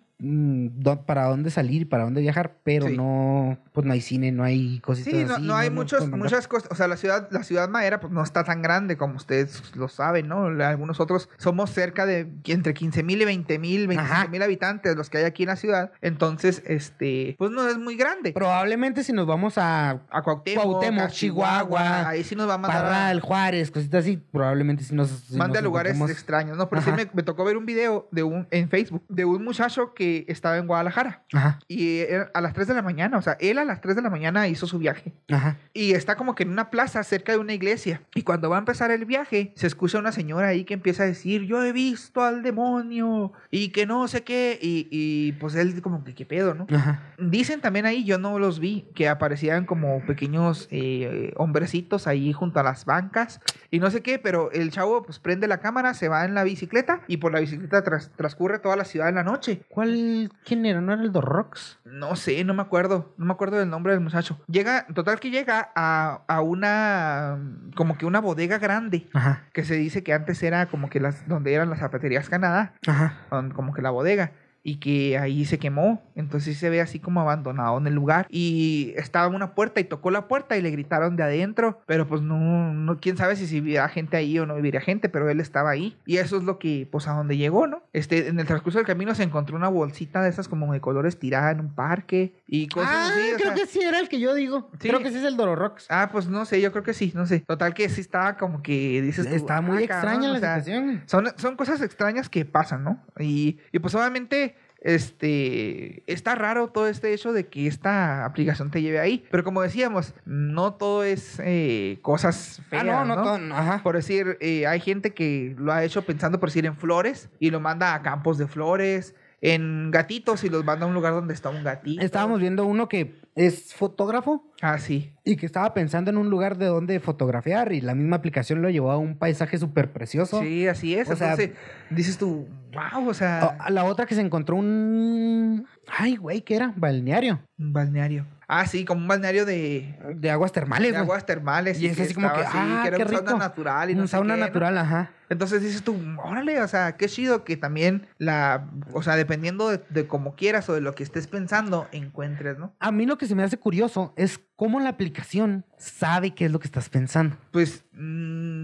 para 1.05 1.25
dónde 1.25 1.49
salir 1.49 1.89
para 1.89 2.03
dónde 2.03 2.21
viajar, 2.21 2.55
pero 2.63 2.87
Sí. 2.87 2.95
no, 2.95 3.57
pues 3.73 3.85
no 3.85 3.93
hay 3.93 4.01
cine, 4.01 4.31
no 4.31 4.43
hay 4.43 4.79
cositas 4.79 5.13
Sí, 5.13 5.25
no, 5.25 5.33
así, 5.35 5.41
no 5.43 5.55
hay 5.55 5.69
muchos, 5.69 6.09
muchas 6.09 6.47
cosas. 6.47 6.69
O 6.71 6.75
sea, 6.75 6.87
la 6.87 6.95
ciudad, 6.97 7.27
la 7.31 7.43
ciudad 7.43 7.67
madera, 7.67 7.99
pues 7.99 8.13
no 8.13 8.23
está 8.23 8.43
tan 8.43 8.61
grande 8.61 8.95
como 8.95 9.15
ustedes 9.15 9.75
lo 9.75 9.87
saben, 9.89 10.27
¿no? 10.27 10.45
Algunos 10.63 10.99
otros 10.99 11.29
somos 11.37 11.71
cerca 11.71 12.05
de 12.05 12.31
entre 12.45 12.73
15 12.73 13.03
mil 13.03 13.21
y 13.21 13.25
20 13.25 13.59
mil, 13.59 13.87
25 13.87 14.13
Ajá. 14.13 14.27
mil 14.29 14.41
habitantes, 14.41 14.95
los 14.95 15.09
que 15.09 15.17
hay 15.19 15.23
aquí 15.25 15.43
en 15.43 15.49
la 15.49 15.55
ciudad. 15.55 15.91
Entonces, 16.01 16.63
este, 16.65 17.35
pues 17.37 17.51
no 17.51 17.67
es 17.67 17.77
muy 17.77 17.95
grande. 17.95 18.31
Probablemente 18.33 19.03
si 19.03 19.11
nos 19.13 19.27
vamos 19.27 19.57
a 19.57 20.01
a 20.09 20.21
Cuauhtémoc, 20.21 20.63
Cuauhtémoc, 20.63 21.03
a 21.03 21.07
Chihuahua, 21.09 22.07
ahí 22.09 22.23
sí 22.23 22.35
nos 22.35 22.47
va 22.47 22.53
a 22.55 22.57
mandar 22.57 22.85
a- 22.85 22.89
Parral, 22.89 23.19
Juárez, 23.21 23.71
cositas 23.71 24.01
así, 24.05 24.17
probablemente 24.17 24.83
si 24.83 24.95
nos. 24.95 25.09
si 25.09 25.35
mande 25.37 25.59
a 25.59 25.61
lugares 25.61 25.93
encontramos- 25.95 26.11
extraños, 26.11 26.57
¿no? 26.57 26.69
Pero 26.69 26.81
sí 26.81 26.89
Ajá. 26.89 26.97
me, 26.97 27.09
me 27.13 27.23
tocó 27.23 27.43
ver 27.43 27.57
un 27.57 27.65
video 27.65 28.07
de 28.11 28.23
un, 28.23 28.47
en 28.51 28.69
Facebook 28.69 29.03
de 29.09 29.25
un 29.25 29.43
muchacho 29.43 29.93
que 29.93 30.12
eh, 30.17 30.25
estaba 30.27 30.57
en 30.57 30.67
Guadalajara. 30.67 31.23
Ajá, 31.33 31.59
Y 31.67 31.99
era 31.99 32.31
a 32.33 32.41
las 32.41 32.53
3 32.53 32.67
de 32.67 32.73
la 32.73 32.81
mañana, 32.81 33.17
o 33.17 33.21
sea, 33.21 33.37
él 33.39 33.57
a 33.57 33.65
las 33.65 33.81
3 33.81 33.95
de 33.95 34.01
la 34.01 34.09
mañana 34.09 34.47
hizo 34.47 34.67
su 34.67 34.79
viaje. 34.79 35.13
ajá. 35.31 35.57
Y 35.73 35.93
está 35.93 36.15
como 36.15 36.35
que 36.35 36.43
en 36.43 36.51
una 36.51 36.69
plaza 36.69 37.03
cerca 37.03 37.31
de 37.31 37.37
una 37.37 37.53
iglesia. 37.53 38.01
Y 38.15 38.23
cuando 38.23 38.49
va 38.49 38.57
a 38.57 38.59
empezar 38.59 38.91
el 38.91 39.05
viaje, 39.05 39.53
se 39.55 39.67
escucha 39.67 39.97
una 39.97 40.11
señora 40.11 40.47
ahí 40.47 40.63
que 40.63 40.73
empieza 40.73 41.03
a 41.03 41.05
decir, 41.07 41.43
yo 41.43 41.63
he 41.63 41.71
visto 41.71 42.23
al 42.23 42.43
demonio 42.43 43.33
y 43.49 43.69
que 43.69 43.85
no 43.85 44.07
sé 44.07 44.23
qué. 44.23 44.59
Y, 44.61 44.87
y, 44.91 45.31
pues 45.33 45.55
él 45.55 45.81
como 45.81 46.03
que 46.03 46.13
qué 46.13 46.25
pedo, 46.25 46.53
¿no? 46.53 46.67
Ajá. 46.73 47.01
Dicen 47.17 47.61
también 47.61 47.85
ahí, 47.85 48.03
yo 48.03 48.17
no 48.17 48.37
los 48.39 48.59
vi, 48.59 48.87
que 48.93 49.09
aparecían 49.09 49.65
como 49.65 50.05
pequeños 50.05 50.67
eh, 50.71 51.33
hombrecitos 51.35 52.07
ahí 52.07 52.33
junto 52.33 52.59
a 52.59 52.63
las 52.63 52.85
bancas 52.85 53.39
y 53.73 53.79
no 53.79 53.89
sé 53.89 54.01
qué, 54.03 54.19
pero 54.19 54.51
el 54.51 54.69
chavo 54.69 55.01
pues 55.01 55.17
prende 55.17 55.47
la 55.47 55.57
cámara, 55.57 55.95
se 55.95 56.07
va 56.07 56.25
en 56.25 56.35
la 56.35 56.43
bicicleta 56.43 57.01
y 57.07 57.17
por 57.17 57.33
la 57.33 57.39
bicicleta 57.39 57.83
tras- 57.83 58.11
transcurre 58.15 58.59
toda 58.59 58.75
la 58.75 58.85
ciudad 58.85 59.09
en 59.09 59.15
la 59.15 59.23
noche. 59.23 59.63
¿Cuál? 59.67 60.31
¿Quién 60.45 60.65
era? 60.67 60.79
¿No 60.79 60.93
era 60.93 61.01
el 61.01 61.11
Dorrox? 61.11 61.79
No 61.83 62.15
sé, 62.15 62.43
no 62.43 62.53
me 62.53 62.61
acuerdo, 62.61 63.13
no 63.17 63.25
me 63.25 63.33
acuerdo 63.33 63.57
del 63.57 63.69
nombre 63.71 63.93
del 63.93 64.01
muchacho. 64.01 64.39
Llega, 64.47 64.85
total 64.93 65.19
que 65.19 65.31
llega 65.31 65.71
a, 65.75 66.21
a 66.27 66.41
una, 66.41 67.39
como 67.75 67.97
que 67.97 68.05
una 68.05 68.19
bodega 68.21 68.59
grande, 68.59 69.07
Ajá, 69.13 69.47
que 69.53 69.63
se 69.63 69.73
dice 69.73 70.03
que 70.03 70.13
antes 70.13 70.43
era 70.43 70.67
como 70.67 70.89
que 70.89 70.99
las, 70.99 71.27
donde 71.27 71.53
eran 71.55 71.69
las 71.71 71.79
zapaterías 71.79 72.29
Canadá, 72.29 72.75
ajá. 72.85 73.15
como 73.55 73.73
que 73.73 73.81
la 73.81 73.89
bodega 73.89 74.33
y 74.63 74.77
que 74.77 75.17
ahí 75.17 75.45
se 75.45 75.59
quemó. 75.59 76.01
Entonces 76.15 76.57
se 76.57 76.69
ve 76.69 76.79
así 76.81 76.99
como 76.99 77.19
abandonado 77.21 77.77
en 77.77 77.87
el 77.87 77.93
lugar. 77.93 78.27
Y 78.29 78.93
estaba 78.95 79.27
en 79.27 79.35
una 79.35 79.55
puerta 79.55 79.79
y 79.79 79.83
tocó 79.83 80.09
la 80.11 80.27
puerta 80.27 80.55
y 80.57 80.61
le 80.61 80.71
gritaron 80.71 81.15
de 81.15 81.23
adentro. 81.23 81.81
Pero 81.85 82.07
pues 82.07 82.21
no, 82.21 82.73
no 82.73 82.97
quién 82.99 83.17
sabe 83.17 83.35
si, 83.35 83.45
si 83.47 83.55
viviría 83.59 83.87
gente 83.89 84.15
ahí 84.17 84.39
o 84.39 84.45
no 84.45 84.55
viviría 84.55 84.79
gente, 84.81 85.09
pero 85.09 85.29
él 85.29 85.39
estaba 85.39 85.69
ahí. 85.71 85.97
Y 86.05 86.17
eso 86.17 86.37
es 86.37 86.43
lo 86.43 86.59
que, 86.59 86.87
pues 86.91 87.07
a 87.07 87.11
donde 87.13 87.35
llegó, 87.37 87.67
¿no? 87.67 87.83
Este, 87.93 88.27
en 88.29 88.39
el 88.39 88.45
transcurso 88.47 88.79
del 88.79 88.85
camino 88.87 89.13
se 89.15 89.23
encontró 89.23 89.55
una 89.57 89.67
bolsita 89.67 90.21
de 90.21 90.29
esas 90.29 90.47
como 90.47 90.71
de 90.71 90.79
colores 90.79 91.19
tirada 91.19 91.51
en 91.51 91.59
un 91.59 91.73
parque 91.73 92.33
y 92.47 92.67
cosas 92.67 92.89
ah, 92.93 93.09
así. 93.11 93.19
creo 93.35 93.47
sea- 93.47 93.55
que 93.55 93.65
sí 93.65 93.81
era 93.81 93.99
el 93.99 94.07
que 94.09 94.19
yo 94.19 94.33
digo. 94.33 94.69
Sí. 94.79 94.87
Creo 94.87 95.01
que 95.01 95.09
sí 95.11 95.17
es 95.17 95.23
el 95.25 95.35
Dororox. 95.35 95.87
Ah, 95.89 96.09
pues 96.11 96.27
no 96.27 96.45
sé, 96.45 96.61
yo 96.61 96.71
creo 96.71 96.83
que 96.83 96.93
sí, 96.93 97.11
no 97.15 97.25
sé. 97.25 97.41
Total 97.41 97.73
que 97.73 97.89
sí 97.89 97.99
estaba 98.01 98.37
como 98.37 98.61
que 98.61 99.01
dices 99.01 99.25
Está 99.25 99.61
muy 99.61 99.77
"Ah, 99.77 99.81
extraña 99.81 100.21
cabrón", 100.21 100.31
la 100.31 100.37
o 100.37 100.39
sea, 100.39 100.59
situación. 100.63 101.03
son, 101.05 101.27
son 101.37 101.55
cosas 101.57 101.81
extrañas 101.81 102.29
que 102.29 102.45
pasan, 102.45 102.83
¿no? 102.83 103.03
Y, 103.19 103.59
y 103.71 103.79
pues 103.79 103.93
obviamente, 103.95 104.52
este, 104.83 106.03
está 106.07 106.35
raro 106.35 106.67
todo 106.67 106.87
este 106.87 107.13
hecho 107.13 107.33
de 107.33 107.47
que 107.47 107.67
esta 107.67 108.25
aplicación 108.25 108.69
te 108.71 108.81
lleve 108.81 108.99
ahí. 108.99 109.25
Pero 109.31 109.43
como 109.43 109.61
decíamos, 109.61 110.13
no 110.25 110.73
todo 110.73 111.03
es 111.03 111.39
eh, 111.43 111.99
cosas 112.01 112.61
feas, 112.69 112.83
Ah, 112.83 112.85
no, 112.85 113.05
no, 113.05 113.15
¿no? 113.15 113.23
todo- 113.23 113.37
no, 113.39 113.55
ajá. 113.55 113.81
Por 113.83 113.95
decir, 113.95 114.37
eh, 114.41 114.67
hay 114.67 114.79
gente 114.79 115.13
que 115.13 115.55
lo 115.57 115.71
ha 115.73 115.83
hecho 115.83 116.01
pensando, 116.03 116.39
por 116.39 116.49
decir, 116.49 116.65
en 116.65 116.75
flores 116.75 117.29
y 117.39 117.49
lo 117.49 117.59
manda 117.59 117.93
a 117.93 118.01
campos 118.01 118.37
de 118.37 118.47
flores, 118.47 119.15
en 119.45 119.91
gatitos 119.91 120.45
y 120.45 120.49
los 120.49 120.63
manda 120.63 120.85
a 120.85 120.87
un 120.87 120.93
lugar 120.93 121.11
donde 121.13 121.33
está 121.33 121.49
un 121.49 121.65
gatito. 121.65 122.01
Estábamos 122.01 122.39
viendo 122.39 122.65
uno 122.65 122.87
que 122.87 123.19
es 123.35 123.73
fotógrafo 123.73 124.41
Ah, 124.61 124.77
sí. 124.77 125.11
y 125.25 125.35
que 125.35 125.45
estaba 125.45 125.73
pensando 125.73 126.09
en 126.11 126.17
un 126.17 126.29
lugar 126.29 126.57
de 126.57 126.67
donde 126.67 126.99
fotografiar 127.01 127.73
y 127.73 127.81
la 127.81 127.93
misma 127.93 128.15
aplicación 128.15 128.61
lo 128.61 128.69
llevó 128.69 128.91
a 128.91 128.97
un 128.97 129.17
paisaje 129.17 129.57
súper 129.57 129.91
precioso. 129.91 130.39
Sí, 130.41 130.65
así 130.67 130.95
es. 130.95 131.09
O 131.09 131.15
sea- 131.17 131.31
Entonces, 131.31 131.57
dices 131.89 132.17
tú, 132.17 132.47
wow, 132.73 133.09
o 133.09 133.13
sea, 133.13 133.57
la 133.69 133.83
otra 133.83 134.05
que 134.05 134.15
se 134.15 134.21
encontró 134.21 134.55
un... 134.55 135.65
Ay, 135.87 136.15
güey, 136.15 136.41
¿qué 136.41 136.55
era? 136.55 136.73
Balneario. 136.77 137.41
un 137.59 137.73
balneario. 137.73 138.25
Ah, 138.55 138.67
sí, 138.67 138.85
como 138.85 139.01
un 139.01 139.07
balneario 139.07 139.45
de, 139.45 139.95
De 140.15 140.29
aguas 140.29 140.51
termales, 140.51 140.91
de 140.91 140.97
aguas 140.97 141.25
termales. 141.25 141.79
Y 141.81 141.87
es 141.87 141.99
así 141.99 142.13
como 142.13 142.31
que, 142.31 142.41
estaba 142.41 142.83
ah, 142.83 142.87
era 142.87 142.97
qué 142.97 143.03
un 143.03 143.09
rico. 143.09 143.23
sauna 143.25 143.39
natural 143.39 143.89
y 143.89 143.95
no 143.95 144.01
un 144.03 144.07
sauna 144.07 144.35
qué, 144.35 144.39
¿no? 144.41 144.45
natural, 144.45 144.77
ajá. 144.77 145.11
Entonces 145.29 145.63
dices 145.63 145.81
tú, 145.83 145.97
órale, 146.23 146.61
o 146.61 146.67
sea, 146.67 146.95
qué 146.95 147.07
chido 147.07 147.43
que 147.43 147.57
también 147.57 148.05
la, 148.19 148.67
o 148.91 149.01
sea, 149.01 149.15
dependiendo 149.15 149.69
de, 149.69 149.81
de 149.89 150.05
cómo 150.05 150.35
quieras 150.35 150.69
o 150.69 150.73
de 150.73 150.81
lo 150.81 150.93
que 150.93 151.01
estés 151.01 151.25
pensando, 151.25 151.87
encuentres, 151.91 152.59
¿no? 152.59 152.75
A 152.79 152.91
mí 152.91 153.07
lo 153.07 153.17
que 153.17 153.25
se 153.25 153.33
me 153.33 153.41
hace 153.41 153.57
curioso 153.57 154.13
es 154.17 154.39
cómo 154.55 154.79
la 154.79 154.89
aplicación 154.89 155.65
sabe 155.77 156.35
qué 156.35 156.45
es 156.45 156.51
lo 156.51 156.59
que 156.59 156.67
estás 156.67 156.89
pensando. 156.89 157.35
Pues 157.51 157.83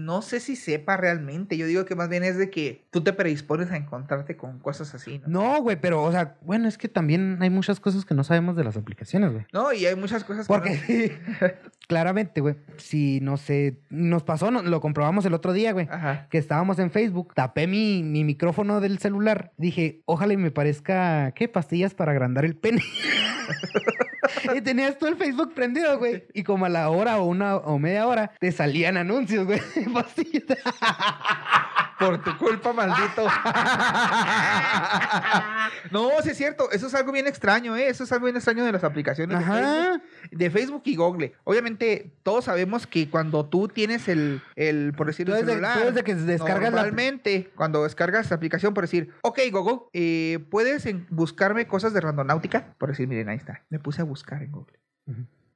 no 0.04 0.22
sé 0.22 0.40
si 0.40 0.56
sepa 0.56 0.96
realmente. 0.96 1.56
Yo 1.56 1.66
digo 1.66 1.84
que 1.84 1.94
más 1.94 2.08
bien 2.08 2.24
es 2.24 2.36
de 2.36 2.50
que 2.50 2.84
tú 2.90 3.02
te 3.02 3.12
predispones 3.12 3.70
a 3.70 3.76
encontrarte 3.76 4.36
con 4.36 4.58
cosas 4.58 4.94
así, 4.94 5.20
¿no? 5.26 5.28
No, 5.40 5.62
güey, 5.62 5.80
pero, 5.80 6.02
o 6.02 6.10
sea, 6.12 6.36
bueno, 6.42 6.68
es 6.68 6.78
que 6.78 6.88
también 6.88 7.38
hay 7.40 7.50
muchas 7.50 7.80
cosas 7.80 8.04
que 8.04 8.14
no 8.14 8.24
sabemos 8.24 8.56
de 8.56 8.64
las 8.64 8.76
aplicaciones, 8.76 9.32
güey. 9.32 9.44
No, 9.52 9.72
y 9.72 9.86
hay 9.86 9.96
muchas 9.96 10.24
cosas 10.24 10.46
que 10.46 10.52
no- 10.52 10.58
Porque 10.58 11.18
claramente, 11.88 12.40
güey, 12.40 12.56
si 12.76 13.20
no 13.20 13.36
sé, 13.36 13.78
nos 13.90 14.22
pasó, 14.22 14.50
no- 14.50 14.62
lo 14.62 14.80
comprobamos 14.80 15.24
el 15.24 15.34
otro 15.34 15.52
día, 15.52 15.72
güey. 15.72 15.88
Ajá. 15.90 16.26
Que 16.30 16.38
estábamos 16.38 16.78
en 16.78 16.90
Facebook, 16.90 17.34
tapé 17.34 17.66
mi, 17.66 18.02
mi 18.02 18.24
micrófono 18.24 18.80
del 18.80 18.98
celular, 18.98 19.52
dije, 19.56 20.02
ojalá 20.06 20.32
y 20.32 20.36
me 20.36 20.50
parezca, 20.50 21.32
¿qué? 21.32 21.48
Pastillas 21.48 21.94
para 21.94 22.12
agrandar 22.12 22.44
el 22.44 22.56
pene. 22.56 22.82
y 24.54 24.60
tenías 24.60 24.98
todo 24.98 25.10
el 25.10 25.16
Facebook 25.16 25.54
prendido, 25.54 25.98
güey. 25.98 26.24
Y 26.34 26.42
como 26.42 26.66
a 26.66 26.68
la 26.68 26.90
hora 26.90 27.18
o 27.18 27.26
una 27.26 27.56
o 27.56 27.78
media 27.78 28.06
hora, 28.06 28.32
te 28.38 28.52
salían 28.52 28.96
anuncios, 28.96 29.46
güey. 29.46 29.60
Por 32.00 32.24
tu 32.24 32.36
culpa, 32.38 32.72
maldito. 32.72 33.26
no, 35.90 36.08
sí 36.22 36.30
es 36.30 36.38
cierto. 36.38 36.70
Eso 36.70 36.86
es 36.86 36.94
algo 36.94 37.12
bien 37.12 37.26
extraño, 37.26 37.76
¿eh? 37.76 37.88
Eso 37.88 38.04
es 38.04 38.12
algo 38.12 38.24
bien 38.24 38.36
extraño 38.36 38.64
de 38.64 38.72
las 38.72 38.84
aplicaciones 38.84 39.38
de 39.38 39.44
Facebook, 39.44 40.02
de 40.30 40.50
Facebook 40.50 40.82
y 40.86 40.96
Google. 40.96 41.34
Obviamente, 41.44 42.10
todos 42.22 42.46
sabemos 42.46 42.86
que 42.86 43.10
cuando 43.10 43.44
tú 43.46 43.68
tienes 43.68 44.08
el, 44.08 44.40
el 44.56 44.94
por 44.96 45.08
decir, 45.08 45.26
Tú 45.26 45.32
el 45.32 45.40
desde, 45.40 45.52
celular... 45.52 45.78
tú 45.78 45.84
desde 45.86 46.02
que 46.02 46.14
descargas 46.14 46.72
la... 46.72 46.82
Normalmente, 46.82 47.50
cuando 47.54 47.82
descargas 47.82 48.30
la 48.30 48.36
aplicación, 48.36 48.72
por 48.72 48.84
decir, 48.84 49.12
ok, 49.22 49.38
Google, 49.52 49.80
eh, 49.92 50.38
¿puedes 50.50 50.88
buscarme 51.10 51.66
cosas 51.66 51.92
de 51.92 52.00
randonáutica? 52.00 52.74
Por 52.78 52.88
decir, 52.88 53.08
miren, 53.08 53.28
ahí 53.28 53.36
está. 53.36 53.64
Me 53.68 53.78
puse 53.78 54.00
a 54.00 54.04
buscar 54.04 54.42
en 54.42 54.52
Google. 54.52 54.78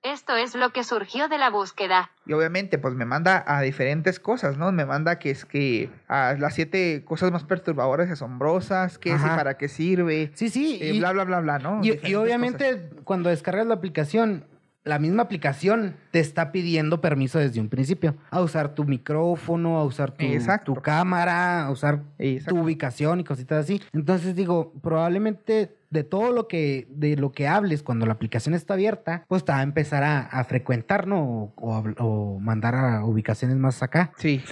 Esto 0.04 0.36
es 0.36 0.54
lo 0.54 0.68
que 0.68 0.84
surgió 0.84 1.28
de 1.28 1.38
la 1.38 1.48
búsqueda. 1.48 2.10
Y 2.26 2.34
obviamente, 2.34 2.76
pues 2.76 2.94
me 2.94 3.06
manda 3.06 3.42
a 3.46 3.62
diferentes 3.62 4.20
cosas, 4.20 4.58
¿no? 4.58 4.70
Me 4.70 4.84
manda 4.84 5.18
que 5.18 5.30
es 5.30 5.46
que 5.46 5.88
a 6.08 6.34
las 6.38 6.54
siete 6.54 7.02
cosas 7.06 7.32
más 7.32 7.42
perturbadoras 7.44 8.10
y 8.10 8.12
asombrosas, 8.12 8.98
qué 8.98 9.14
es 9.14 9.22
y 9.22 9.24
Ajá. 9.24 9.34
para 9.36 9.56
qué 9.56 9.66
sirve, 9.68 10.30
Sí, 10.34 10.50
sí. 10.50 10.78
eh, 10.82 10.92
y- 10.92 10.98
bla, 10.98 11.12
bla, 11.12 11.24
bla, 11.24 11.40
bla, 11.40 11.58
¿no? 11.58 11.80
Y, 11.82 12.14
obviamente 12.16 12.90
cuando 13.04 13.30
descargas 13.30 13.66
la 13.66 13.74
aplicación, 13.74 14.44
la 14.85 14.99
misma 14.99 15.23
aplicación 15.23 15.97
te 16.11 16.20
está 16.20 16.53
pidiendo 16.53 17.01
permiso 17.01 17.38
desde 17.38 17.61
un 17.61 17.68
principio 17.68 18.16
a 18.31 18.42
usar 18.42 18.75
tu 18.75 18.85
micrófono, 18.85 19.79
a 19.79 19.85
usar 19.85 20.12
tu, 20.12 20.25
tu 20.64 20.75
cámara, 20.75 21.64
a 21.64 21.70
usar 21.70 22.03
Exacto. 22.18 22.55
tu 22.55 22.62
ubicación 22.62 23.20
y 23.20 23.25
cositas 23.25 23.64
así. 23.64 23.81
Entonces 23.92 24.35
digo, 24.37 24.73
probablemente 24.83 25.77
de 25.90 26.05
todo 26.05 26.33
lo 26.33 26.49
que 26.49 26.88
de 26.90 27.16
lo 27.16 27.33
que 27.33 27.47
hables 27.47 27.83
cuando 27.83 28.05
la 28.05 28.12
aplicación 28.14 28.55
está 28.55 28.75
abierta, 28.75 29.25
pues 29.29 29.44
te 29.44 29.53
va 29.53 29.61
a 29.61 29.62
empezar 29.62 30.03
a, 30.03 30.20
a 30.20 30.44
frecuentar, 30.44 31.07
¿no? 31.07 31.23
O, 31.23 31.55
o 31.57 31.94
o 31.99 32.38
mandar 32.40 32.75
a 32.75 33.05
ubicaciones 33.05 33.57
más 33.57 33.83
acá. 33.83 34.12
Sí. 34.18 34.42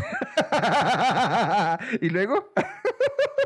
¿Y 2.00 2.08
luego? 2.10 2.52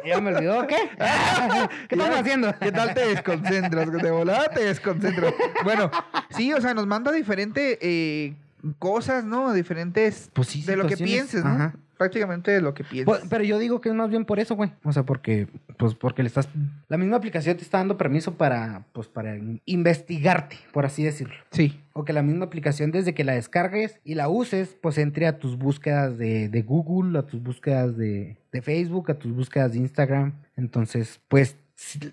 ¿Ya 0.04 0.20
me 0.20 0.34
olvidó 0.34 0.66
qué? 0.66 0.76
¿Qué 1.88 1.94
estamos 1.94 2.18
haciendo? 2.18 2.54
¿Qué 2.58 2.72
tal 2.72 2.94
te 2.94 3.06
desconcentras? 3.06 3.90
De 3.90 4.10
volada 4.10 4.48
te 4.48 4.64
desconcentro. 4.64 5.34
Bueno, 5.64 5.90
sí, 6.30 6.52
o 6.52 6.60
sea, 6.60 6.74
nos 6.74 6.86
manda 6.86 7.12
diferentes 7.12 7.78
eh, 7.80 8.34
cosas, 8.78 9.24
¿no? 9.24 9.52
Diferentes 9.52 10.30
Pues 10.32 10.48
sí, 10.48 10.62
de 10.62 10.76
lo 10.76 10.86
que 10.86 10.96
pienses, 10.96 11.44
¿no? 11.44 11.50
Ajá. 11.50 11.74
Prácticamente 11.96 12.60
lo 12.60 12.74
que 12.74 12.84
pienses. 12.84 13.04
Pues, 13.06 13.22
pero 13.30 13.42
yo 13.44 13.58
digo 13.58 13.80
que 13.80 13.88
es 13.88 13.94
más 13.94 14.10
bien 14.10 14.24
por 14.24 14.38
eso, 14.38 14.54
güey. 14.56 14.70
O 14.84 14.92
sea, 14.92 15.04
porque, 15.04 15.48
pues, 15.78 15.94
porque 15.94 16.22
le 16.22 16.28
estás. 16.28 16.48
La 16.88 16.96
misma 16.98 17.16
aplicación 17.16 17.56
te 17.56 17.62
está 17.62 17.78
dando 17.78 17.96
permiso 17.96 18.34
para, 18.34 18.84
pues, 18.92 19.08
para 19.08 19.36
in- 19.36 19.60
investigarte, 19.64 20.56
por 20.72 20.84
así 20.86 21.02
decirlo. 21.04 21.34
sí. 21.50 21.80
O 21.98 22.04
que 22.04 22.12
la 22.12 22.20
misma 22.22 22.44
aplicación, 22.44 22.90
desde 22.90 23.14
que 23.14 23.24
la 23.24 23.32
descargues 23.32 24.00
y 24.04 24.16
la 24.16 24.28
uses, 24.28 24.76
pues 24.82 24.98
entre 24.98 25.26
a 25.26 25.38
tus 25.38 25.56
búsquedas 25.56 26.18
de, 26.18 26.50
de 26.50 26.60
Google, 26.62 27.18
a 27.18 27.22
tus 27.22 27.42
búsquedas 27.42 27.96
de, 27.96 28.36
de 28.52 28.60
Facebook, 28.60 29.10
a 29.10 29.14
tus 29.14 29.32
búsquedas 29.34 29.72
de 29.72 29.78
Instagram. 29.78 30.34
Entonces, 30.56 31.20
pues, 31.28 31.56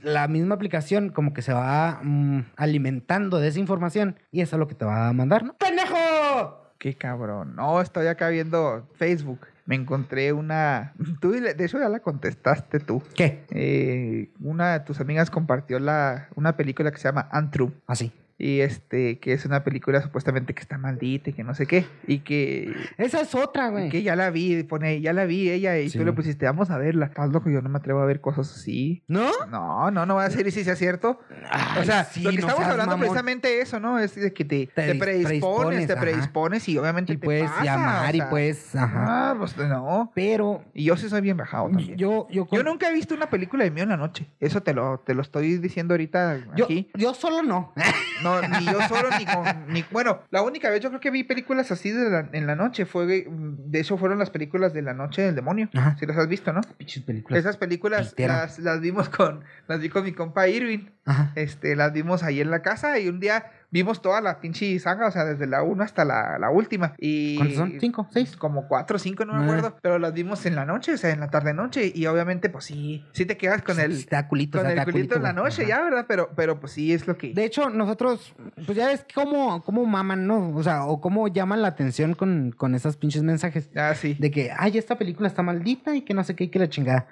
la 0.01 0.29
misma 0.29 0.55
aplicación 0.55 1.09
como 1.09 1.33
que 1.33 1.41
se 1.41 1.51
va 1.51 1.99
mm, 2.01 2.39
alimentando 2.55 3.39
de 3.39 3.49
esa 3.49 3.59
información 3.59 4.15
y 4.31 4.39
eso 4.39 4.55
es 4.55 4.59
lo 4.61 4.67
que 4.69 4.75
te 4.75 4.85
va 4.85 5.09
a 5.09 5.13
mandar, 5.13 5.43
¿no? 5.43 5.53
¡Pendejo! 5.57 6.62
Qué 6.83 6.95
cabrón. 6.95 7.55
No, 7.55 7.79
estoy 7.79 8.07
acá 8.07 8.27
viendo 8.27 8.85
Facebook. 8.95 9.47
Me 9.65 9.75
encontré 9.75 10.33
una. 10.33 10.91
Tú, 11.21 11.31
de 11.31 11.55
hecho, 11.63 11.79
ya 11.79 11.87
la 11.87 12.01
contestaste 12.01 12.81
tú. 12.81 13.01
¿Qué? 13.15 13.45
Eh, 13.51 14.33
una 14.41 14.73
de 14.73 14.79
tus 14.81 14.99
amigas 14.99 15.31
compartió 15.31 15.79
la, 15.79 16.27
una 16.35 16.57
película 16.57 16.91
que 16.91 16.97
se 16.97 17.07
llama 17.07 17.29
Antrum. 17.31 17.71
Así. 17.87 18.11
Y 18.37 18.61
este, 18.61 19.19
que 19.19 19.31
es 19.33 19.45
una 19.45 19.63
película 19.63 20.01
supuestamente 20.01 20.53
que 20.53 20.61
está 20.61 20.77
maldita 20.77 21.29
y 21.29 21.33
que 21.33 21.43
no 21.43 21.53
sé 21.53 21.67
qué. 21.67 21.85
Y 22.07 22.19
que, 22.19 22.73
Esa 22.97 23.21
es 23.21 23.35
otra, 23.35 23.69
güey. 23.69 23.89
que 23.89 24.01
ya 24.01 24.15
la 24.15 24.31
vi, 24.31 24.63
pone 24.63 24.99
ya 25.01 25.13
la 25.13 25.25
vi 25.25 25.49
ella. 25.49 25.77
Y 25.79 25.89
Sí. 25.89 25.97
tú 25.99 26.03
le 26.05 26.13
pusiste, 26.13 26.45
vamos 26.45 26.69
a 26.71 26.77
verla. 26.77 27.05
Estás 27.05 27.29
loco, 27.29 27.49
yo 27.49 27.61
no 27.61 27.69
me 27.69 27.77
atrevo 27.77 28.01
a 28.01 28.05
ver 28.05 28.21
cosas 28.21 28.51
así. 28.55 29.03
¿No? 29.07 29.29
No, 29.49 29.91
no, 29.91 30.05
no 30.05 30.15
va 30.15 30.25
a 30.25 30.29
ser 30.29 30.47
y 30.47 30.51
si 30.51 30.63
sea 30.63 30.75
cierto. 30.75 31.19
Ay, 31.49 31.81
o 31.81 31.83
sea, 31.85 32.03
sí, 32.05 32.21
lo 32.23 32.31
que 32.31 32.37
no 32.37 32.47
estamos 32.47 32.65
hablando 32.65 32.91
mamón. 32.91 32.99
precisamente 33.01 33.61
eso, 33.61 33.79
¿no? 33.79 33.99
Es 33.99 34.15
de 34.15 34.33
que 34.33 34.43
te, 34.45 34.67
Te 34.67 34.73
te 34.73 34.93
dis- 34.95 34.99
predispones, 34.99 35.27
predispones, 35.27 35.87
te 35.87 35.93
ajá. 35.93 36.01
predispones 36.01 36.69
y 36.69 36.77
obviamente 36.77 37.13
Y 37.13 37.17
te 37.17 37.25
puedes 37.25 37.49
pasa, 37.49 37.63
llamar 37.63 38.13
o 38.13 38.17
y 38.17 38.21
puedes, 38.23 38.75
ajá. 38.75 39.31
Ah, 39.31 39.35
pues 39.37 39.55
no. 39.57 40.11
Pero 40.15 40.63
Y 40.73 40.85
yo 40.85 40.97
sí 40.97 41.07
soy 41.07 41.21
bien 41.21 41.37
bajado 41.37 41.67
también. 41.69 41.97
Yo, 41.97 42.27
yo, 42.31 42.47
yo, 42.51 42.63
nunca 42.63 42.89
he 42.89 42.93
visto 42.93 43.13
una 43.15 43.29
película 43.29 43.63
de 43.63 43.71
mí 43.71 43.81
en 43.81 43.89
la 43.89 43.97
noche. 43.97 44.27
Eso 44.39 44.63
te 44.63 44.73
lo, 44.73 44.99
te 45.05 45.13
lo 45.13 45.21
estoy 45.21 45.57
diciendo 45.59 45.93
ahorita 45.93 46.39
yo, 46.55 46.65
aquí. 46.65 46.89
yo 46.95 47.13
solo 47.13 47.43
no. 47.43 47.73
No, 48.23 48.41
ni 48.41 48.65
yo 48.65 48.81
solo, 48.87 49.09
ni 49.17 49.25
con... 49.25 49.43
Ni, 49.73 49.85
bueno, 49.91 50.21
la 50.31 50.41
única 50.41 50.69
vez 50.69 50.79
yo 50.79 50.89
creo 50.89 51.01
que 51.01 51.11
vi 51.11 51.23
películas 51.23 51.71
así 51.71 51.91
de 51.91 52.09
la- 52.09 52.29
en 52.31 52.47
la 52.47 52.55
noche 52.55 52.85
fue... 52.85 53.27
De 53.29 53.79
hecho, 53.79 53.97
fueron 53.97 54.17
las 54.19 54.29
películas 54.29 54.73
de 54.73 54.81
la 54.81 54.93
noche 54.93 55.21
del 55.21 55.35
demonio. 55.35 55.69
Ajá. 55.73 55.97
Si 55.99 56.05
las 56.05 56.17
has 56.17 56.27
visto, 56.27 56.53
¿no? 56.53 56.61
Películas. 57.05 57.39
Esas 57.39 57.57
películas 57.57 58.15
las, 58.17 58.59
las 58.59 58.79
vimos 58.81 59.09
con... 59.09 59.43
Las 59.67 59.79
vi 59.79 59.89
con 59.89 60.03
mi 60.03 60.13
compa 60.13 60.47
Irving. 60.47 60.87
Ajá. 61.05 61.31
Este, 61.35 61.75
las 61.75 61.91
vimos 61.93 62.23
ahí 62.23 62.39
en 62.41 62.49
la 62.49 62.61
casa 62.61 62.97
y 62.99 63.09
un 63.09 63.19
día 63.19 63.51
vimos 63.73 64.03
toda 64.03 64.21
la 64.21 64.39
pinche 64.39 64.77
saga, 64.77 65.07
o 65.07 65.11
sea, 65.11 65.25
desde 65.25 65.47
la 65.47 65.63
1 65.63 65.83
hasta 65.83 66.05
la, 66.05 66.37
la 66.37 66.51
última. 66.51 66.93
Y 66.99 67.37
¿Cuántos 67.37 67.57
son? 67.57 67.73
¿Cinco? 67.79 68.07
¿Seis? 68.11 68.37
Como 68.37 68.67
cuatro 68.67 68.97
o 68.97 68.99
cinco, 68.99 69.25
no 69.25 69.33
me 69.33 69.39
Ah. 69.39 69.43
acuerdo. 69.43 69.75
Pero 69.81 69.97
las 69.97 70.13
vimos 70.13 70.45
en 70.45 70.55
la 70.55 70.63
noche, 70.63 70.93
o 70.93 70.97
sea, 70.97 71.09
en 71.09 71.19
la 71.19 71.29
tarde-noche. 71.31 71.91
Y 71.93 72.05
obviamente, 72.05 72.49
pues 72.49 72.65
sí, 72.65 73.03
sí 73.13 73.25
te 73.25 73.35
quedas 73.35 73.63
con 73.63 73.79
el, 73.79 73.91
Está 73.93 74.27
culito, 74.27 74.59
con 74.59 74.65
sea, 74.67 74.73
el 74.73 74.79
está 74.79 74.91
culito 74.91 75.15
en 75.15 75.23
la 75.23 75.33
noche, 75.33 75.63
Ajá. 75.63 75.69
ya, 75.69 75.81
¿verdad? 75.81 76.05
Pero, 76.07 76.29
pero 76.35 76.59
pues 76.59 76.73
sí, 76.73 76.93
es 76.93 77.07
lo 77.07 77.17
que... 77.17 77.33
De 77.33 77.43
hecho, 77.45 77.71
nosotros, 77.71 78.35
pues 78.65 78.77
ya 78.77 78.85
ves 78.87 79.05
cómo, 79.13 79.63
cómo 79.63 79.83
maman, 79.87 80.27
¿no? 80.27 80.49
O 80.55 80.61
sea, 80.61 80.85
o 80.85 81.01
cómo 81.01 81.27
llaman 81.27 81.63
la 81.63 81.69
atención 81.69 82.13
con, 82.13 82.51
con 82.55 82.75
esos 82.75 82.95
pinches 82.95 83.23
mensajes. 83.23 83.71
Ah, 83.75 83.95
sí. 83.95 84.15
De 84.19 84.29
que, 84.29 84.51
ay, 84.55 84.77
esta 84.77 84.99
película 84.99 85.27
está 85.27 85.41
maldita 85.41 85.95
y 85.95 86.03
que 86.03 86.13
no 86.13 86.23
sé 86.23 86.35
qué, 86.35 86.43
y 86.43 86.49
que 86.49 86.59
la 86.59 86.69
chingada. 86.69 87.07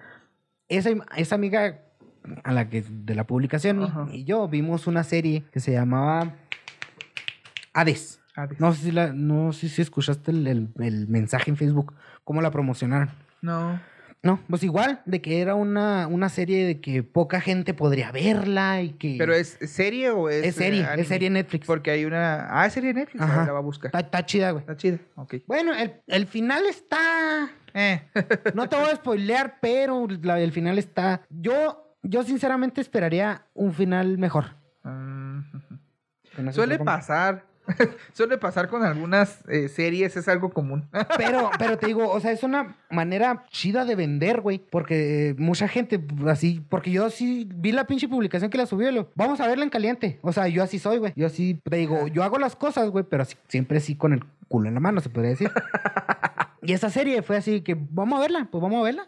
Esa, 0.69 0.91
esa 1.17 1.35
amiga 1.35 1.79
a 2.43 2.51
la 2.53 2.69
que 2.69 2.83
de 2.87 3.15
la 3.15 3.25
publicación 3.25 3.81
y- 3.81 3.85
Ajá. 3.85 4.07
y, 4.11 4.23
yo 4.23 4.47
vimos 4.47 4.87
una 4.87 5.03
serie 5.03 5.43
que 5.51 5.59
se 5.59 5.71
llamaba 5.71 6.35
Hades. 7.73 8.19
No 8.59 8.73
sé 8.73 8.83
si, 8.83 8.91
la, 8.91 9.11
no 9.13 9.53
sé 9.53 9.69
si 9.69 9.81
escuchaste 9.81 10.31
el, 10.31 10.47
el- 10.47 10.69
el 10.79 11.07
mensaje 11.07 11.51
en 11.51 11.57
Facebook, 11.57 11.93
cómo 12.23 12.41
la 12.41 12.49
promocionaron. 12.51 13.09
No. 13.41 13.79
No, 14.23 14.39
pues 14.47 14.61
igual, 14.63 15.01
de 15.07 15.19
que 15.19 15.41
era 15.41 15.55
una, 15.55 16.05
una 16.05 16.29
serie 16.29 16.65
de 16.67 16.79
que 16.79 17.01
poca 17.01 17.41
gente 17.41 17.73
podría 17.73 18.11
verla 18.11 18.83
y 18.83 18.91
que... 18.91 19.15
¿Pero 19.17 19.33
es 19.33 19.57
serie 19.65 20.11
o 20.11 20.29
es...? 20.29 20.45
Es 20.45 20.55
serie, 20.55 20.81
eh, 20.81 20.85
anime? 20.85 21.01
es 21.01 21.07
serie 21.07 21.29
Netflix. 21.31 21.65
Porque 21.65 21.89
hay 21.89 22.05
una... 22.05 22.47
Ah, 22.51 22.67
es 22.67 22.73
serie 22.73 22.93
Netflix. 22.93 23.19
Ajá. 23.23 23.47
La 23.47 23.51
va 23.51 23.57
a 23.57 23.63
buscar. 23.63 23.87
Está, 23.87 23.99
está 24.01 24.23
chida, 24.25 24.51
güey. 24.51 24.61
Está 24.61 24.77
chida. 24.77 24.99
Ok. 25.15 25.35
Bueno, 25.47 25.73
el, 25.73 25.93
el 26.05 26.27
final 26.27 26.67
está... 26.67 27.49
Eh. 27.73 28.03
No 28.53 28.69
te 28.69 28.75
voy 28.75 28.91
a 28.91 28.95
spoilear, 28.95 29.57
pero 29.59 30.07
la- 30.21 30.39
el 30.39 30.51
final 30.51 30.77
está... 30.77 31.21
Yo, 31.31 31.90
yo 32.03 32.23
sinceramente 32.23 32.81
esperaría 32.81 33.45
un 33.53 33.73
final 33.73 34.17
mejor. 34.17 34.55
Mm. 34.83 35.39
No 36.37 36.53
Suele 36.53 36.79
pasar. 36.79 37.45
Suele 38.13 38.37
pasar 38.37 38.67
con 38.69 38.83
algunas 38.83 39.47
eh, 39.47 39.69
series, 39.69 40.17
es 40.17 40.27
algo 40.27 40.49
común. 40.49 40.89
Pero, 41.17 41.51
pero 41.59 41.77
te 41.77 41.85
digo, 41.87 42.09
o 42.09 42.19
sea, 42.19 42.31
es 42.31 42.43
una 42.43 42.75
manera 42.89 43.45
chida 43.49 43.85
de 43.85 43.95
vender, 43.95 44.41
güey. 44.41 44.57
Porque 44.57 45.29
eh, 45.29 45.35
mucha 45.37 45.67
gente, 45.67 46.03
así, 46.27 46.65
porque 46.69 46.91
yo 46.91 47.09
sí 47.09 47.47
vi 47.53 47.71
la 47.71 47.85
pinche 47.85 48.07
publicación 48.07 48.49
que 48.49 48.57
la 48.57 48.65
subió. 48.65 48.91
lo, 48.91 49.11
Vamos 49.15 49.39
a 49.39 49.47
verla 49.47 49.63
en 49.63 49.69
caliente. 49.69 50.19
O 50.21 50.33
sea, 50.33 50.47
yo 50.47 50.63
así 50.63 50.79
soy, 50.79 50.97
güey. 50.97 51.13
Yo 51.15 51.27
así, 51.27 51.61
te 51.63 51.77
digo, 51.77 52.07
yo 52.07 52.23
hago 52.23 52.39
las 52.39 52.55
cosas, 52.55 52.89
güey, 52.89 53.05
pero 53.07 53.23
así- 53.23 53.37
siempre 53.47 53.79
sí 53.79 53.95
con 53.95 54.13
el 54.13 54.23
culo 54.47 54.67
en 54.67 54.73
la 54.73 54.79
mano, 54.79 54.99
se 54.99 55.09
podría 55.09 55.31
decir. 55.31 55.51
y 56.63 56.73
esa 56.73 56.89
serie 56.89 57.21
fue 57.21 57.37
así 57.37 57.61
que, 57.61 57.77
vamos 57.79 58.17
a 58.17 58.21
verla, 58.21 58.47
pues 58.51 58.61
vamos 58.61 58.79
a 58.81 58.83
verla. 58.83 59.07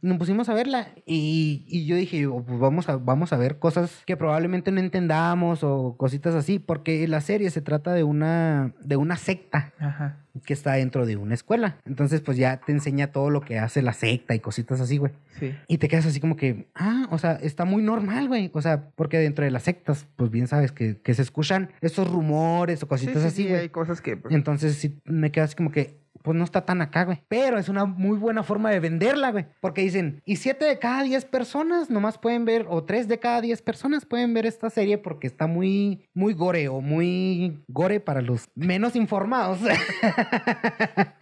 Nos 0.00 0.18
pusimos 0.18 0.48
a 0.48 0.54
verla 0.54 0.88
y, 1.06 1.64
y 1.68 1.86
yo 1.86 1.96
dije, 1.96 2.26
oh, 2.26 2.42
pues 2.42 2.58
vamos 2.58 2.88
a, 2.88 2.96
vamos 2.96 3.32
a 3.32 3.36
ver 3.36 3.58
cosas 3.58 4.02
que 4.06 4.16
probablemente 4.16 4.70
no 4.72 4.80
entendamos 4.80 5.62
o 5.62 5.96
cositas 5.96 6.34
así, 6.34 6.58
porque 6.58 7.06
la 7.08 7.20
serie 7.20 7.50
se 7.50 7.60
trata 7.60 7.92
de 7.94 8.02
una, 8.04 8.74
de 8.82 8.96
una 8.96 9.16
secta 9.16 9.72
Ajá. 9.78 10.18
que 10.44 10.52
está 10.52 10.72
dentro 10.74 11.06
de 11.06 11.16
una 11.16 11.34
escuela. 11.34 11.76
Entonces, 11.84 12.20
pues 12.20 12.36
ya 12.38 12.58
te 12.58 12.72
enseña 12.72 13.08
todo 13.12 13.30
lo 13.30 13.40
que 13.40 13.58
hace 13.58 13.82
la 13.82 13.92
secta 13.92 14.34
y 14.34 14.40
cositas 14.40 14.80
así, 14.80 14.98
güey. 14.98 15.12
Sí. 15.38 15.54
Y 15.68 15.78
te 15.78 15.88
quedas 15.88 16.06
así 16.06 16.20
como 16.20 16.36
que, 16.36 16.66
ah, 16.74 17.06
o 17.10 17.18
sea, 17.18 17.32
está 17.34 17.64
muy 17.64 17.82
normal, 17.82 18.28
güey. 18.28 18.50
O 18.54 18.62
sea, 18.62 18.88
porque 18.96 19.18
dentro 19.18 19.44
de 19.44 19.50
las 19.50 19.62
sectas, 19.64 20.06
pues 20.16 20.30
bien 20.30 20.46
sabes 20.48 20.72
que, 20.72 21.00
que 21.00 21.14
se 21.14 21.22
escuchan 21.22 21.70
esos 21.80 22.10
rumores 22.10 22.78
o 22.82 22.86
Sí, 22.86 22.88
cositas 22.88 23.22
sí, 23.22 23.28
así, 23.28 23.42
sí, 23.44 23.48
güey. 23.48 23.60
hay 23.62 23.68
cosas 23.68 24.00
que... 24.00 24.16
pues, 24.16 24.34
Entonces, 24.34 24.76
sí, 24.76 24.98
me 25.04 25.30
quedas 25.30 25.54
como 25.54 25.70
que, 25.70 26.01
pues 26.22 26.36
no 26.36 26.44
está 26.44 26.64
tan 26.64 26.80
acá, 26.80 27.04
güey. 27.04 27.22
Pero 27.28 27.58
es 27.58 27.68
una 27.68 27.84
muy 27.84 28.16
buena 28.16 28.42
forma 28.42 28.70
de 28.70 28.80
venderla, 28.80 29.30
güey. 29.30 29.46
Porque 29.60 29.82
dicen, 29.82 30.22
y 30.24 30.36
siete 30.36 30.64
de 30.64 30.78
cada 30.78 31.02
diez 31.02 31.24
personas 31.24 31.90
nomás 31.90 32.18
pueden 32.18 32.44
ver, 32.44 32.66
o 32.68 32.84
tres 32.84 33.08
de 33.08 33.18
cada 33.18 33.40
diez 33.40 33.62
personas 33.62 34.06
pueden 34.06 34.32
ver 34.34 34.46
esta 34.46 34.70
serie 34.70 34.98
porque 34.98 35.26
está 35.26 35.46
muy, 35.46 36.08
muy 36.14 36.34
gore 36.34 36.68
o 36.68 36.80
muy 36.80 37.62
gore 37.68 38.00
para 38.00 38.22
los 38.22 38.48
menos 38.54 38.96
informados. 38.96 39.58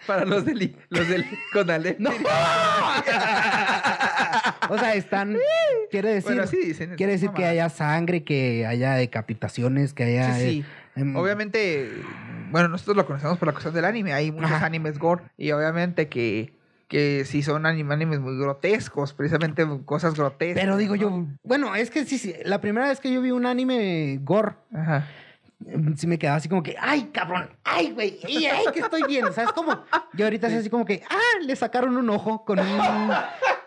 Para 0.07 0.25
los 0.25 0.45
del... 0.45 0.77
Los 0.89 1.09
del 1.09 1.25
Conalep. 1.53 1.99
No. 1.99 2.11
o 4.69 4.79
sea, 4.79 4.95
están. 4.95 5.37
Quiere 5.91 6.11
decir. 6.15 6.31
Bueno, 6.31 6.43
así 6.45 6.57
dicen. 6.59 6.95
quiere 6.97 7.13
decir 7.13 7.31
que 7.31 7.45
haya 7.45 7.69
sangre, 7.69 8.25
que 8.25 8.67
haya 8.67 8.95
decapitaciones, 8.95 9.93
que 9.95 10.05
haya. 10.05 10.35
Sí, 10.35 10.41
sí. 10.41 10.61
eh, 10.61 10.65
Obviamente, 11.17 11.91
bueno, 12.51 12.69
nosotros 12.69 12.97
lo 12.97 13.07
conocemos 13.07 13.39
por 13.39 13.47
la 13.47 13.53
cuestión 13.53 13.75
del 13.75 13.85
anime. 13.85 14.13
Hay 14.13 14.31
muchos 14.33 14.51
Ajá. 14.51 14.67
animes 14.67 14.99
gore. 14.99 15.23
Y 15.37 15.53
obviamente 15.53 16.09
que, 16.09 16.53
que 16.89 17.25
sí 17.25 17.43
son 17.43 17.65
anime- 17.67 17.93
animes 17.95 18.21
muy 18.21 18.37
grotescos. 18.39 19.13
Precisamente 19.15 19.67
cosas 19.85 20.15
grotescas. 20.15 20.63
Pero 20.63 20.77
digo 20.77 20.95
¿no? 20.97 21.01
yo, 21.01 21.27
bueno, 21.43 21.75
es 21.75 21.91
que 21.91 22.05
sí, 22.05 22.19
sí, 22.19 22.35
la 22.45 22.61
primera 22.61 22.89
vez 22.89 23.01
que 23.01 23.13
yo 23.13 23.21
vi 23.23 23.31
un 23.31 23.47
anime 23.47 24.19
gore, 24.23 24.55
Ajá. 24.75 25.07
em, 25.67 25.97
sí 25.97 26.07
me 26.07 26.19
quedaba 26.19 26.37
así 26.39 26.49
como 26.49 26.63
que, 26.63 26.75
ay, 26.81 27.11
cabrón, 27.13 27.51
ay, 27.65 27.93
güey, 27.93 28.19
y 28.29 28.47
ay, 28.47 28.65
que 28.73 28.81
estoy 28.81 29.03
viendo, 29.07 29.33
¿sabes 29.33 29.53
cómo? 29.53 29.85
Yo 30.15 30.25
ahorita 30.27 30.49
es 30.49 30.55
así 30.55 30.71
como 30.71 30.85
que, 30.85 31.03
ah, 31.11 31.39
le 31.45 31.55
sacaron 31.55 31.97
un 31.97 32.09
ojo 32.11 32.45
con 32.45 32.59
un, 32.59 32.81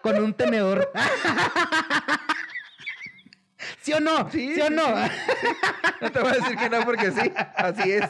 con 0.02 0.18
un 0.22 0.34
tenedor. 0.34 0.92
¿Sí 3.84 3.92
o 3.92 4.00
no? 4.00 4.30
Sí, 4.32 4.54
¿Sí, 4.56 4.62
o 4.62 4.68
sí, 4.68 4.74
no? 4.74 4.84
No 6.02 6.12
te 6.12 6.20
voy 6.20 6.30
a 6.32 6.36
decir 6.36 6.58
que 6.58 6.70
no 6.70 6.86
porque 6.86 7.12
sí, 7.12 7.32
así 7.58 7.92
es. 7.92 8.10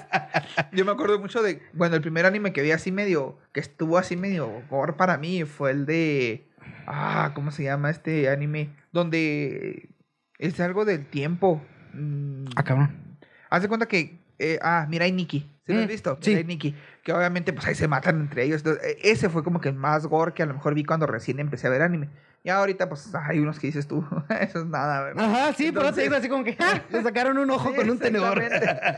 Yo 0.71 0.85
me 0.85 0.91
acuerdo 0.91 1.19
mucho 1.19 1.41
de, 1.41 1.63
bueno, 1.73 1.95
el 1.95 2.01
primer 2.01 2.27
anime 2.27 2.53
que 2.53 2.61
vi 2.61 2.71
así 2.71 2.91
medio, 2.91 3.39
que 3.53 3.59
estuvo 3.59 3.97
así 3.97 4.15
medio 4.15 4.61
gore 4.69 4.93
para 4.93 5.17
mí 5.17 5.45
fue 5.45 5.71
el 5.71 5.87
de, 5.87 6.47
ah, 6.85 7.31
¿cómo 7.33 7.49
se 7.49 7.63
llama 7.63 7.89
este 7.89 8.29
anime? 8.29 8.69
Donde 8.91 9.89
es 10.37 10.59
algo 10.59 10.85
del 10.85 11.07
tiempo. 11.07 11.59
Mm, 11.93 12.45
Ah, 12.55 12.63
cabrón. 12.63 13.17
Haz 13.49 13.63
de 13.63 13.67
cuenta 13.67 13.87
que, 13.87 14.19
eh, 14.39 14.59
ah, 14.61 14.85
mira, 14.89 15.05
hay 15.05 15.11
Nikki. 15.11 15.49
¿Sí 15.65 15.71
lo 15.73 15.79
has 15.79 15.85
Mm, 15.85 15.87
visto? 15.89 16.17
sí. 16.21 16.29
Mirai 16.31 16.43
Nikki. 16.43 16.75
Que 17.03 17.13
obviamente, 17.13 17.53
pues 17.53 17.65
ahí 17.67 17.75
se 17.75 17.87
matan 17.87 18.19
entre 18.21 18.43
ellos. 18.43 18.61
Entonces, 18.65 18.83
eh, 18.85 18.97
ese 19.03 19.29
fue 19.29 19.43
como 19.43 19.61
que 19.61 19.69
el 19.69 19.75
más 19.75 20.05
gore 20.07 20.33
que 20.33 20.43
a 20.43 20.45
lo 20.45 20.53
mejor 20.53 20.73
vi 20.73 20.83
cuando 20.83 21.05
recién 21.07 21.39
empecé 21.39 21.67
a 21.67 21.69
ver 21.69 21.81
anime. 21.81 22.09
Y 22.45 22.49
ahorita, 22.49 22.89
pues 22.89 23.09
hay 23.15 23.39
unos 23.39 23.57
que 23.57 23.67
dices 23.67 23.87
tú, 23.87 24.05
eso 24.41 24.59
es 24.59 24.65
nada, 24.65 25.01
¿verdad? 25.03 25.23
Ajá, 25.23 25.53
sí, 25.53 25.71
pero 25.73 25.93
te 25.93 26.01
digo 26.01 26.15
así 26.15 26.27
como 26.27 26.43
que 26.43 26.57
ah, 26.59 26.81
le 26.89 27.01
sacaron 27.01 27.37
un 27.37 27.49
ojo 27.49 27.69
Sí, 27.69 27.75
con 27.77 27.89
un 27.89 27.97
tenedor. 27.99 28.43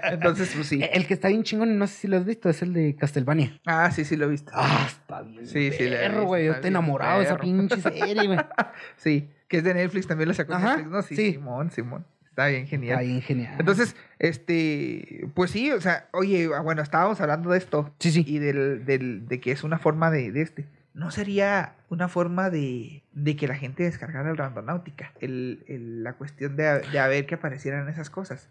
Entonces, 0.04 0.52
pues 0.56 0.68
sí. 0.68 0.82
El 0.92 1.06
que 1.06 1.14
está 1.14 1.28
bien 1.28 1.44
chingón, 1.44 1.78
no 1.78 1.86
sé 1.86 1.94
si 1.94 2.08
lo 2.08 2.18
has 2.18 2.26
visto, 2.26 2.50
es 2.50 2.62
el 2.64 2.74
de 2.74 2.96
Castlevania. 2.96 3.60
Ah, 3.68 3.92
sí, 3.92 4.04
sí 4.04 4.16
lo 4.16 4.26
he 4.26 4.30
visto. 4.30 4.52
Ah, 4.56 4.86
está 4.88 5.22
bien. 5.22 5.46
Sí, 5.46 5.72
sí, 5.72 5.88
la 5.88 5.98
he 5.98 6.10
perro, 6.10 6.26
güey. 6.26 6.46
Yo 6.48 6.54
estoy 6.54 6.70
enamorado 6.70 7.20
de 7.20 7.26
esa 7.26 7.34
perro. 7.36 7.44
pinche 7.44 7.82
serie, 7.82 8.26
güey. 8.28 8.40
Sí, 8.98 9.30
que 9.48 9.58
es 9.58 9.64
de 9.64 9.74
Netflix, 9.76 10.08
también 10.08 10.28
lo 10.30 10.34
sacó 10.34 10.54
Ajá, 10.56 10.78
Netflix, 10.78 10.90
¿no? 10.92 11.02
Sí, 11.04 11.16
sí. 11.16 11.32
Simón, 11.34 11.70
Simón. 11.70 12.06
Está 12.36 12.48
bien 12.48 12.68
genial. 12.68 13.00
Está 13.00 13.08
bien 13.08 13.22
genial. 13.22 13.56
Entonces, 13.58 13.96
este, 14.20 15.26
pues 15.34 15.52
sí, 15.52 15.72
o 15.72 15.80
sea, 15.80 16.10
oye, 16.12 16.50
ah, 16.54 16.60
bueno, 16.60 16.82
estábamos 16.82 17.22
hablando 17.22 17.52
de 17.52 17.58
esto 17.58 17.96
sí, 18.00 18.12
sí. 18.12 18.26
y 18.28 18.40
del, 18.40 18.86
del, 18.86 19.26
de 19.26 19.40
que 19.40 19.52
es 19.54 19.64
una 19.64 19.80
forma 19.80 20.12
de, 20.12 20.34
de 20.34 20.42
este. 20.42 20.66
¿No 20.94 21.12
sería 21.12 21.76
una 21.90 22.10
forma 22.10 22.50
de, 22.50 23.04
de 23.14 23.36
que 23.38 23.48
la 23.48 23.56
gente 23.56 23.84
descargara 23.84 24.30
el 24.30 24.36
Randonáutica? 24.38 25.14
El, 25.22 25.64
el- 25.70 26.04
la 26.04 26.14
cuestión 26.14 26.58
de, 26.58 26.82
de 26.92 27.00
a 27.00 27.08
ver 27.08 27.26
que 27.26 27.36
aparecieran 27.36 27.88
esas 27.88 28.10
cosas. 28.10 28.50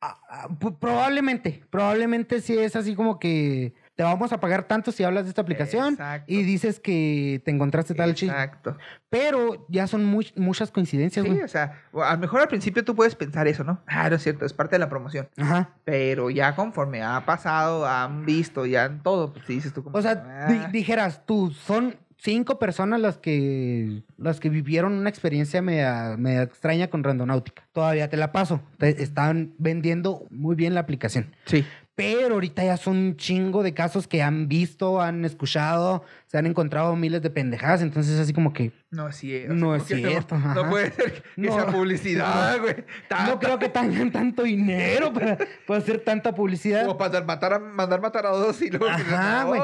Ah, 0.00 0.20
ah, 0.28 0.48
probablemente, 0.80 1.64
probablemente 1.70 2.40
sí 2.40 2.56
es 2.58 2.76
así 2.76 2.94
como 2.94 3.18
que 3.18 3.72
te 3.94 4.02
vamos 4.02 4.32
a 4.32 4.40
pagar 4.40 4.64
tanto 4.64 4.90
si 4.90 5.04
hablas 5.04 5.24
de 5.24 5.28
esta 5.30 5.42
aplicación 5.42 5.94
Exacto. 5.94 6.24
y 6.32 6.42
dices 6.44 6.80
que 6.80 7.42
te 7.44 7.50
encontraste 7.50 7.94
tal 7.94 8.14
chiste. 8.14 8.34
Exacto. 8.34 8.76
Pero 9.10 9.66
ya 9.68 9.86
son 9.86 10.04
muy- 10.06 10.32
muchas 10.36 10.70
coincidencias, 10.70 11.26
Sí, 11.26 11.40
o 11.42 11.48
sea, 11.48 11.82
a 11.92 12.12
lo 12.14 12.18
mejor 12.18 12.40
al 12.40 12.48
principio 12.48 12.84
tú 12.84 12.94
puedes 12.94 13.14
pensar 13.14 13.46
eso, 13.48 13.64
¿no? 13.64 13.80
Ah, 13.86 14.08
no 14.08 14.16
es 14.16 14.22
cierto, 14.22 14.46
es 14.46 14.52
parte 14.54 14.76
de 14.76 14.80
la 14.80 14.88
promoción. 14.88 15.28
Ajá. 15.36 15.70
Pero 15.84 16.30
ya 16.30 16.56
conforme 16.56 17.02
ha 17.02 17.24
pasado, 17.26 17.86
han 17.86 18.24
visto, 18.24 18.64
ya 18.64 18.98
todo, 19.02 19.32
pues 19.34 19.46
dices 19.46 19.72
tú 19.74 19.84
como... 19.84 19.98
O 19.98 20.02
sea, 20.02 20.24
ah, 20.26 20.46
di- 20.50 20.72
dijeras 20.72 21.26
tú, 21.26 21.50
son, 21.50 21.96
cinco 22.16 22.58
personas 22.60 23.00
las 23.00 23.18
que 23.18 24.04
las 24.16 24.38
que 24.38 24.48
vivieron 24.48 24.92
una 24.92 25.10
experiencia 25.10 25.60
media, 25.60 26.14
media 26.16 26.42
extraña 26.42 26.86
con 26.88 27.02
Randonáutica. 27.02 27.64
Todavía 27.72 28.08
te 28.08 28.16
la 28.16 28.30
paso. 28.30 28.60
Te 28.78 29.02
están 29.02 29.54
vendiendo 29.58 30.24
muy 30.30 30.54
bien 30.54 30.72
la 30.74 30.80
aplicación. 30.80 31.34
Sí. 31.46 31.66
Pero 31.94 32.34
ahorita 32.34 32.64
ya 32.64 32.76
son 32.78 32.96
un 32.96 33.16
chingo 33.16 33.62
de 33.62 33.74
casos 33.74 34.08
que 34.08 34.22
han 34.22 34.48
visto, 34.48 35.00
han 35.02 35.24
escuchado, 35.26 36.04
se 36.32 36.38
han 36.38 36.46
encontrado 36.46 36.96
miles 36.96 37.20
de 37.20 37.28
pendejadas. 37.28 37.82
Entonces, 37.82 38.18
así 38.18 38.32
como 38.32 38.54
que 38.54 38.72
No 38.90 39.06
es 39.06 39.16
cierto. 39.16 39.52
No 39.54 39.76
es 39.76 39.84
cierto, 39.84 40.38
No, 40.38 40.70
puede 40.70 40.90
ser 40.90 41.12
que 41.12 41.22
No. 41.36 41.52
sea 41.54 41.66
publicidad, 41.66 42.58
güey. 42.58 42.74
no 42.78 42.84
Tanta- 43.06 43.38
creo 43.38 43.58
que 43.58 43.68
tengan 43.68 44.10
tanto 44.10 44.42
dinero 44.44 45.12
para, 45.12 45.36
para 45.66 45.78
hacer 45.78 46.00
tanta 46.00 46.34
publicidad. 46.34 46.86
Como 46.86 46.96
para 46.96 47.20
matar 47.22 47.52
a, 47.52 47.58
mandar 47.58 48.00
matar 48.00 48.24
a 48.24 48.30
dos 48.30 48.62
y 48.62 48.70
luego... 48.70 48.88
Ajá, 48.88 49.44
güey. 49.44 49.60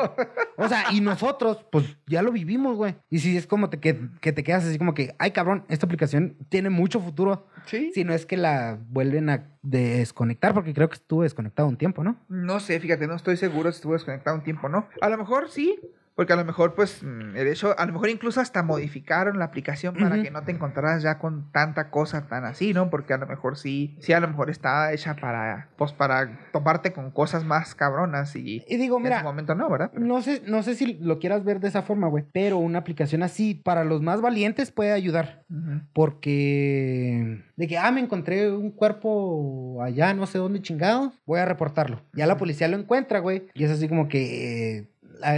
O 0.59 0.69
sea, 0.69 0.93
y 0.93 1.01
nosotros, 1.01 1.65
pues 1.73 1.97
ya 2.07 2.21
lo 2.21 2.33
vivimos, 2.33 2.77
güey. 2.77 2.97
Y 3.09 3.21
si 3.21 3.35
es 3.35 3.47
como 3.47 3.71
te, 3.71 3.81
que, 3.81 3.99
que 4.21 4.33
te 4.35 4.45
quedas 4.45 4.67
así 4.67 4.77
como 4.77 4.93
que, 4.93 5.15
ay, 5.19 5.31
cabrón, 5.31 5.65
esta 5.71 5.87
aplicación 5.87 6.37
tiene 6.51 6.69
mucho 6.69 7.01
futuro. 7.01 7.47
Sí. 7.65 7.93
Si 7.95 8.05
no 8.05 8.13
es 8.13 8.27
que 8.27 8.37
la 8.37 8.79
vuelven 8.91 9.31
a 9.31 9.47
desconectar, 9.63 10.53
porque 10.55 10.75
creo 10.75 10.89
que 10.91 10.97
estuvo 10.97 11.23
desconectado 11.23 11.67
un 11.69 11.77
tiempo, 11.77 12.05
¿no? 12.05 12.17
No 12.29 12.61
sé, 12.61 12.79
fíjate, 12.79 13.07
no 13.07 13.15
estoy 13.15 13.37
seguro 13.39 13.71
si 13.73 13.77
estuvo 13.77 13.95
desconectado 13.95 14.37
un 14.37 14.43
tiempo 14.43 14.69
no. 14.69 14.87
A 15.01 15.09
lo 15.09 15.17
mejor 15.19 15.49
sí, 15.51 15.79
porque 16.19 16.33
a 16.33 16.37
lo 16.37 16.45
mejor, 16.45 16.75
pues, 16.75 17.01
mm, 17.01 17.37
el 17.37 17.47
hecho, 17.47 17.79
a 17.79 17.87
lo 17.87 17.93
mejor 17.93 18.09
incluso 18.09 18.41
hasta 18.41 18.65
modificaron 18.65 19.39
la 19.39 19.45
aplicación 19.45 19.95
para 19.95 20.21
que 20.21 20.33
no 20.33 20.43
te 20.43 20.51
encontraras 20.51 21.01
ya 21.01 21.17
con 21.21 21.53
tanta 21.53 21.91
cosa 21.91 22.27
tan 22.27 22.45
así, 22.45 22.75
¿no? 22.75 22.91
Porque 22.91 23.15
a 23.15 23.19
lo 23.19 23.29
mejor 23.29 23.57
sí, 23.57 23.97
sí, 24.01 24.13
a 24.13 24.19
lo 24.19 24.27
mejor 24.27 24.51
está 24.51 24.93
hecha 24.93 25.15
para, 25.15 25.69
pues, 25.77 25.93
para 25.93 26.37
toparte 26.51 26.93
con 26.93 27.13
cosas 27.13 27.45
más 27.45 27.77
cabronas 27.77 28.35
y, 28.35 28.65
Y 28.67 28.79
digo, 28.79 28.97
en 28.97 29.05
mira, 29.05 29.21
su 29.21 29.27
momento 29.27 29.55
no, 29.55 29.71
¿verdad? 29.71 29.93
no 29.93 30.21
sé, 30.21 30.43
no 30.45 30.65
sé 30.65 30.75
si 30.75 30.95
lo 30.95 31.21
quieras 31.21 31.45
ver 31.45 31.61
de 31.61 31.69
esa 31.69 31.83
forma, 31.83 32.09
güey. 32.09 32.25
Pero 32.33 32.59
una 32.59 32.81
aplicación 32.81 33.23
así, 33.23 33.55
para 33.55 33.85
los 33.85 34.03
más 34.03 34.21
valientes, 34.21 34.73
puede 34.73 34.91
ayudar. 34.91 35.45
Porque 35.93 37.45
de 37.55 37.69
que, 37.69 37.79
ah, 37.79 37.93
me 37.93 38.01
encontré 38.01 38.51
un 38.51 38.73
cuerpo 38.73 39.81
allá, 39.85 40.15
no 40.15 40.27
sé 40.27 40.39
dónde 40.39 40.63
chingados, 40.63 41.13
voy 41.27 41.39
a 41.39 41.45
reportarlo. 41.45 42.03
Ya 42.13 42.27
la 42.27 42.37
policía 42.37 42.67
lo 42.67 42.77
encuentra, 42.77 43.21
güey. 43.21 43.47
Y 43.55 43.63
es 43.63 43.71
así 43.71 43.89
como 43.89 44.09
que 44.09 44.89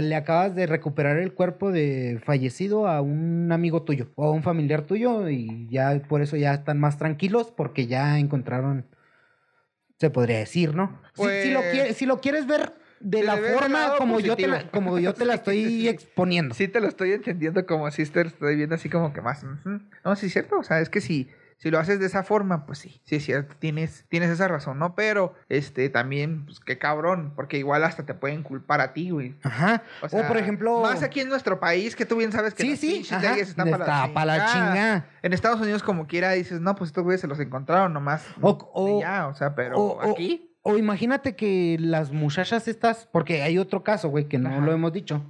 le 0.01 0.15
acabas 0.15 0.55
de 0.55 0.67
recuperar 0.67 1.17
el 1.17 1.33
cuerpo 1.33 1.71
de 1.71 2.19
fallecido 2.23 2.87
a 2.87 3.01
un 3.01 3.51
amigo 3.51 3.83
tuyo 3.83 4.09
o 4.15 4.25
a 4.27 4.31
un 4.31 4.43
familiar 4.43 4.83
tuyo 4.83 5.29
y 5.29 5.67
ya 5.69 6.01
por 6.07 6.21
eso 6.21 6.37
ya 6.37 6.53
están 6.53 6.79
más 6.79 6.97
tranquilos 6.97 7.51
porque 7.55 7.87
ya 7.87 8.19
encontraron, 8.19 8.85
se 9.97 10.09
podría 10.09 10.39
decir, 10.39 10.73
¿no? 10.75 10.99
Si- 11.15 11.23
si, 11.43 11.51
lo 11.51 11.61
Pues- 11.61 11.97
si 11.97 12.05
lo 12.05 12.19
quieres 12.21 12.47
ver 12.47 12.73
de 12.99 13.23
la 13.23 13.37
forma 13.37 13.95
como 13.97 14.19
yo, 14.19 14.35
te 14.35 14.47
la, 14.47 14.69
como 14.69 14.99
yo 14.99 15.13
te 15.13 15.25
la 15.25 15.33
estoy 15.35 15.87
exponiendo. 15.87 16.53
Sí, 16.53 16.67
te 16.67 16.79
lo 16.81 16.87
estoy 16.87 17.13
entendiendo 17.13 17.65
como 17.65 17.89
sister, 17.91 18.27
estoy 18.27 18.55
viendo 18.55 18.75
así 18.75 18.89
como 18.89 19.11
que 19.13 19.21
más. 19.21 19.43
No, 20.05 20.15
sí 20.15 20.27
es 20.27 20.33
cierto, 20.33 20.59
o 20.59 20.63
sea, 20.63 20.79
es 20.79 20.89
que 20.89 21.01
si, 21.01 21.27
si 21.61 21.69
lo 21.69 21.77
haces 21.77 21.99
de 21.99 22.07
esa 22.07 22.23
forma, 22.23 22.65
pues 22.65 22.79
sí, 22.79 22.99
sí 23.05 23.17
es 23.17 23.23
cierto, 23.23 23.55
tienes, 23.59 24.05
tienes 24.09 24.31
esa 24.31 24.47
razón, 24.47 24.79
¿no? 24.79 24.95
Pero, 24.95 25.35
este, 25.47 25.89
también, 25.89 26.43
pues 26.45 26.59
qué 26.59 26.79
cabrón, 26.79 27.33
porque 27.35 27.59
igual 27.59 27.83
hasta 27.83 28.03
te 28.03 28.15
pueden 28.15 28.41
culpar 28.41 28.81
a 28.81 28.93
ti, 28.93 29.11
güey. 29.11 29.35
Ajá. 29.43 29.83
O, 30.01 30.07
O, 30.07 30.09
sea, 30.09 30.27
por 30.27 30.37
ejemplo... 30.37 30.81
Más 30.81 31.03
aquí 31.03 31.19
en 31.19 31.29
nuestro 31.29 31.59
país, 31.59 31.95
que 31.95 32.03
tú 32.07 32.15
bien 32.15 32.31
sabes 32.31 32.55
que 32.55 32.63
Sí, 32.63 32.69
las 32.71 32.79
sí, 32.79 33.07
ajá, 33.13 33.37
están 33.37 33.69
para 33.69 33.85
la 34.25 34.37
está 34.37 34.51
chingada. 34.51 35.05
En 35.21 35.33
Estados 35.33 35.61
Unidos, 35.61 35.83
como 35.83 36.07
quiera, 36.07 36.31
dices, 36.31 36.59
no, 36.61 36.73
pues 36.75 36.87
estos 36.89 37.03
güeyes 37.03 37.21
se 37.21 37.27
los 37.27 37.39
encontraron 37.39 37.93
nomás. 37.93 38.25
O- 38.41 38.71
o- 38.73 38.99
ya, 38.99 39.27
o 39.27 39.35
sea, 39.35 39.53
pero 39.53 39.77
o- 39.77 39.99
o- 39.99 40.11
aquí. 40.13 40.47
O 40.63 40.77
imagínate 40.77 41.35
que 41.35 41.77
las 41.79 42.11
muchachas 42.11 42.67
estas, 42.67 43.07
porque 43.11 43.43
hay 43.43 43.57
otro 43.59 43.83
caso, 43.83 44.09
güey, 44.09 44.25
que 44.25 44.37
no 44.39 44.49
Ajá. 44.49 44.59
lo 44.61 44.71
hemos 44.71 44.91
dicho, 44.93 45.23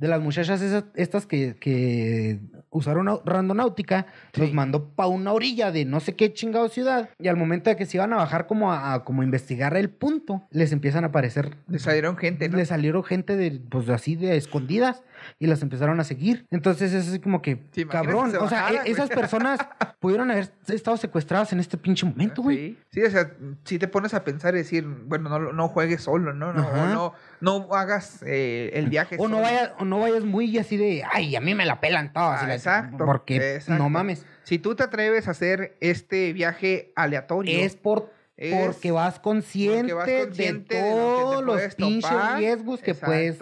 de 0.00 0.08
las 0.08 0.20
muchachas 0.20 0.62
esas- 0.62 0.84
estas 0.94 1.26
que, 1.26 1.56
que 1.60 2.40
usaron 2.70 3.06
randonáutica, 3.24 4.06
Sí. 4.32 4.40
los 4.40 4.52
mandó 4.54 4.88
pa' 4.94 5.06
una 5.06 5.32
orilla 5.32 5.70
de 5.70 5.84
no 5.84 6.00
sé 6.00 6.16
qué 6.16 6.32
chingado 6.32 6.68
ciudad, 6.68 7.10
y 7.18 7.28
al 7.28 7.36
momento 7.36 7.68
de 7.68 7.76
que 7.76 7.84
se 7.84 7.98
iban 7.98 8.12
a 8.14 8.16
bajar 8.16 8.46
como 8.46 8.72
a, 8.72 8.94
a 8.94 9.04
como 9.04 9.22
investigar 9.22 9.76
el 9.76 9.90
punto, 9.90 10.42
les 10.50 10.72
empiezan 10.72 11.04
a 11.04 11.08
aparecer, 11.08 11.56
Le 11.68 11.78
salieron 11.78 12.16
gente, 12.16 12.48
¿no? 12.48 12.56
les 12.56 12.68
salieron 12.68 13.04
gente 13.04 13.36
de, 13.36 13.60
pues 13.68 13.88
así 13.90 14.16
de 14.16 14.36
escondidas, 14.36 15.02
y 15.38 15.46
las 15.48 15.60
empezaron 15.62 16.00
a 16.00 16.04
seguir. 16.04 16.46
Entonces 16.50 16.94
es 16.94 17.06
así 17.08 17.18
como 17.20 17.42
que, 17.42 17.56
¿Te 17.56 17.82
imaginas 17.82 18.06
cabrón, 18.06 18.30
que 18.32 18.38
o 18.38 18.48
sea, 18.48 18.70
e- 18.70 18.90
esas 18.90 19.10
personas 19.10 19.58
pudieron 20.00 20.30
haber 20.30 20.50
estado 20.68 20.96
secuestradas 20.96 21.52
en 21.52 21.60
este 21.60 21.76
pinche 21.76 22.04
momento, 22.06 22.42
güey. 22.42 22.56
Sí, 22.56 22.78
sí, 22.90 23.02
o 23.04 23.10
sea, 23.10 23.30
si 23.64 23.78
te 23.78 23.86
pones 23.86 24.14
a 24.14 24.24
pensar 24.24 24.54
y 24.54 24.58
decir, 24.58 24.84
bueno, 24.86 25.28
no, 25.28 25.52
no 25.52 25.68
juegues 25.68 26.02
solo, 26.02 26.32
¿no? 26.32 26.52
No, 26.52 26.66
o 26.68 26.86
no, 26.86 27.12
no 27.40 27.74
hagas 27.74 28.22
eh, 28.26 28.70
el 28.74 28.88
viaje 28.88 29.16
O 29.18 29.28
no, 29.28 29.36
solo. 29.36 29.42
vayas, 29.42 29.72
o 29.78 29.84
no 29.84 30.00
vayas 30.00 30.24
muy 30.24 30.56
así 30.58 30.76
de, 30.78 31.04
ay, 31.12 31.36
a 31.36 31.40
mí 31.40 31.54
me 31.54 31.66
la 31.66 31.80
pelan 31.80 32.12
todas. 32.12 32.42
Ah, 32.42 32.46
la- 32.48 32.54
exacto, 32.54 33.04
Porque 33.04 33.56
exacto. 33.56 33.82
no 33.82 33.90
mames. 33.90 34.24
Si 34.42 34.58
tú 34.58 34.74
te 34.74 34.82
atreves 34.82 35.28
a 35.28 35.32
hacer 35.32 35.76
este 35.80 36.32
viaje 36.32 36.92
aleatorio, 36.96 37.60
Es 37.60 37.76
por 37.76 38.10
porque 38.50 38.90
vas 38.90 39.20
consciente, 39.20 39.92
porque 39.92 40.16
vas 40.16 40.24
consciente 40.26 40.74
de 40.76 40.90
lo 40.90 40.96
todos 40.96 41.44
los 41.44 41.74
pinches 41.74 42.10
topar. 42.10 42.38
riesgos 42.38 42.80
que 42.80 42.92
Exacto. 42.92 43.06
puedes. 43.06 43.38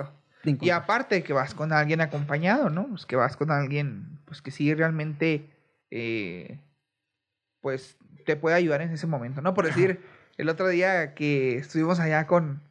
y 0.60 0.70
aparte 0.70 1.22
que 1.22 1.32
vas 1.32 1.54
con 1.54 1.72
alguien 1.72 2.00
acompañado, 2.00 2.68
¿no? 2.68 2.88
Pues 2.88 3.06
que 3.06 3.14
vas 3.14 3.36
con 3.36 3.52
alguien, 3.52 4.18
pues 4.24 4.42
que 4.42 4.50
sí 4.50 4.74
realmente, 4.74 5.50
eh, 5.90 6.60
pues 7.60 7.96
te 8.26 8.36
puede 8.36 8.56
ayudar 8.56 8.82
en 8.82 8.90
ese 8.90 9.06
momento, 9.06 9.40
¿no? 9.42 9.54
Por 9.54 9.64
decir, 9.66 10.00
el 10.36 10.48
otro 10.48 10.68
día 10.68 11.14
que 11.14 11.56
estuvimos 11.58 11.98
allá 12.00 12.26
con, 12.26 12.62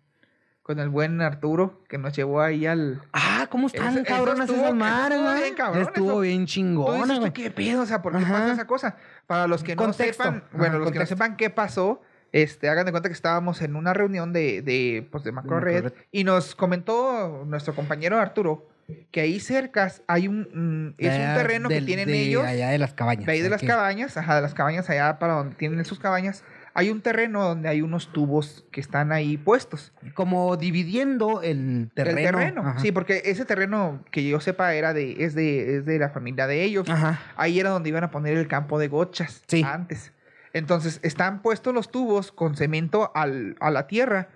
con 0.61 0.79
el 0.79 0.89
buen 0.89 1.21
Arturo, 1.21 1.83
que 1.89 1.97
nos 1.97 2.13
llevó 2.15 2.41
ahí 2.41 2.65
al... 2.65 3.01
Ah, 3.13 3.47
¿cómo 3.49 3.67
están 3.67 4.03
cabronas 4.03 4.47
estuvo- 4.49 4.63
esas 4.65 4.75
madres, 4.75 5.19
estuvo 5.19 5.35
bien 5.41 5.55
cabrón, 5.55 5.81
Estuvo 5.83 6.09
eso- 6.11 6.19
bien 6.21 6.45
chingona, 6.45 7.17
güey. 7.19 7.29
¿tú 7.31 7.33
qué 7.33 7.51
pedo? 7.51 7.81
O 7.81 7.85
sea, 7.85 8.01
¿por 8.01 8.13
qué 8.13 8.19
Ajá. 8.23 8.33
pasa 8.33 8.53
esa 8.53 8.67
cosa? 8.67 8.97
Para 9.25 9.47
los 9.47 9.63
que 9.63 9.75
no 9.75 9.83
Contexto. 9.83 10.23
sepan, 10.23 10.43
Ajá, 10.47 10.57
bueno, 10.57 10.79
los 10.79 10.91
que 10.91 10.99
no 10.99 11.05
sepan 11.05 11.35
qué 11.37 11.49
pasó, 11.49 12.01
este, 12.31 12.69
hagan 12.69 12.85
de 12.85 12.91
cuenta 12.91 13.09
que 13.09 13.13
estábamos 13.13 13.61
en 13.61 13.75
una 13.75 13.93
reunión 13.93 14.31
de, 14.33 14.61
de, 14.61 15.07
pues, 15.11 15.23
de 15.23 15.31
Macro 15.31 15.59
Red. 15.59 15.93
y 16.11 16.23
nos 16.23 16.55
comentó 16.55 17.43
nuestro 17.45 17.73
compañero 17.73 18.19
Arturo 18.19 18.67
que 19.11 19.21
ahí 19.21 19.39
cerca 19.39 19.91
hay 20.07 20.27
un, 20.27 20.41
mm, 20.53 20.95
es 20.97 21.13
un 21.17 21.35
terreno 21.35 21.67
que 21.69 21.81
tienen 21.81 22.07
de 22.07 22.21
ellos, 22.21 22.45
Allá 22.45 22.69
de 22.69 22.77
las 22.77 22.93
cabañas. 22.93 23.25
de 23.25 23.31
ahí 23.33 23.41
de 23.41 23.49
las 23.49 23.61
cabañas, 23.61 24.15
ajá, 24.15 24.35
de 24.37 24.41
las 24.41 24.53
cabañas 24.53 24.89
allá 24.89 25.19
para 25.19 25.33
donde 25.33 25.55
tienen 25.55 25.83
sus 25.83 25.99
cabañas, 25.99 26.43
hay 26.73 26.89
un 26.91 27.01
terreno 27.01 27.43
donde 27.43 27.67
hay 27.69 27.81
unos 27.81 28.13
tubos 28.13 28.63
que 28.71 28.79
están 28.79 29.11
ahí 29.11 29.35
puestos. 29.37 29.91
Como 30.13 30.55
dividiendo 30.57 31.41
el 31.41 31.89
terreno. 31.95 32.17
El 32.19 32.23
terreno, 32.25 32.61
Ajá. 32.61 32.79
sí, 32.79 32.91
porque 32.91 33.23
ese 33.25 33.45
terreno 33.45 34.05
que 34.11 34.23
yo 34.27 34.39
sepa 34.39 34.73
era 34.75 34.93
de, 34.93 35.23
es 35.23 35.33
de, 35.35 35.77
es 35.77 35.85
de 35.85 35.97
la 35.99 36.09
familia 36.09 36.45
de 36.47 36.63
ellos. 36.63 36.87
Ajá. 36.89 37.19
Ahí 37.35 37.59
era 37.59 37.71
donde 37.71 37.89
iban 37.89 38.03
a 38.03 38.11
poner 38.11 38.37
el 38.37 38.47
campo 38.47 38.77
de 38.79 38.87
gochas 38.89 39.41
Sí. 39.47 39.63
antes. 39.65 40.13
Entonces, 40.53 40.99
están 41.03 41.41
puestos 41.41 41.73
los 41.73 41.91
tubos 41.91 42.31
con 42.31 42.55
cemento 42.55 43.11
al- 43.15 43.55
a 43.59 43.69
la 43.71 43.87
tierra. 43.87 44.29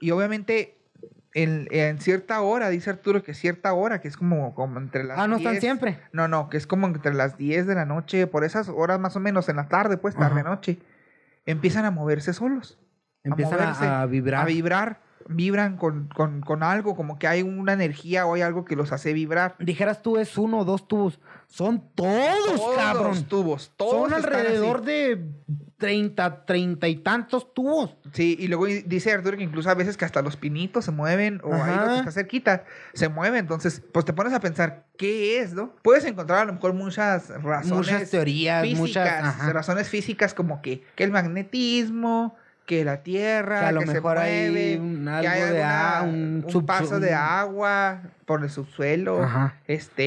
Y 0.00 0.10
obviamente, 0.12 0.76
en, 1.34 1.68
en 1.70 2.00
cierta 2.00 2.40
hora, 2.40 2.68
dice 2.70 2.90
Arturo 2.90 3.22
que 3.22 3.34
cierta 3.34 3.72
hora, 3.72 4.00
que 4.00 4.08
es 4.08 4.16
como, 4.16 4.54
como 4.54 4.78
entre 4.78 5.04
las 5.04 5.18
Ah, 5.18 5.28
no 5.28 5.36
están 5.36 5.52
10. 5.52 5.60
siempre. 5.62 5.98
No, 6.12 6.26
no, 6.28 6.48
que 6.48 6.56
es 6.56 6.66
como 6.66 6.86
entre 6.86 7.14
las 7.14 7.36
10 7.36 7.66
de 7.66 7.74
la 7.74 7.84
noche, 7.86 8.26
por 8.26 8.44
esas 8.44 8.68
horas 8.68 8.98
más 9.00 9.14
o 9.16 9.20
menos, 9.20 9.48
en 9.48 9.56
la 9.56 9.68
tarde, 9.68 9.96
pues, 9.96 10.14
tarde, 10.16 10.40
Ajá. 10.40 10.48
noche. 10.50 10.78
Empiezan 11.46 11.84
a 11.84 11.90
moverse 11.90 12.32
solos. 12.32 12.78
Empiezan 13.22 13.58
moverse, 13.60 13.84
a, 13.86 14.06
vibrar. 14.06 14.42
A 14.42 14.44
vibrar. 14.46 15.00
Vibran 15.28 15.76
con, 15.76 16.08
con, 16.08 16.40
con 16.40 16.62
algo, 16.64 16.96
como 16.96 17.18
que 17.18 17.28
hay 17.28 17.42
una 17.42 17.74
energía 17.74 18.26
o 18.26 18.34
hay 18.34 18.42
algo 18.42 18.64
que 18.64 18.74
los 18.74 18.90
hace 18.90 19.12
vibrar. 19.12 19.54
Dijeras 19.60 20.02
tú 20.02 20.16
es 20.18 20.36
uno 20.38 20.60
o 20.60 20.64
dos 20.64 20.88
tubos. 20.88 21.20
Son 21.46 21.84
todos, 21.94 22.56
Todos 22.56 22.76
cabrón. 22.76 23.08
los 23.08 23.24
tubos, 23.26 23.72
todos 23.76 24.08
Son 24.08 24.14
alrededor 24.14 24.78
así. 24.78 24.86
de 24.86 25.24
30, 25.80 26.44
30 26.44 26.86
y 26.86 26.96
tantos 26.96 27.52
tubos. 27.52 27.96
Sí, 28.12 28.36
y 28.38 28.46
luego 28.46 28.66
dice 28.66 29.12
Arturo 29.12 29.36
que 29.36 29.42
incluso 29.42 29.68
a 29.68 29.74
veces 29.74 29.96
que 29.96 30.04
hasta 30.04 30.22
los 30.22 30.36
pinitos 30.36 30.84
se 30.84 30.92
mueven 30.92 31.40
o 31.42 31.52
ahí 31.52 31.74
lo 31.74 31.86
que 31.88 31.98
está 31.98 32.12
cerquita 32.12 32.62
se 32.94 33.08
mueve. 33.08 33.38
Entonces, 33.38 33.82
pues 33.92 34.04
te 34.04 34.12
pones 34.12 34.32
a 34.32 34.38
pensar, 34.38 34.84
¿qué 34.96 35.40
es, 35.40 35.52
no? 35.54 35.74
Puedes 35.82 36.04
encontrar 36.04 36.38
a 36.40 36.44
lo 36.44 36.52
mejor 36.52 36.74
muchas 36.74 37.30
razones 37.42 37.72
muchas 37.92 38.08
teorías, 38.10 38.62
físicas, 38.62 38.78
muchas. 38.80 39.08
ajá. 39.24 39.52
razones 39.52 39.88
físicas 39.88 40.34
como 40.34 40.62
que, 40.62 40.84
que 40.94 41.02
el 41.02 41.10
magnetismo, 41.10 42.36
que 42.66 42.84
la 42.84 43.02
tierra, 43.02 43.60
Que 43.60 43.66
a 43.66 43.72
lo 43.72 43.80
que 43.80 43.86
se 43.86 43.92
mejor 43.94 44.18
hay 44.18 44.50
mueve, 44.50 44.78
un 44.78 45.04
que 45.04 45.10
algo 45.26 45.44
hay 45.46 45.52
de 45.54 45.62
a- 45.64 46.02
un 46.04 46.46
un 46.54 46.66
paso 46.66 47.00
de 47.00 47.08
un- 47.08 47.14
agua 47.14 48.02
por 48.26 48.44
el 48.44 48.50
subsuelo, 48.50 49.22
Ajá. 49.24 49.56
este, 49.66 50.06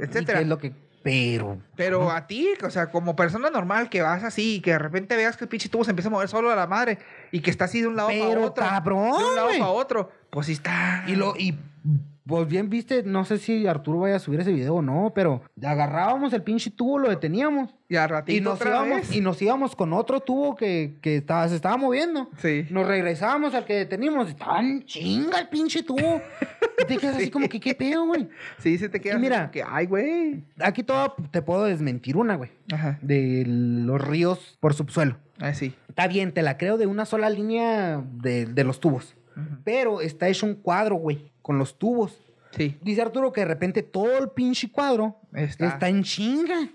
¿Y 0.00 0.02
etcétera. 0.02 0.38
qué 0.38 0.42
es 0.42 0.48
lo 0.48 0.58
que.? 0.58 0.72
Pero. 1.02 1.58
Pero 1.76 2.10
a 2.10 2.26
ti, 2.26 2.48
o 2.64 2.70
sea, 2.70 2.90
como 2.90 3.16
persona 3.16 3.50
normal 3.50 3.88
que 3.88 4.02
vas 4.02 4.22
así 4.24 4.56
y 4.56 4.60
que 4.60 4.72
de 4.72 4.78
repente 4.78 5.16
veas 5.16 5.36
que 5.36 5.44
el 5.44 5.48
pinche 5.48 5.68
tubo 5.68 5.84
se 5.84 5.90
empieza 5.90 6.08
a 6.08 6.12
mover 6.12 6.28
solo 6.28 6.50
a 6.50 6.56
la 6.56 6.66
madre 6.66 6.98
y 7.32 7.40
que 7.40 7.50
está 7.50 7.64
así 7.64 7.80
de 7.80 7.88
un 7.88 7.96
lado 7.96 8.08
para 8.08 8.20
Pero 8.28 8.44
otro. 8.44 8.64
cabrón. 8.64 9.18
de 9.18 9.24
un 9.24 9.34
lado 9.36 9.48
para 9.48 9.68
otro. 9.68 10.10
Pues 10.30 10.46
sí 10.46 10.52
está. 10.52 11.04
Y, 11.06 11.16
lo, 11.16 11.34
y 11.36 11.58
Pues 12.26 12.46
bien 12.46 12.70
viste, 12.70 13.02
no 13.02 13.24
sé 13.24 13.38
si 13.38 13.66
Arturo 13.66 13.98
vaya 14.00 14.16
a 14.16 14.18
subir 14.20 14.40
ese 14.40 14.52
video 14.52 14.76
o 14.76 14.82
no, 14.82 15.12
pero 15.14 15.42
agarrábamos 15.60 16.32
el 16.32 16.42
pinche 16.42 16.70
tubo, 16.70 16.98
lo 16.98 17.08
deteníamos. 17.10 17.74
Y 17.88 17.96
a 17.96 18.06
ratito 18.06 18.38
Y 18.38 18.40
nos, 18.40 18.54
otra 18.54 18.70
íbamos, 18.70 19.00
vez. 19.00 19.16
y 19.16 19.20
nos 19.20 19.42
íbamos 19.42 19.74
con 19.76 19.92
otro 19.92 20.20
tubo 20.20 20.54
que, 20.56 20.94
que 21.02 21.16
estaba, 21.16 21.48
se 21.48 21.56
estaba 21.56 21.76
moviendo. 21.76 22.30
Sí. 22.38 22.64
Nos 22.70 22.86
regresábamos 22.86 23.54
al 23.54 23.64
que 23.64 23.74
deteníamos. 23.74 24.28
y 24.28 24.30
Estaba 24.30 24.60
en 24.60 24.84
chinga 24.84 25.40
el 25.40 25.48
pinche 25.48 25.82
tubo. 25.82 26.22
Y 26.80 26.84
te 26.86 26.96
quedas 26.96 27.16
así 27.16 27.30
como 27.32 27.48
que, 27.48 27.58
¿qué 27.60 27.74
pedo, 27.74 28.06
güey? 28.06 28.28
Sí, 28.58 28.78
se 28.78 28.88
te 28.88 29.00
queda 29.00 29.18
mira. 29.18 29.50
que, 29.50 29.62
ay, 29.66 29.86
güey. 29.86 30.44
Aquí 30.60 30.82
todo 30.84 31.14
te 31.32 31.42
puedo 31.42 31.64
desmentir 31.64 32.16
una, 32.16 32.36
güey. 32.36 32.50
Ajá. 32.72 32.98
De 33.02 33.44
los 33.46 34.00
ríos 34.00 34.56
por 34.60 34.74
subsuelo. 34.74 35.16
Ah, 35.40 35.52
sí. 35.54 35.74
Está 35.88 36.06
bien, 36.06 36.32
te 36.32 36.42
la 36.42 36.56
creo 36.56 36.78
de 36.78 36.86
una 36.86 37.04
sola 37.04 37.28
línea 37.28 38.02
de, 38.12 38.46
de 38.46 38.64
los 38.64 38.78
tubos. 38.80 39.16
Pero 39.64 40.00
está 40.00 40.28
hecho 40.28 40.46
un 40.46 40.54
cuadro, 40.54 40.96
güey, 40.96 41.32
con 41.42 41.58
los 41.58 41.78
tubos. 41.78 42.18
Sí. 42.50 42.78
Dice 42.82 43.00
Arturo 43.02 43.32
que 43.32 43.40
de 43.42 43.46
repente 43.46 43.82
todo 43.82 44.18
el 44.18 44.28
pinche 44.30 44.70
cuadro 44.70 45.16
Está. 45.32 45.68
está, 45.68 45.88
en 45.88 46.02
chinga. 46.02 46.68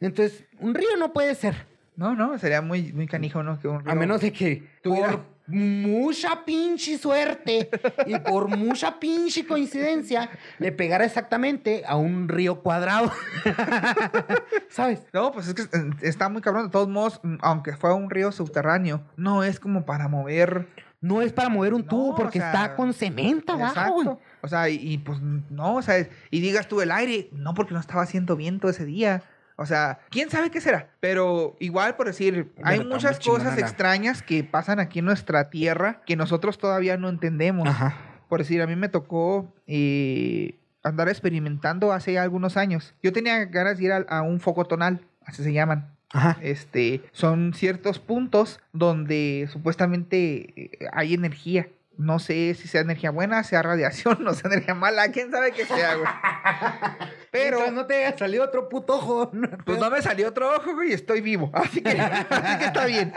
Entonces, 0.00 0.44
un 0.60 0.74
río 0.74 0.96
no 0.98 1.12
puede 1.12 1.34
ser. 1.34 1.66
No, 1.96 2.14
no, 2.14 2.38
sería 2.38 2.60
muy, 2.62 2.92
muy 2.92 3.06
canijo, 3.06 3.42
¿no? 3.42 3.58
Que 3.58 3.68
un 3.68 3.88
A 3.88 3.94
menos 3.94 4.20
de 4.20 4.32
que 4.32 4.68
tuviera- 4.82 5.10
por 5.12 5.24
mucha 5.46 6.44
pinche 6.44 6.96
suerte 6.98 7.68
y 8.06 8.18
por 8.20 8.48
mucha 8.56 8.98
pinche 8.98 9.46
coincidencia 9.46 10.30
le 10.58 10.72
pegara 10.72 11.04
exactamente 11.04 11.82
a 11.86 11.96
un 11.96 12.28
río 12.28 12.60
cuadrado. 12.62 13.10
¿Sabes? 14.68 15.02
No, 15.12 15.32
pues 15.32 15.48
es 15.48 15.54
que 15.54 15.62
está 16.02 16.28
muy 16.28 16.42
cabrón. 16.42 16.64
De 16.66 16.70
todos 16.70 16.88
modos, 16.88 17.20
aunque 17.40 17.76
fuera 17.76 17.94
un 17.94 18.10
río 18.10 18.32
subterráneo, 18.32 19.02
no 19.16 19.42
es 19.44 19.60
como 19.60 19.84
para 19.84 20.08
mover. 20.08 20.68
No 21.02 21.20
es 21.20 21.32
para 21.32 21.48
mover 21.48 21.74
un 21.74 21.82
No, 21.82 21.88
tubo 21.88 22.10
o 22.10 22.14
porque 22.14 22.38
sea, 22.38 22.52
está 22.52 22.76
con 22.76 22.94
cemento 22.94 23.52
abajo, 23.52 23.92
güey. 23.92 24.06
Exacto. 24.06 24.22
O 24.40 24.48
sea, 24.48 24.68
y, 24.68 24.76
y, 24.76 24.98
pues 24.98 25.20
no, 25.20 25.74
o 25.76 25.82
sea, 25.82 26.08
y 26.30 26.40
digas 26.40 26.68
tú 26.68 26.80
el 26.80 26.92
aire, 26.92 27.28
no 27.32 27.54
porque 27.54 27.74
no 27.74 27.80
estaba 27.80 28.02
haciendo 28.02 28.36
viento 28.36 28.68
ese 28.68 28.84
día. 28.86 29.22
O 29.56 29.66
sea, 29.66 29.98
quién 30.10 30.30
sabe 30.30 30.50
qué 30.50 30.60
será. 30.60 30.90
Pero 31.00 31.56
igual, 31.60 31.96
por 31.96 32.06
decir, 32.06 32.52
hay 32.64 32.84
muchas 32.84 33.18
cosas 33.20 33.58
extrañas 33.58 34.22
que 34.22 34.44
pasan 34.44 34.80
aquí 34.80 35.00
en 35.00 35.04
nuestra 35.04 35.50
tierra 35.50 36.02
que 36.06 36.16
nosotros 36.16 36.58
todavía 36.58 36.96
no 36.96 37.08
entendemos. 37.08 37.68
Ajá. 37.68 37.96
Por 38.28 38.40
decir, 38.40 38.62
a 38.62 38.66
mí 38.66 38.76
me 38.76 38.88
tocó 38.88 39.52
eh, 39.66 40.58
andar 40.82 41.08
experimentando 41.08 41.92
hace 41.92 42.18
algunos 42.18 42.56
años. 42.56 42.94
Yo 43.02 43.12
tenía 43.12 43.44
ganas 43.44 43.78
de 43.78 43.84
ir 43.84 43.92
a, 43.92 43.98
a 44.08 44.22
un 44.22 44.40
foco 44.40 44.64
tonal, 44.64 45.06
así 45.24 45.42
se 45.42 45.52
llaman. 45.52 45.91
Ajá. 46.12 46.38
Este, 46.42 47.02
son 47.12 47.54
ciertos 47.54 47.98
puntos 47.98 48.60
donde 48.72 49.48
supuestamente 49.50 50.52
eh, 50.56 50.88
hay 50.92 51.14
energía. 51.14 51.68
No 51.98 52.18
sé 52.18 52.54
si 52.54 52.68
sea 52.68 52.80
energía 52.80 53.10
buena, 53.10 53.44
sea 53.44 53.62
radiación, 53.62 54.18
no 54.24 54.34
sea 54.34 54.50
energía 54.50 54.74
mala, 54.74 55.10
quién 55.10 55.30
sabe 55.30 55.52
qué 55.52 55.66
sea, 55.66 55.94
güey. 55.96 56.08
Pero 57.30 57.70
no 57.70 57.86
te 57.86 58.16
salido 58.18 58.44
otro 58.44 58.68
puto 58.68 58.96
ojo. 58.96 59.30
pues 59.64 59.78
no 59.78 59.90
me 59.90 60.02
salió 60.02 60.28
otro 60.28 60.54
ojo, 60.54 60.74
güey, 60.74 60.90
y 60.90 60.92
estoy 60.92 61.22
vivo. 61.22 61.50
Así 61.54 61.80
que, 61.80 61.98
así 61.98 62.58
que 62.58 62.64
está 62.64 62.84
bien. 62.84 63.12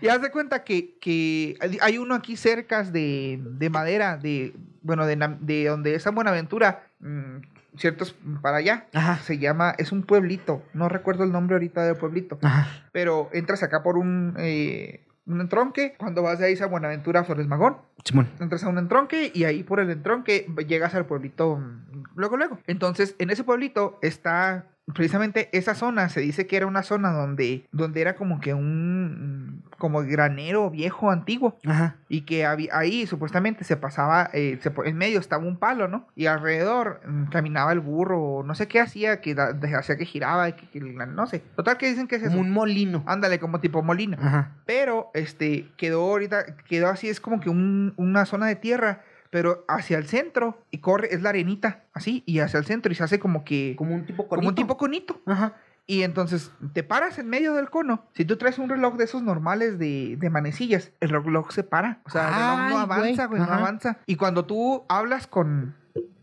Y 0.00 0.08
haz 0.08 0.20
de 0.20 0.30
cuenta 0.30 0.64
que, 0.64 0.98
que 0.98 1.56
hay 1.80 1.98
uno 1.98 2.16
aquí 2.16 2.36
cerca 2.36 2.82
de, 2.82 3.38
de 3.40 3.70
madera, 3.70 4.16
de, 4.16 4.54
bueno, 4.82 5.06
de, 5.06 5.16
de 5.40 5.66
donde 5.66 5.94
es 5.94 6.02
San 6.02 6.16
Buenaventura, 6.16 6.88
mm, 6.98 7.36
ciertos 7.76 8.16
para 8.42 8.58
allá. 8.58 8.86
Ajá. 8.92 9.16
Se 9.18 9.38
llama, 9.38 9.74
es 9.78 9.92
un 9.92 10.02
pueblito, 10.02 10.62
no 10.74 10.88
recuerdo 10.88 11.24
el 11.24 11.32
nombre 11.32 11.54
ahorita 11.56 11.84
del 11.84 11.96
pueblito, 11.96 12.38
Ajá. 12.42 12.88
pero 12.92 13.28
entras 13.32 13.62
acá 13.62 13.82
por 13.82 13.98
un, 13.98 14.34
eh, 14.38 15.06
un 15.26 15.40
entronque, 15.40 15.94
cuando 15.98 16.22
vas 16.22 16.38
de 16.38 16.46
ahí 16.46 16.58
a 16.60 16.66
Buenaventura, 16.66 17.20
a 17.20 17.24
Flores 17.24 17.46
Magón, 17.46 17.78
Simón. 18.04 18.28
entras 18.40 18.64
a 18.64 18.68
un 18.68 18.78
entronque 18.78 19.30
y 19.34 19.44
ahí 19.44 19.62
por 19.62 19.80
el 19.80 19.90
entronque 19.90 20.46
llegas 20.66 20.94
al 20.94 21.06
pueblito 21.06 21.56
mm, 21.56 22.04
luego, 22.14 22.36
luego. 22.36 22.58
Entonces, 22.66 23.16
en 23.18 23.30
ese 23.30 23.44
pueblito 23.44 23.98
está 24.02 24.66
precisamente 24.92 25.48
esa 25.52 25.74
zona, 25.74 26.08
se 26.08 26.20
dice 26.20 26.46
que 26.46 26.56
era 26.56 26.66
una 26.66 26.82
zona 26.82 27.10
donde, 27.12 27.66
donde 27.72 28.00
era 28.00 28.16
como 28.16 28.40
que 28.40 28.52
un, 28.52 29.62
como 29.78 30.02
granero 30.02 30.70
viejo 30.70 31.10
antiguo 31.10 31.56
Ajá. 31.66 31.96
y 32.08 32.22
que 32.22 32.44
había, 32.44 32.76
ahí 32.76 33.06
supuestamente 33.06 33.64
se 33.64 33.76
pasaba, 33.76 34.28
eh, 34.34 34.58
se 34.62 34.72
en 34.84 34.96
medio 34.96 35.18
estaba 35.20 35.44
un 35.44 35.56
palo, 35.56 35.88
¿no? 35.88 36.06
Y 36.14 36.26
alrededor 36.26 37.00
mm, 37.06 37.24
caminaba 37.30 37.72
el 37.72 37.80
burro, 37.80 38.42
no 38.44 38.54
sé 38.54 38.68
qué 38.68 38.80
hacía, 38.80 39.20
que 39.20 39.34
da- 39.34 39.58
hacía 39.78 39.96
que 39.96 40.04
giraba, 40.04 40.52
que, 40.52 40.68
que- 40.68 40.80
no 40.80 41.26
sé. 41.26 41.42
Total 41.56 41.78
que 41.78 41.88
dicen 41.88 42.06
que 42.06 42.16
es 42.16 42.22
eso. 42.22 42.36
Un 42.38 42.50
molino. 42.50 43.02
Ándale, 43.06 43.38
como 43.38 43.60
tipo 43.60 43.82
molino. 43.82 44.16
Ajá. 44.20 44.52
Pero 44.66 45.10
este 45.14 45.66
quedó 45.76 46.02
ahorita, 46.02 46.56
quedó 46.68 46.88
así, 46.88 47.08
es 47.08 47.20
como 47.20 47.40
que 47.40 47.48
un- 47.48 47.94
una 47.96 48.26
zona 48.26 48.46
de 48.46 48.56
tierra, 48.56 49.00
pero 49.34 49.64
hacia 49.66 49.98
el 49.98 50.06
centro 50.06 50.62
y 50.70 50.78
corre, 50.78 51.12
es 51.12 51.20
la 51.20 51.30
arenita, 51.30 51.86
así, 51.92 52.22
y 52.24 52.38
hacia 52.38 52.56
el 52.56 52.66
centro 52.66 52.92
y 52.92 52.94
se 52.94 53.02
hace 53.02 53.18
como 53.18 53.42
que 53.42 53.74
Como 53.76 53.92
un 53.92 54.06
tipo 54.06 54.28
como 54.28 54.46
un 54.46 54.54
tipo 54.54 54.76
conito. 54.76 55.20
Ajá. 55.26 55.56
Y 55.88 56.04
entonces 56.04 56.52
te 56.72 56.84
paras 56.84 57.18
en 57.18 57.28
medio 57.28 57.52
del 57.54 57.68
cono. 57.68 58.04
Si 58.14 58.24
tú 58.24 58.36
traes 58.36 58.60
un 58.60 58.68
reloj 58.68 58.94
de 58.94 59.02
esos 59.02 59.22
normales 59.22 59.76
de, 59.76 60.16
de 60.20 60.30
manecillas, 60.30 60.92
el 61.00 61.08
reloj 61.08 61.50
se 61.50 61.64
para. 61.64 62.00
O 62.04 62.10
sea, 62.10 62.28
el 62.28 62.34
reloj 62.36 62.70
no 62.70 62.78
avanza, 62.78 63.26
güey. 63.26 63.42
no 63.42 63.52
avanza. 63.52 63.98
Y 64.06 64.14
cuando 64.14 64.44
tú 64.44 64.84
hablas 64.88 65.26
con, 65.26 65.74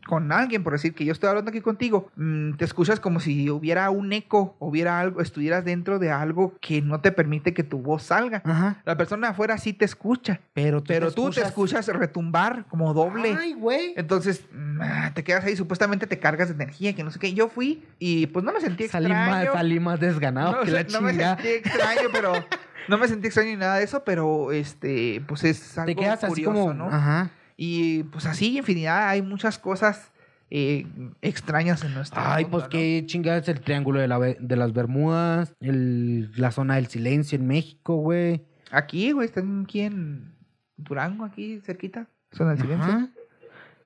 con 0.06 0.32
alguien, 0.32 0.64
por 0.64 0.74
decir 0.74 0.94
que 0.94 1.06
yo 1.06 1.12
estoy 1.12 1.30
hablando 1.30 1.50
aquí 1.50 1.62
contigo, 1.62 2.10
mm, 2.16 2.54
te 2.54 2.66
escuchas 2.66 3.00
como 3.00 3.20
si 3.20 3.50
hubiera 3.50 3.90
un 3.90 4.12
eco, 4.14 4.56
hubiera 4.60 5.00
algo, 5.00 5.22
estuvieras 5.22 5.64
dentro 5.64 6.00
de 6.00 6.12
algo 6.12 6.56
que 6.60 6.82
no 6.82 7.02
te 7.02 7.12
permite 7.12 7.54
que 7.54 7.64
tu 7.64 7.80
voz 7.80 8.04
salga. 8.04 8.42
Ajá. 8.46 8.82
La 8.86 8.98
persona 8.98 9.30
afuera 9.30 9.58
sí 9.58 9.74
te 9.74 9.86
escucha, 9.86 10.42
Pero 10.54 10.82
tú 10.82 10.88
pero 10.88 11.12
tú 11.12 11.30
te 11.30 11.42
escuchas 11.42 11.88
retumbar 11.88 12.66
como 12.68 12.94
doble. 12.94 13.36
Ay, 13.40 13.54
güey. 13.54 13.94
Entonces, 13.96 14.46
mm, 14.52 14.82
ah, 14.82 15.12
te 15.14 15.24
quedas 15.24 15.46
ahí, 15.46 15.56
supuestamente 15.56 16.08
te 16.08 16.20
cargas 16.20 16.50
de 16.50 16.56
energía, 16.56 16.94
que 16.94 17.04
no 17.04 17.12
sé 17.12 17.20
qué. 17.20 17.34
Yo 17.34 17.50
fui 17.50 17.84
y 18.00 18.28
pues 18.28 18.44
no 18.44 18.52
me 18.52 18.62
sentí 18.62 18.88
Salí 18.88 19.10
más, 19.10 19.28
extraño. 19.28 19.54
salí 19.54 19.80
más 19.80 20.00
desganado 20.00 20.52
no, 20.54 20.62
que 20.64 20.72
la 20.72 20.84
no 20.84 21.02
me 21.02 21.14
sentí 21.14 21.48
extraño, 21.48 22.10
pero 22.12 22.34
no 22.88 22.98
me 22.98 23.08
sentí 23.08 23.28
extraño 23.28 23.52
ni 23.52 23.58
nada 23.58 23.78
de 23.78 23.84
eso, 23.84 24.04
pero 24.04 24.52
este, 24.52 25.24
pues 25.28 25.44
es 25.44 25.78
algo 25.78 25.88
Te 25.88 25.96
quedas 25.96 26.24
así 26.24 26.44
curioso, 26.44 26.54
como. 26.54 26.74
¿no? 26.74 26.88
Ajá. 26.88 27.32
Y 27.64 28.02
pues 28.06 28.26
así, 28.26 28.58
infinidad, 28.58 29.08
hay 29.08 29.22
muchas 29.22 29.60
cosas 29.60 30.12
eh, 30.50 30.88
extrañas 31.22 31.84
en 31.84 31.94
nuestro 31.94 32.20
Ay, 32.20 32.46
pues 32.46 32.64
¿no? 32.64 32.70
qué 32.70 33.04
chingada 33.06 33.38
es 33.38 33.48
el 33.50 33.62
triángulo 33.62 34.00
de, 34.00 34.08
la, 34.08 34.18
de 34.18 34.56
las 34.56 34.74
Bermudas, 34.74 35.54
el, 35.60 36.32
la 36.42 36.50
zona 36.50 36.78
del 36.78 36.88
silencio 36.88 37.38
en 37.38 37.46
México, 37.46 37.98
güey. 37.98 38.42
Aquí, 38.72 39.12
güey, 39.12 39.28
están 39.28 39.66
aquí 39.66 39.82
en 39.82 40.34
Durango, 40.76 41.24
aquí 41.24 41.60
cerquita. 41.60 42.08
Zona 42.32 42.56
del 42.56 42.62
silencio. 42.62 42.94
Ajá. 42.94 43.10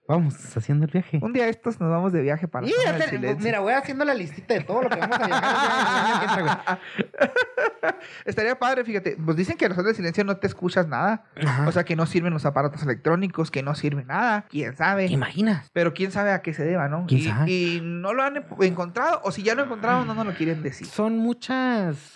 Vamos 0.07 0.35
haciendo 0.55 0.85
el 0.85 0.91
viaje. 0.91 1.19
Un 1.21 1.33
día 1.33 1.47
estos 1.49 1.79
nos 1.79 1.89
vamos 1.89 2.13
de 2.13 2.21
viaje 2.21 2.47
para 2.47 2.67
Y 2.67 2.71
ya 2.85 2.93
silencio. 3.07 3.43
mira, 3.43 3.59
voy 3.59 3.73
haciendo 3.73 4.05
la 4.05 4.13
listita 4.13 4.53
de 4.53 4.59
todo 4.61 4.83
lo 4.83 4.89
que 4.89 4.99
vamos 4.99 5.17
a 5.19 5.27
viajar. 5.27 6.79
Estaría 8.25 8.57
padre, 8.59 8.83
fíjate. 8.83 9.17
Pues 9.23 9.35
dicen 9.37 9.57
que 9.57 9.65
en 9.65 9.69
la 9.69 9.75
zona 9.75 9.87
del 9.87 9.95
silencio 9.95 10.23
no 10.23 10.37
te 10.37 10.45
escuchas 10.47 10.87
nada. 10.87 11.23
Ajá. 11.43 11.67
O 11.67 11.71
sea, 11.71 11.83
que 11.85 11.95
no 11.95 12.05
sirven 12.05 12.33
los 12.33 12.45
aparatos 12.45 12.83
electrónicos, 12.83 13.49
que 13.49 13.63
no 13.63 13.73
sirve 13.75 14.03
nada. 14.05 14.45
¿Quién 14.49 14.75
sabe? 14.75 15.07
¿Te 15.07 15.13
imaginas? 15.13 15.69
Pero 15.73 15.93
quién 15.93 16.11
sabe 16.11 16.31
a 16.31 16.41
qué 16.41 16.53
se 16.53 16.63
deba, 16.63 16.87
¿no? 16.87 17.05
¿Quién 17.07 17.21
y, 17.21 17.23
sabe? 17.23 17.51
y 17.51 17.81
no 17.83 18.13
lo 18.13 18.23
han 18.23 18.43
encontrado, 18.61 19.21
o 19.23 19.31
si 19.31 19.41
ya 19.43 19.55
lo 19.55 19.63
encontraron, 19.63 20.05
no 20.07 20.13
nos 20.13 20.25
lo 20.25 20.33
quieren 20.35 20.61
decir. 20.61 20.85
Son 20.87 21.17
muchas 21.17 22.13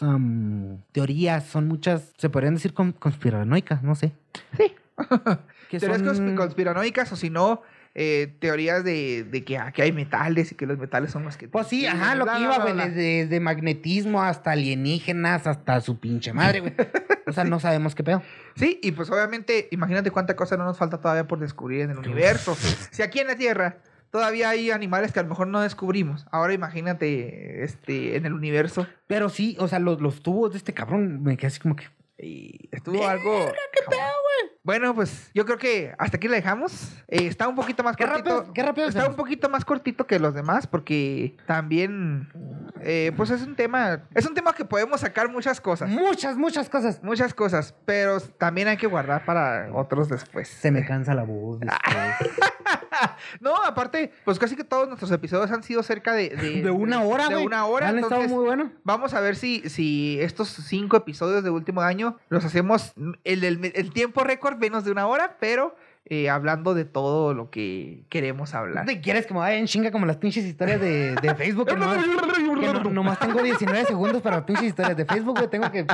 teorías, 0.92 1.44
son 1.46 1.68
muchas, 1.68 2.14
se 2.18 2.30
podrían 2.30 2.54
decir 2.56 2.74
con- 2.74 2.92
conspiranoicas, 2.92 3.82
no 3.84 3.96
sé. 3.96 4.14
Sí. 4.58 4.76
Que 5.70 5.80
Teorías 5.80 6.02
son- 6.02 6.28
consp- 6.34 6.36
conspiranoicas, 6.38 7.12
o 7.12 7.16
si 7.16 7.30
no, 7.30 7.62
eh, 7.96 8.36
teorías 8.40 8.84
de, 8.84 9.24
de 9.24 9.44
que 9.44 9.58
aquí 9.58 9.82
hay 9.82 9.92
metales 9.92 10.52
y 10.52 10.56
que 10.56 10.66
los 10.66 10.78
metales 10.78 11.12
son 11.12 11.24
los 11.24 11.38
que. 11.38 11.48
Pues 11.48 11.68
sí, 11.68 11.86
ajá, 11.86 12.16
lo 12.16 12.26
bla, 12.26 12.34
que 12.34 12.40
bla, 12.40 12.56
iba, 12.56 12.64
güey, 12.64 12.76
desde, 12.76 13.26
desde 13.26 13.40
magnetismo 13.40 14.22
hasta 14.22 14.52
alienígenas, 14.52 15.48
hasta 15.48 15.82
su 15.82 16.00
pinche 16.00 16.32
madre, 16.34 16.60
güey. 16.60 16.74
O 17.28 17.32
sea, 17.32 17.44
no 17.46 17.60
sabemos 17.60 17.96
qué 17.96 18.04
pedo. 18.04 18.22
Sí, 18.56 18.80
y 18.84 18.92
pues 18.92 19.10
obviamente, 19.10 19.68
imagínate 19.72 20.12
cuánta 20.12 20.36
cosa 20.36 20.56
no 20.58 20.66
nos 20.66 20.78
falta 20.78 21.00
todavía 21.00 21.28
por 21.28 21.40
descubrir 21.40 21.82
en 21.82 21.92
el 21.92 21.98
universo. 21.98 22.56
Si 22.92 23.02
aquí 23.02 23.20
en 23.20 23.28
la 23.28 23.36
Tierra 23.36 23.78
todavía 24.12 24.50
hay 24.50 24.72
animales 24.72 25.12
que 25.12 25.20
a 25.20 25.24
lo 25.24 25.30
mejor 25.30 25.48
no 25.48 25.62
descubrimos, 25.62 26.26
ahora 26.32 26.54
imagínate 26.54 27.64
este, 27.64 28.16
en 28.16 28.26
el 28.26 28.34
universo. 28.34 28.88
Pero 29.08 29.30
sí, 29.30 29.56
o 29.60 29.68
sea, 29.68 29.80
los, 29.80 30.02
los 30.02 30.22
tubos 30.22 30.52
de 30.52 30.58
este 30.58 30.74
cabrón 30.74 31.24
me 31.24 31.38
quedé 31.38 31.48
así 31.48 31.60
como 31.60 31.76
que. 31.76 31.86
Y 32.22 32.68
estuvo 32.72 33.08
algo. 33.08 33.46
¿Qué 33.74 33.80
pedo, 33.90 34.00
güey? 34.00 34.59
Bueno, 34.70 34.94
pues 34.94 35.32
yo 35.34 35.46
creo 35.48 35.58
que 35.58 35.96
hasta 35.98 36.18
aquí 36.18 36.28
la 36.28 36.36
dejamos. 36.36 36.92
Eh, 37.08 37.26
está 37.26 37.48
un 37.48 37.56
poquito 37.56 37.82
más 37.84 37.96
Qué 37.96 38.06
cortito. 38.06 38.30
rápido, 38.38 38.54
qué 38.54 38.62
rápido 38.62 38.88
Está 38.88 39.10
un 39.10 39.16
poquito 39.16 39.50
más 39.50 39.66
cortito 39.66 40.06
que 40.06 40.20
los 40.20 40.36
demás 40.36 40.68
porque 40.68 41.36
también, 41.48 42.30
eh, 42.84 43.12
pues 43.18 43.32
es 43.32 43.42
un 43.42 43.56
tema, 43.56 44.04
es 44.14 44.28
un 44.28 44.36
tema 44.36 44.54
que 44.54 44.66
podemos 44.66 45.02
sacar 45.02 45.28
muchas 45.28 45.60
cosas. 45.60 45.90
Muchas, 45.90 46.38
muchas 46.38 46.70
cosas. 46.70 47.02
Muchas 47.02 47.34
cosas, 47.34 47.74
pero 47.86 48.20
también 48.20 48.68
hay 48.68 48.78
que 48.78 48.86
guardar 48.86 49.26
para 49.26 49.72
otros 49.74 50.08
después. 50.08 50.48
Se 50.48 50.70
me 50.70 50.86
cansa 50.86 51.16
la 51.16 51.24
voz. 51.24 51.60
después. 51.62 52.30
No, 53.40 53.56
aparte, 53.64 54.12
pues 54.26 54.38
casi 54.38 54.56
que 54.56 54.64
todos 54.64 54.88
nuestros 54.88 55.10
episodios 55.12 55.50
han 55.52 55.64
sido 55.64 55.82
cerca 55.84 56.14
de... 56.14 56.30
De, 56.30 56.62
De 56.64 56.70
una 56.72 57.02
hora, 57.04 57.28
De 57.30 57.36
güey. 57.36 57.46
una 57.46 57.66
hora, 57.66 57.88
Han 57.90 57.96
estado 57.98 58.22
entonces... 58.24 58.36
muy 58.38 58.46
buenos. 58.46 58.72
Vamos 58.84 59.14
a 59.14 59.22
ver 59.22 59.36
si, 59.38 59.68
si 59.70 60.20
estos 60.22 60.50
cinco 60.50 60.98
episodios 60.98 61.44
de 61.44 61.50
último 61.50 61.82
año 61.82 62.18
los 62.28 62.44
hacemos 62.46 62.94
el, 63.24 63.44
el- 63.44 63.72
el 63.74 63.94
tiempo 63.94 64.24
récord 64.24 64.59
menos 64.60 64.84
de 64.86 64.92
una 64.92 65.08
hora, 65.08 65.38
pero 65.40 65.76
eh, 66.06 66.30
hablando 66.30 66.74
de 66.74 66.86
todo 66.86 67.34
lo 67.34 67.50
que 67.52 68.04
queremos 68.10 68.54
hablar. 68.56 68.86
¿Te 68.86 69.00
quieres 69.02 69.26
que 69.28 69.34
me 69.34 69.40
vaya 69.42 69.58
en 69.58 69.68
chinga 69.68 69.92
como 69.92 70.06
las 70.06 70.18
pinches 70.18 70.44
historias 70.46 70.80
de, 70.82 71.14
de 71.16 71.36
Facebook? 71.36 71.68
Que 71.68 71.76
nomás, 71.76 72.04
que 72.04 72.74
no- 72.74 72.84
nomás 72.90 73.20
tengo 73.20 73.42
19 73.44 73.86
segundos 73.86 74.22
para 74.22 74.46
pinches 74.46 74.66
historias 74.66 74.98
de 74.98 75.06
Facebook, 75.06 75.38
güey. 75.38 75.50
Tengo 75.50 75.70
que. 75.72 75.86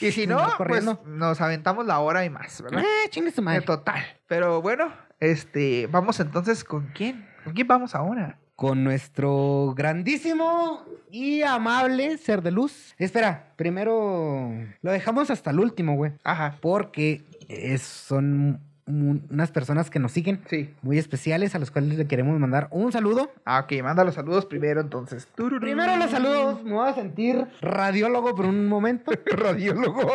Y 0.00 0.12
si 0.12 0.26
no, 0.26 0.38
pues 0.58 0.84
nos 1.06 1.40
aventamos 1.40 1.86
la 1.86 1.98
hora 2.00 2.24
y 2.24 2.30
más, 2.30 2.62
¿verdad? 2.62 2.82
Ah, 2.84 3.08
chingue 3.10 3.30
su 3.32 3.40
En 3.40 3.44
madre. 3.46 3.60
total. 3.62 4.02
Pero 4.28 4.62
bueno, 4.62 4.92
este, 5.20 5.88
vamos 5.90 6.20
entonces 6.20 6.62
con 6.64 6.88
quién. 6.94 7.26
¿Con 7.44 7.54
quién 7.54 7.66
vamos 7.66 7.94
ahora? 7.94 8.38
Con 8.56 8.84
nuestro 8.84 9.74
grandísimo 9.76 10.84
y 11.10 11.42
amable 11.42 12.16
ser 12.18 12.40
de 12.40 12.52
luz. 12.52 12.94
Espera, 12.98 13.52
primero 13.56 14.50
lo 14.80 14.92
dejamos 14.92 15.28
hasta 15.30 15.50
el 15.50 15.58
último, 15.58 15.96
güey. 15.96 16.12
Ajá. 16.22 16.56
Porque 16.60 17.22
es- 17.48 17.82
son 17.82 18.60
un- 18.86 19.26
unas 19.30 19.50
personas 19.50 19.88
que 19.88 19.98
nos 19.98 20.12
siguen. 20.12 20.42
Sí. 20.50 20.74
Muy 20.82 20.98
especiales 20.98 21.54
a 21.54 21.58
los 21.58 21.70
cuales 21.70 21.96
le 21.96 22.06
queremos 22.06 22.38
mandar 22.38 22.68
un 22.70 22.92
saludo. 22.92 23.32
Ah, 23.46 23.60
ok, 23.60 23.82
manda 23.82 24.04
los 24.04 24.14
saludos 24.14 24.44
primero 24.44 24.80
entonces. 24.82 25.26
Tururú. 25.34 25.60
Primero 25.60 25.96
los 25.96 26.10
saludos, 26.10 26.62
me 26.62 26.72
voy 26.72 26.88
a 26.88 26.92
sentir 26.94 27.46
radiólogo 27.62 28.34
por 28.34 28.44
un 28.44 28.68
momento. 28.68 29.10
Radiólogo. 29.26 30.10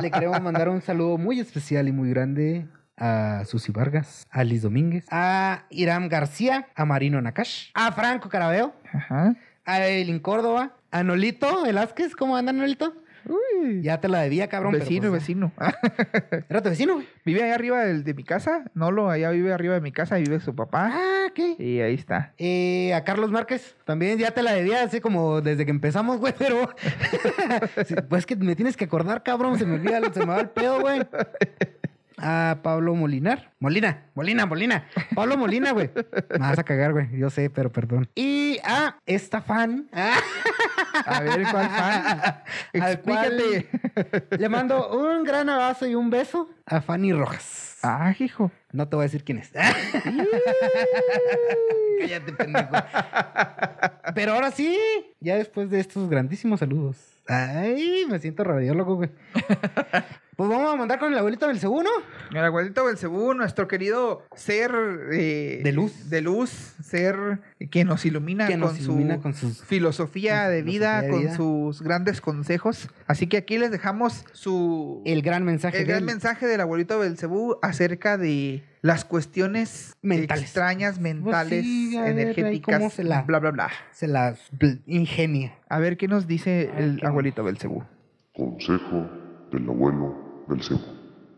Le 0.00 0.10
queremos 0.10 0.40
mandar 0.40 0.68
un 0.70 0.80
saludo 0.80 1.18
muy 1.18 1.40
especial 1.40 1.88
y 1.88 1.92
muy 1.92 2.08
grande 2.10 2.66
a 2.96 3.44
Susi 3.46 3.72
Vargas, 3.72 4.26
a 4.30 4.44
Liz 4.44 4.62
Domínguez, 4.62 5.06
a 5.10 5.64
Iram 5.70 6.08
García, 6.08 6.68
a 6.74 6.84
Marino 6.84 7.20
Nakash, 7.20 7.70
a 7.74 7.92
Franco 7.92 8.28
Carabeo, 8.28 8.74
Ajá. 8.92 9.34
a 9.64 9.86
Evelyn 9.86 10.18
Córdoba, 10.20 10.72
a 10.90 11.02
Nolito 11.02 11.62
Velázquez. 11.62 12.14
¿Cómo 12.16 12.36
anda 12.36 12.52
Nolito? 12.52 12.94
Uy. 13.30 13.82
Ya 13.82 14.00
te 14.00 14.08
la 14.08 14.20
debía, 14.20 14.48
cabrón. 14.48 14.72
vecino, 14.72 15.10
pues, 15.10 15.22
vecino. 15.22 15.52
Era 16.48 16.62
tu 16.62 16.70
vecino, 16.70 16.94
güey. 16.94 17.06
vive 17.24 17.42
ahí 17.44 17.50
arriba 17.50 17.84
de 17.84 18.14
mi 18.14 18.24
casa. 18.24 18.64
Nolo 18.74 19.08
allá 19.08 19.30
vive 19.30 19.52
arriba 19.52 19.74
de 19.74 19.80
mi 19.80 19.92
casa, 19.92 20.16
ahí 20.16 20.24
vive 20.24 20.40
su 20.40 20.54
papá. 20.54 20.90
Ah, 20.92 21.28
¿qué? 21.34 21.54
Y 21.58 21.80
ahí 21.80 21.94
está. 21.94 22.34
Eh, 22.38 22.92
a 22.94 23.04
Carlos 23.04 23.30
Márquez, 23.30 23.76
también 23.84 24.18
ya 24.18 24.32
te 24.32 24.42
la 24.42 24.52
debía, 24.52 24.82
así 24.82 25.00
como 25.00 25.40
desde 25.40 25.64
que 25.64 25.70
empezamos, 25.70 26.18
güey, 26.18 26.34
pero... 26.36 26.70
Sí, 27.86 27.94
pues 28.08 28.26
que 28.26 28.36
me 28.36 28.56
tienes 28.56 28.76
que 28.76 28.84
acordar, 28.84 29.22
cabrón, 29.22 29.58
se 29.58 29.66
me 29.66 29.74
olvida, 29.74 30.00
se 30.12 30.20
me 30.20 30.26
va 30.26 30.40
el 30.40 30.50
pedo, 30.50 30.80
güey. 30.80 31.00
A 32.22 32.58
Pablo 32.62 32.94
Molinar. 32.94 33.52
Molina, 33.58 34.04
Molina, 34.14 34.46
Molina. 34.46 34.86
Pablo 35.14 35.36
Molina, 35.36 35.72
güey. 35.72 35.90
Me 36.30 36.38
vas 36.38 36.58
a 36.58 36.64
cagar, 36.64 36.92
güey, 36.92 37.08
yo 37.16 37.30
sé, 37.30 37.50
pero 37.50 37.70
perdón. 37.72 38.08
Y 38.14 38.58
a 38.64 38.96
esta 39.06 39.40
fan. 39.40 39.88
A 39.92 41.20
ver, 41.20 41.42
¿cuál 41.50 41.68
fan? 41.68 42.42
Explícate. 42.72 43.68
Le 44.38 44.48
mando 44.48 44.90
un 44.90 45.24
gran 45.24 45.48
abrazo 45.48 45.86
y 45.86 45.94
un 45.94 46.10
beso 46.10 46.50
a 46.66 46.80
Fanny 46.80 47.12
Rojas. 47.12 47.78
Ah, 47.82 48.14
hijo. 48.18 48.50
No 48.72 48.88
te 48.88 48.96
voy 48.96 49.04
a 49.04 49.06
decir 49.06 49.24
quién 49.24 49.38
es. 49.38 49.50
Cállate, 52.00 52.32
pendejo. 52.32 52.70
Pero 54.14 54.34
ahora 54.34 54.50
sí, 54.50 54.76
ya 55.20 55.36
después 55.36 55.70
de 55.70 55.80
estos 55.80 56.08
grandísimos 56.08 56.60
saludos. 56.60 56.96
Ay, 57.26 58.04
me 58.08 58.18
siento 58.18 58.44
radiólogo, 58.44 58.96
güey. 58.96 59.10
Pues 60.40 60.48
vamos 60.48 60.72
a 60.72 60.76
mandar 60.76 60.98
con 60.98 61.12
el 61.12 61.18
abuelito 61.18 61.46
del 61.48 61.58
segundo. 61.58 61.90
El 62.30 62.38
abuelito 62.38 62.86
Belcebú, 62.86 63.34
nuestro 63.34 63.68
querido 63.68 64.22
ser 64.34 64.70
eh, 65.12 65.60
De 65.62 65.70
luz. 65.70 66.08
de 66.08 66.22
luz, 66.22 66.48
ser 66.82 67.40
que 67.70 67.84
nos 67.84 68.06
ilumina, 68.06 68.46
Que 68.46 68.56
nos 68.56 68.70
con, 68.72 68.80
ilumina 68.80 69.16
su 69.16 69.20
con 69.20 69.34
filosofía 69.34 70.44
con 70.44 70.52
de 70.52 70.62
vida, 70.62 71.02
filosofía 71.02 71.02
de 71.02 71.10
con 71.10 71.20
vida. 71.20 71.36
sus 71.36 71.82
grandes 71.82 72.22
consejos. 72.22 72.88
Así 73.06 73.26
que 73.26 73.36
aquí 73.36 73.58
les 73.58 73.70
dejamos 73.70 74.24
su 74.32 75.02
El 75.04 75.20
gran 75.20 75.44
mensaje. 75.44 75.80
el 75.80 75.84
gran 75.84 75.98
del- 75.98 76.06
mensaje 76.06 76.46
del 76.46 76.62
abuelito 76.62 76.98
Belcebú 76.98 77.58
acerca 77.60 78.16
de 78.16 78.64
las 78.80 79.04
cuestiones 79.04 79.92
Mentales. 80.00 80.44
extrañas, 80.44 81.00
mentales, 81.00 81.50
Pues 81.50 81.64
sí, 81.66 81.96
energéticas, 81.98 82.78
cómo 82.78 82.88
se 82.88 83.04
la- 83.04 83.20
bla, 83.24 83.40
bla, 83.40 83.50
bla. 83.50 83.70
Se 83.92 84.08
las 84.08 84.40
ingenia. 84.86 85.58
A 85.68 85.78
ver 85.80 85.98
qué 85.98 86.08
nos 86.08 86.26
dice 86.26 86.70
el 86.78 86.98
¿qué 86.98 87.06
abuelito 87.06 87.44
Belcebú. 87.44 87.84
Consejo 88.34 89.06
del 89.52 89.68
abuelo 89.68 90.19
del 90.50 90.62
cebo. 90.62 90.80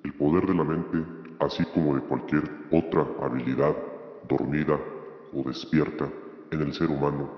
El 0.05 0.15
poder 0.15 0.47
de 0.47 0.55
la 0.55 0.65
mente, 0.65 0.99
así 1.41 1.65
como 1.67 1.95
de 1.95 2.03
cualquier 2.03 2.43
otra 2.73 3.07
habilidad 3.23 3.77
dormida 4.29 4.79
o 5.33 5.43
despierta 5.45 6.09
en 6.51 6.61
el 6.61 6.73
ser 6.73 6.91
humano, 6.91 7.31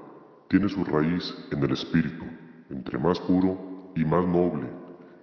tiene 0.49 0.69
su 0.69 0.85
raíz 0.85 1.35
en 1.51 1.63
el 1.63 1.73
espíritu. 1.73 2.25
Entre 2.71 2.99
más 2.99 3.21
puro 3.21 3.93
y 3.95 4.05
más 4.05 4.27
noble 4.27 4.67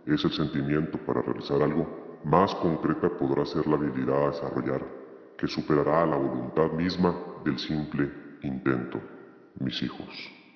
es 0.06 0.24
el 0.24 0.32
sentimiento 0.32 0.97
para 0.99 1.22
realizar 1.22 1.62
algo, 1.62 2.20
más 2.24 2.54
concreta 2.56 3.10
podrá 3.18 3.45
ser 3.45 3.66
la 3.68 3.76
habilidad 3.76 4.26
a 4.26 4.32
desarrollar, 4.32 4.86
que 5.38 5.47
superará 5.47 6.04
a 6.04 6.06
la 6.06 6.18
voluntad 6.18 6.72
misma 6.72 7.16
del 7.43 7.58
simple 7.58 8.12
intento. 8.43 9.02
Mis 9.60 9.82
hijos. 9.82 10.08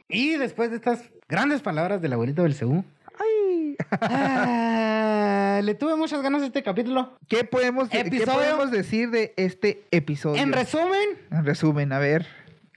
Y 0.07 0.37
después 0.37 0.69
de 0.69 0.77
estas 0.77 1.11
grandes 1.27 1.61
palabras 1.61 2.01
del 2.01 2.13
abuelito 2.13 2.43
del 2.43 2.53
Cebú. 2.53 2.83
Le 5.63 5.75
tuve 5.75 5.95
muchas 5.95 6.21
ganas 6.21 6.41
a 6.41 6.45
este 6.47 6.63
capítulo. 6.63 7.17
¿Qué 7.27 7.43
podemos, 7.43 7.89
¿qué 7.89 8.01
Episodio. 8.01 8.33
podemos 8.33 8.71
decir 8.71 9.09
de 9.09 9.33
este 9.37 9.85
episodio? 9.91 10.41
En 10.41 10.51
resumen, 10.53 11.09
En 11.31 11.45
resumen, 11.45 11.93
a 11.93 11.99
ver. 11.99 12.25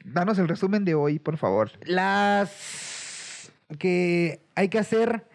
Danos 0.04 0.38
el 0.38 0.48
resumen 0.48 0.84
de 0.84 0.94
hoy, 0.94 1.18
por 1.18 1.36
favor. 1.36 1.70
las 1.82 3.52
que 3.78 4.40
hay 4.54 4.68
que 4.68 4.78
hacer 4.78 5.26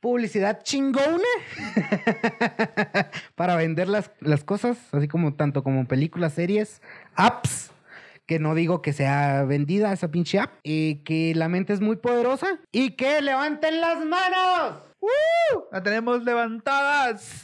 publicidad 0.00 0.62
chingona 0.62 1.22
para 3.34 3.56
vender 3.56 3.88
las, 3.88 4.10
las 4.20 4.44
cosas, 4.44 4.78
así 4.92 5.08
como 5.08 5.34
tanto 5.34 5.62
como 5.62 5.86
películas, 5.86 6.34
series, 6.34 6.80
apps, 7.14 7.70
que 8.24 8.38
no 8.38 8.54
digo 8.54 8.82
que 8.82 8.92
sea 8.92 9.44
vendida 9.44 9.92
esa 9.92 10.10
pinche 10.10 10.38
app, 10.38 10.52
y 10.62 10.96
que 11.04 11.34
la 11.34 11.48
mente 11.48 11.72
es 11.72 11.80
muy 11.80 11.96
poderosa 11.96 12.58
y 12.72 12.90
que 12.92 13.20
levanten 13.20 13.80
las 13.80 14.04
manos. 14.04 14.82
La 15.72 15.82
tenemos 15.82 16.22
levantadas. 16.24 17.42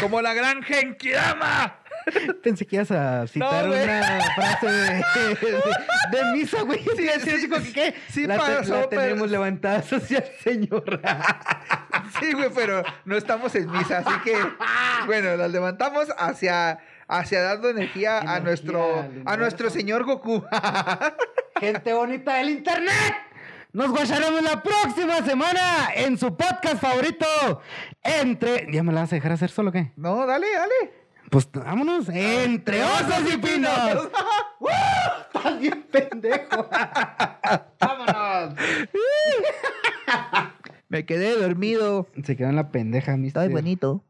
Como 0.00 0.22
la 0.22 0.32
gran 0.34 0.62
Genkidama. 0.62 1.76
Pensé 2.42 2.66
que 2.66 2.76
ibas 2.76 2.90
a 2.90 3.26
citar 3.26 3.66
una 3.68 4.20
frase 4.34 4.66
de, 4.66 5.04
de- 5.34 6.16
de 6.18 6.24
misa, 6.32 6.62
güey. 6.62 6.82
Sí, 6.96 7.08
sí, 7.38 7.48
como 7.48 7.62
que, 7.62 7.72
¿qué? 7.72 7.94
sí 8.08 8.26
la, 8.26 8.36
pasó, 8.38 8.72
la 8.80 8.88
pero- 8.88 9.02
tenemos 9.02 9.30
levantada 9.30 9.78
hacia 9.78 10.18
el 10.18 10.38
Señor. 10.42 11.00
Sí, 12.18 12.32
güey, 12.32 12.50
pero 12.54 12.82
no 13.04 13.16
estamos 13.16 13.54
en 13.54 13.70
misa, 13.70 13.98
así 13.98 14.10
que, 14.24 14.34
bueno, 15.06 15.36
las 15.36 15.50
levantamos 15.50 16.08
hacia, 16.18 16.78
hacia 17.06 17.42
dando 17.42 17.68
energía, 17.68 18.18
a 18.18 18.20
Energía 18.22 18.40
nuestro, 18.40 19.00
al 19.00 19.22
a 19.26 19.36
nuestro 19.36 19.70
señor 19.70 20.04
Goku. 20.04 20.44
Gente 21.60 21.92
bonita 21.92 22.34
del 22.36 22.50
internet. 22.50 23.14
Nos 23.72 23.90
guacharemos 23.90 24.42
la 24.42 24.62
próxima 24.62 25.24
semana 25.24 25.90
en 25.94 26.18
su 26.18 26.36
podcast 26.36 26.80
favorito. 26.80 27.26
Entre. 28.02 28.66
¿Ya 28.72 28.82
me 28.82 28.92
la 28.92 29.02
vas 29.02 29.12
a 29.12 29.16
dejar 29.16 29.32
hacer 29.32 29.50
solo 29.50 29.70
qué? 29.70 29.92
No, 29.96 30.26
dale, 30.26 30.46
dale. 30.52 30.92
Pues 31.30 31.48
vámonos. 31.52 32.08
Entre 32.08 32.82
osos 32.82 33.32
y 33.32 33.38
pinos. 33.38 33.70
Estás 35.34 35.60
bien 35.60 35.84
pendejo. 35.84 36.68
vámonos. 37.78 38.54
Me 40.88 41.06
quedé 41.06 41.36
dormido. 41.36 42.08
Se 42.24 42.36
quedó 42.36 42.48
en 42.48 42.56
la 42.56 42.72
pendeja, 42.72 43.16
mister. 43.16 43.44
Está 43.44 43.54
bonito. 43.54 44.02